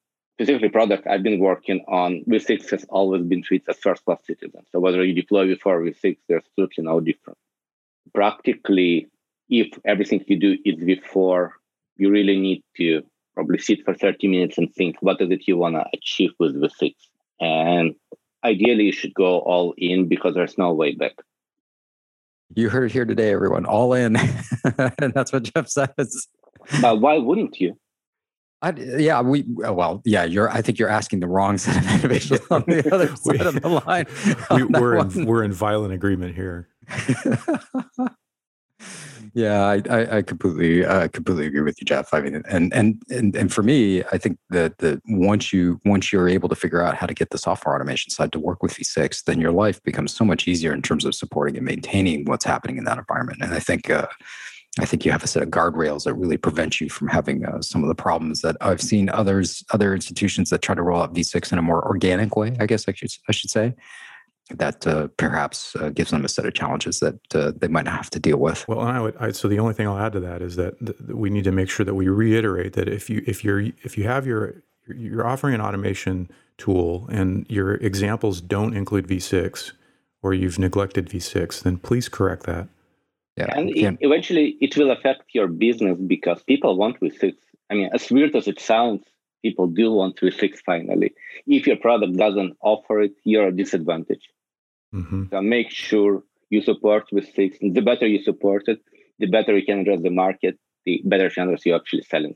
specifically 0.42 0.70
product 0.70 1.06
I've 1.06 1.22
been 1.22 1.40
working 1.40 1.86
on, 1.88 2.24
V6 2.28 2.72
has 2.72 2.84
always 2.90 3.22
been 3.24 3.44
treated 3.44 3.70
as 3.70 3.78
first 3.78 4.04
class 4.06 4.26
citizen. 4.26 4.66
So 4.72 4.80
whether 4.80 5.04
you 5.04 5.14
deploy 5.14 5.46
V4 5.46 5.94
V6, 5.94 6.18
there's 6.28 6.44
absolutely 6.48 6.84
no 6.84 7.00
difference. 7.00 7.38
Practically, 8.16 9.08
if 9.50 9.68
everything 9.86 10.24
you 10.28 10.40
do 10.40 10.58
is 10.66 10.78
V4, 10.78 11.52
you 11.98 12.10
really 12.10 12.40
need 12.40 12.64
to 12.78 13.04
probably 13.36 13.60
sit 13.60 13.86
for 13.86 13.94
30 13.94 14.28
minutes 14.30 14.58
and 14.58 14.74
think, 14.74 14.96
what 15.02 15.22
is 15.22 15.30
it 15.30 15.48
you 15.48 15.58
want 15.58 15.76
to 15.76 15.86
achieve 15.94 16.32
with 16.40 16.56
V6? 16.56 16.96
And 17.40 17.94
ideally, 18.44 18.86
you 18.86 18.92
should 18.94 19.14
go 19.14 19.40
all 19.40 19.76
in 19.78 20.08
because 20.08 20.34
there's 20.34 20.58
no 20.58 20.74
way 20.74 20.96
back. 20.96 21.14
You 22.56 22.70
heard 22.70 22.86
it 22.86 22.94
here 22.94 23.06
today, 23.06 23.32
everyone. 23.32 23.66
All 23.66 23.94
in. 23.94 24.18
and 24.98 25.14
that's 25.14 25.32
what 25.32 25.44
Jeff 25.44 25.68
says. 25.68 26.28
But 26.82 27.00
why 27.00 27.20
wouldn't 27.20 27.62
you? 27.62 27.78
I, 28.64 28.72
yeah, 28.72 29.22
we 29.22 29.44
uh, 29.66 29.74
well, 29.74 30.02
yeah. 30.06 30.24
You're. 30.24 30.50
I 30.50 30.62
think 30.62 30.78
you're 30.78 30.90
asking 30.90 31.20
the 31.20 31.28
wrong 31.28 31.58
set 31.58 31.78
of 31.78 31.92
innovation 31.92 32.38
on 32.52 32.64
the 32.68 32.94
other 32.94 33.16
side 33.16 33.42
of 33.42 33.62
the 33.62 33.70
line. 33.86 34.06
We, 34.52 34.78
are 34.78 34.98
in, 34.98 35.26
we're 35.26 35.44
in 35.44 35.54
violent 35.54 35.94
agreement 35.94 36.36
here. 36.36 36.68
yeah, 39.34 39.64
I, 39.64 39.82
I, 39.90 40.18
I 40.18 40.22
completely 40.22 40.86
uh, 40.86 41.08
completely 41.08 41.48
agree 41.48 41.62
with 41.62 41.82
you, 41.82 41.86
Jeff. 41.86 42.14
I 42.14 42.22
mean, 42.22 42.44
and 42.48 42.72
and 42.74 43.02
and 43.10 43.36
and 43.36 43.52
for 43.52 43.64
me, 43.64 44.04
I 44.12 44.18
think 44.18 44.38
that 44.52 44.78
that 44.80 45.02
once 45.08 45.52
you 45.52 45.80
once 45.86 46.12
you're 46.12 46.30
able 46.30 46.50
to 46.50 46.56
figure 46.56 46.84
out 46.84 46.96
how 46.96 47.08
to 47.08 47.14
get 47.16 47.32
the 47.32 47.40
software 47.40 47.74
automation 47.76 48.12
side 48.12 48.32
to 48.34 48.40
work 48.40 48.62
with 48.62 48.74
V6, 48.74 49.24
then 49.24 49.42
your 49.42 49.52
life 49.52 49.82
becomes 49.84 50.14
so 50.14 50.24
much 50.24 50.48
easier 50.48 50.74
in 50.74 50.84
terms 50.84 51.06
of 51.06 51.16
supporting 51.16 51.58
and 51.58 51.66
maintaining 51.66 52.26
what's 52.26 52.46
happening 52.46 52.78
in 52.78 52.84
that 52.84 53.00
environment. 53.00 53.40
And 53.42 53.54
I 53.54 53.60
think. 53.60 53.90
Uh, 53.90 54.08
I 54.80 54.86
think 54.86 55.04
you 55.06 55.12
have 55.12 55.24
a 55.24 55.28
set 55.28 55.44
of 55.44 55.50
guardrails 55.50 56.06
that 56.06 56.14
really 56.14 56.38
prevent 56.38 56.80
you 56.80 56.90
from 56.90 57.10
having 57.10 57.46
uh, 57.46 57.62
some 57.62 57.84
of 57.84 57.90
the 57.90 57.96
problems 57.96 58.42
that 58.42 58.56
I've 58.62 58.82
seen 58.82 59.10
others, 59.10 59.66
other 59.72 59.94
institutions 59.94 60.50
that 60.50 60.62
try 60.62 60.76
to 60.76 60.82
roll 60.82 61.02
out 61.02 61.14
V6 61.14 61.52
in 61.52 61.60
a 61.60 61.62
more 61.62 61.86
organic 61.86 62.38
way. 62.38 62.56
I 62.60 62.68
guess 62.68 62.88
I 62.88 62.94
should 62.94 63.12
I 63.28 63.34
should 63.34 63.50
say 63.50 63.76
that 64.58 64.86
uh, 64.88 65.08
perhaps 65.18 65.76
uh, 65.76 65.90
gives 65.90 66.12
them 66.12 66.26
a 66.26 66.30
set 66.30 66.46
of 66.46 66.54
challenges 66.54 67.00
that 67.00 67.20
uh, 67.36 67.52
they 67.58 67.68
might 67.68 67.88
have 67.88 68.10
to 68.12 68.20
deal 68.20 68.38
with. 68.38 68.66
Well, 68.68 68.80
I 68.80 69.00
would. 69.00 69.16
I, 69.18 69.32
so 69.32 69.48
the 69.48 69.60
only 69.60 69.74
thing 69.74 69.88
I'll 69.88 69.98
add 69.98 70.14
to 70.14 70.20
that 70.22 70.42
is 70.42 70.56
that, 70.56 70.80
th- 70.80 70.98
we 71.10 71.30
need 71.30 71.44
to 71.46 71.52
make 71.52 71.70
sure 71.70 71.86
that 71.86 71.96
we 71.96 72.08
reiterate 72.08 72.74
that 72.74 72.88
if 72.88 73.10
you 73.10 73.24
if 73.28 73.44
you're 73.44 73.60
if 73.60 73.98
you 73.98 74.06
have 74.06 74.26
your 74.26 74.64
you're 74.88 75.28
offering 75.28 75.54
an 75.54 75.62
automation 75.62 76.30
tool 76.58 77.08
and 77.12 77.46
your 77.50 77.76
examples 77.76 78.40
don't 78.40 78.76
include 78.76 79.08
V6 79.08 79.72
or 80.22 80.34
you've 80.34 80.60
neglected 80.60 81.10
V6, 81.10 81.64
then 81.64 81.78
please 81.78 82.08
correct 82.08 82.44
that 82.44 82.68
yeah, 83.38 83.48
and 83.56 83.70
it, 83.70 83.98
eventually 84.02 84.58
it 84.60 84.76
will 84.78 84.92
affect 84.92 85.24
your 85.34 85.48
business 85.48 85.98
because 86.06 86.44
people 86.44 86.78
want 86.78 87.00
V6. 87.00 87.34
I 87.70 87.76
mean, 87.76 87.90
as 87.94 88.12
weird 88.12 88.36
as 88.36 88.48
it 88.48 88.60
sounds, 88.60 89.04
people 89.42 89.68
do 89.68 89.92
want 89.92 90.18
V6 90.18 90.58
finally. 90.66 91.14
If 91.48 91.68
your 91.68 91.78
product 91.78 92.18
doesn't 92.18 92.58
offer 92.62 93.02
it, 93.02 93.14
you're 93.24 93.48
a 93.48 93.56
disadvantage. 93.56 94.30
Mm-hmm. 94.94 95.26
So 95.32 95.42
make 95.42 95.72
sure 95.72 96.24
you 96.50 96.62
support 96.62 97.10
V6. 97.14 97.74
The 97.74 97.82
better 97.82 98.06
you 98.08 98.22
support 98.22 98.64
it, 98.68 98.80
the 99.20 99.28
better 99.28 99.58
you 99.58 99.66
can 99.66 99.80
address 99.80 100.02
the 100.02 100.10
market, 100.10 100.58
the 100.86 101.02
better 101.06 101.30
chances 101.30 101.66
you're 101.66 101.78
actually 101.78 102.04
selling. 102.04 102.36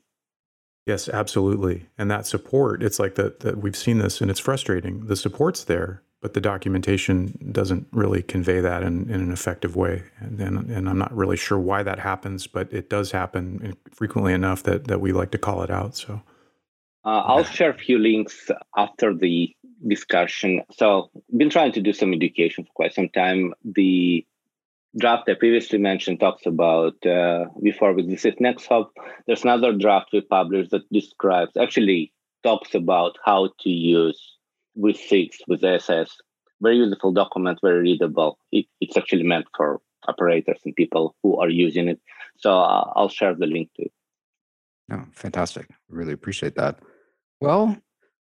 Yes, 0.85 1.09
absolutely. 1.09 1.87
And 1.97 2.11
that 2.11 2.27
support, 2.27 2.83
it's 2.83 2.99
like 2.99 3.15
that 3.15 3.39
that 3.39 3.57
we've 3.57 3.75
seen 3.75 3.97
this 3.97 4.21
and 4.21 4.29
it's 4.29 4.39
frustrating. 4.39 5.07
The 5.07 5.15
support's 5.15 5.63
there, 5.63 6.03
but 6.21 6.33
the 6.33 6.41
documentation 6.41 7.37
doesn't 7.51 7.87
really 7.91 8.23
convey 8.23 8.59
that 8.59 8.83
in, 8.83 9.09
in 9.09 9.21
an 9.21 9.31
effective 9.31 9.75
way. 9.75 10.03
And, 10.19 10.39
and, 10.39 10.71
and, 10.71 10.89
I'm 10.89 10.97
not 10.97 11.15
really 11.15 11.37
sure 11.37 11.59
why 11.59 11.83
that 11.83 11.99
happens, 11.99 12.47
but 12.47 12.71
it 12.73 12.89
does 12.89 13.11
happen 13.11 13.75
frequently 13.93 14.33
enough 14.33 14.63
that, 14.63 14.87
that 14.87 15.01
we 15.01 15.11
like 15.11 15.31
to 15.31 15.37
call 15.37 15.61
it 15.61 15.69
out. 15.69 15.95
So, 15.95 16.21
Uh, 17.03 17.21
I'll 17.29 17.43
share 17.43 17.69
a 17.69 17.77
few 17.77 17.99
links 17.99 18.49
after 18.75 19.13
the 19.13 19.55
discussion. 19.87 20.63
So, 20.71 21.11
I've 21.15 21.37
been 21.37 21.49
trying 21.51 21.73
to 21.73 21.81
do 21.81 21.93
some 21.93 22.13
education 22.13 22.63
for 22.63 22.71
quite 22.73 22.93
some 22.93 23.09
time. 23.09 23.53
The 23.63 24.25
draft 24.97 25.29
I 25.29 25.33
previously 25.35 25.77
mentioned 25.77 26.19
talks 26.21 26.45
about 26.45 27.05
uh, 27.05 27.45
before 27.61 27.93
we 27.93 28.03
visit 28.03 28.39
NextHop. 28.39 28.89
There's 29.27 29.43
another 29.43 29.73
draft 29.73 30.09
we 30.13 30.21
published 30.21 30.71
that 30.71 30.91
describes, 30.91 31.57
actually 31.57 32.13
talks 32.43 32.73
about 32.73 33.17
how 33.23 33.49
to 33.59 33.69
use 33.69 34.34
V6 34.77 35.29
with 35.47 35.63
SS. 35.63 36.15
Very 36.61 36.77
useful 36.77 37.11
document, 37.11 37.59
very 37.61 37.79
readable. 37.79 38.37
It, 38.51 38.65
it's 38.79 38.97
actually 38.97 39.23
meant 39.23 39.45
for 39.55 39.81
operators 40.07 40.59
and 40.65 40.75
people 40.75 41.15
who 41.23 41.37
are 41.37 41.49
using 41.49 41.89
it. 41.89 41.99
So 42.37 42.51
uh, 42.51 42.91
I'll 42.95 43.09
share 43.09 43.35
the 43.35 43.45
link 43.45 43.69
to 43.75 43.83
it. 43.83 43.91
Oh, 44.91 45.03
fantastic. 45.13 45.67
Really 45.89 46.13
appreciate 46.13 46.55
that. 46.55 46.79
Well, 47.41 47.77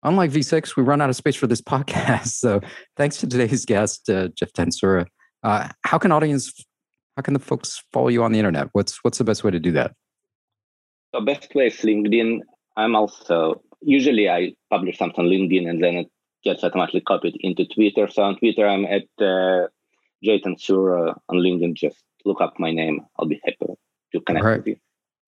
unlike 0.03 0.31
V6, 0.31 0.77
we 0.77 0.83
run 0.83 1.01
out 1.01 1.11
of 1.11 1.17
space 1.17 1.37
for 1.37 1.47
this 1.47 1.61
podcast. 1.73 2.29
So 2.29 2.61
thanks 2.97 3.17
to 3.19 3.27
today's 3.27 3.65
guest, 3.65 4.09
uh, 4.09 4.29
Jeff 4.29 4.53
Tantsura. 4.53 5.07
Uh, 5.43 5.69
how 5.85 5.99
can 5.99 6.13
audience, 6.13 6.53
how 7.17 7.23
can 7.23 7.35
the 7.35 7.41
folks 7.41 7.83
follow 7.93 8.09
you 8.09 8.23
on 8.23 8.33
the 8.33 8.39
internet? 8.39 8.69
What's 8.73 9.03
what's 9.03 9.19
the 9.19 9.25
best 9.25 9.43
way 9.43 9.51
to 9.51 9.61
do 9.61 9.73
that? 9.73 9.93
The 11.13 11.21
best 11.21 11.55
way 11.55 11.69
is 11.69 11.77
LinkedIn. 11.79 12.41
I'm 12.77 12.95
also 12.95 13.63
usually 13.81 14.29
I 14.29 14.53
publish 14.71 14.99
something 14.99 15.25
on 15.25 15.31
LinkedIn 15.31 15.69
and 15.69 15.83
then 15.83 15.95
it 15.97 16.11
gets 16.45 16.65
automatically 16.65 17.01
copied 17.01 17.37
into 17.41 17.67
Twitter. 17.67 18.09
So 18.09 18.23
on 18.23 18.37
Twitter, 18.39 18.67
I'm 18.67 18.85
at 18.85 19.05
uh, 19.25 19.69
J 20.23 20.41
Tantsura. 20.41 21.15
On 21.29 21.37
LinkedIn, 21.37 21.75
just 21.75 22.03
look 22.25 22.41
up 22.41 22.55
my 22.59 22.71
name. 22.71 23.01
I'll 23.19 23.27
be 23.27 23.41
happy 23.45 23.75
to 24.13 24.21
connect 24.21 24.45
right. 24.45 24.59
with 24.59 24.67
you. 24.67 24.77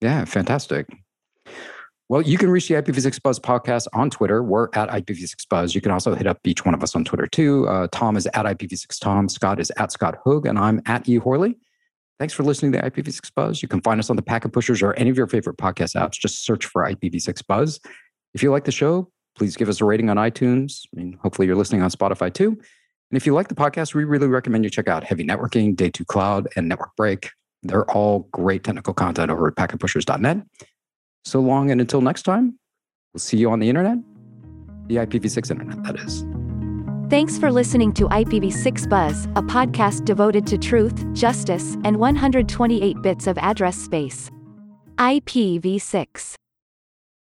Yeah, 0.01 0.25
fantastic. 0.25 0.87
Well, 2.09 2.21
you 2.21 2.37
can 2.37 2.49
reach 2.49 2.67
the 2.67 2.75
IPv6 2.75 3.21
Buzz 3.23 3.39
podcast 3.39 3.87
on 3.93 4.09
Twitter. 4.09 4.43
We're 4.43 4.67
at 4.73 4.89
IPv6 4.89 5.47
Buzz. 5.49 5.73
You 5.73 5.81
can 5.81 5.91
also 5.91 6.13
hit 6.13 6.27
up 6.27 6.37
each 6.43 6.65
one 6.65 6.73
of 6.73 6.83
us 6.83 6.95
on 6.95 7.05
Twitter 7.05 7.27
too. 7.27 7.67
Uh, 7.67 7.87
Tom 7.91 8.17
is 8.17 8.27
at 8.27 8.45
IPv6 8.45 8.99
Tom. 8.99 9.29
Scott 9.29 9.59
is 9.59 9.71
at 9.77 9.91
Scott 9.91 10.17
Hogg, 10.23 10.45
and 10.45 10.59
I'm 10.59 10.81
at 10.85 11.07
E 11.07 11.15
Horley. 11.15 11.57
Thanks 12.19 12.33
for 12.33 12.43
listening 12.43 12.73
to 12.73 12.81
IPv6 12.81 13.31
Buzz. 13.35 13.61
You 13.61 13.67
can 13.67 13.81
find 13.81 13.99
us 13.99 14.09
on 14.09 14.15
the 14.15 14.21
Packet 14.21 14.53
Pushers 14.53 14.81
or 14.81 14.93
any 14.93 15.09
of 15.09 15.17
your 15.17 15.27
favorite 15.27 15.57
podcast 15.57 15.95
apps. 15.95 16.13
Just 16.13 16.45
search 16.45 16.65
for 16.65 16.83
IPv6 16.83 17.47
Buzz. 17.47 17.79
If 18.33 18.43
you 18.43 18.51
like 18.51 18.65
the 18.65 18.71
show, 18.71 19.09
please 19.35 19.55
give 19.55 19.69
us 19.69 19.81
a 19.81 19.85
rating 19.85 20.09
on 20.09 20.17
iTunes. 20.17 20.85
I 20.93 20.99
mean, 20.99 21.17
hopefully 21.21 21.47
you're 21.47 21.55
listening 21.55 21.81
on 21.81 21.89
Spotify 21.89 22.33
too. 22.33 22.49
And 22.49 23.17
if 23.17 23.25
you 23.25 23.33
like 23.33 23.47
the 23.47 23.55
podcast, 23.55 23.93
we 23.93 24.05
really 24.05 24.27
recommend 24.27 24.63
you 24.63 24.69
check 24.69 24.87
out 24.87 25.03
Heavy 25.03 25.23
Networking, 25.23 25.75
Day 25.75 25.89
2 25.89 26.05
Cloud, 26.05 26.47
and 26.55 26.67
Network 26.67 26.95
Break. 26.95 27.29
They're 27.61 27.89
all 27.91 28.27
great 28.31 28.63
technical 28.63 28.93
content 28.93 29.31
over 29.31 29.47
at 29.47 29.55
packetpushers.net. 29.55 30.37
So 31.25 31.39
long 31.39 31.71
and 31.71 31.79
until 31.79 32.01
next 32.01 32.23
time, 32.23 32.59
we'll 33.13 33.19
see 33.19 33.37
you 33.37 33.51
on 33.51 33.59
the 33.59 33.69
internet, 33.69 33.97
the 34.87 34.95
IPv6 34.95 35.51
internet, 35.51 35.83
that 35.83 35.95
is. 35.97 36.25
Thanks 37.09 37.37
for 37.37 37.51
listening 37.51 37.93
to 37.93 38.07
IPv6 38.09 38.89
Buzz, 38.89 39.25
a 39.35 39.43
podcast 39.43 40.03
devoted 40.05 40.47
to 40.47 40.57
truth, 40.57 41.05
justice, 41.13 41.75
and 41.83 41.97
128 41.97 43.01
bits 43.01 43.27
of 43.27 43.37
address 43.37 43.77
space. 43.77 44.31
IPv6 44.97 46.35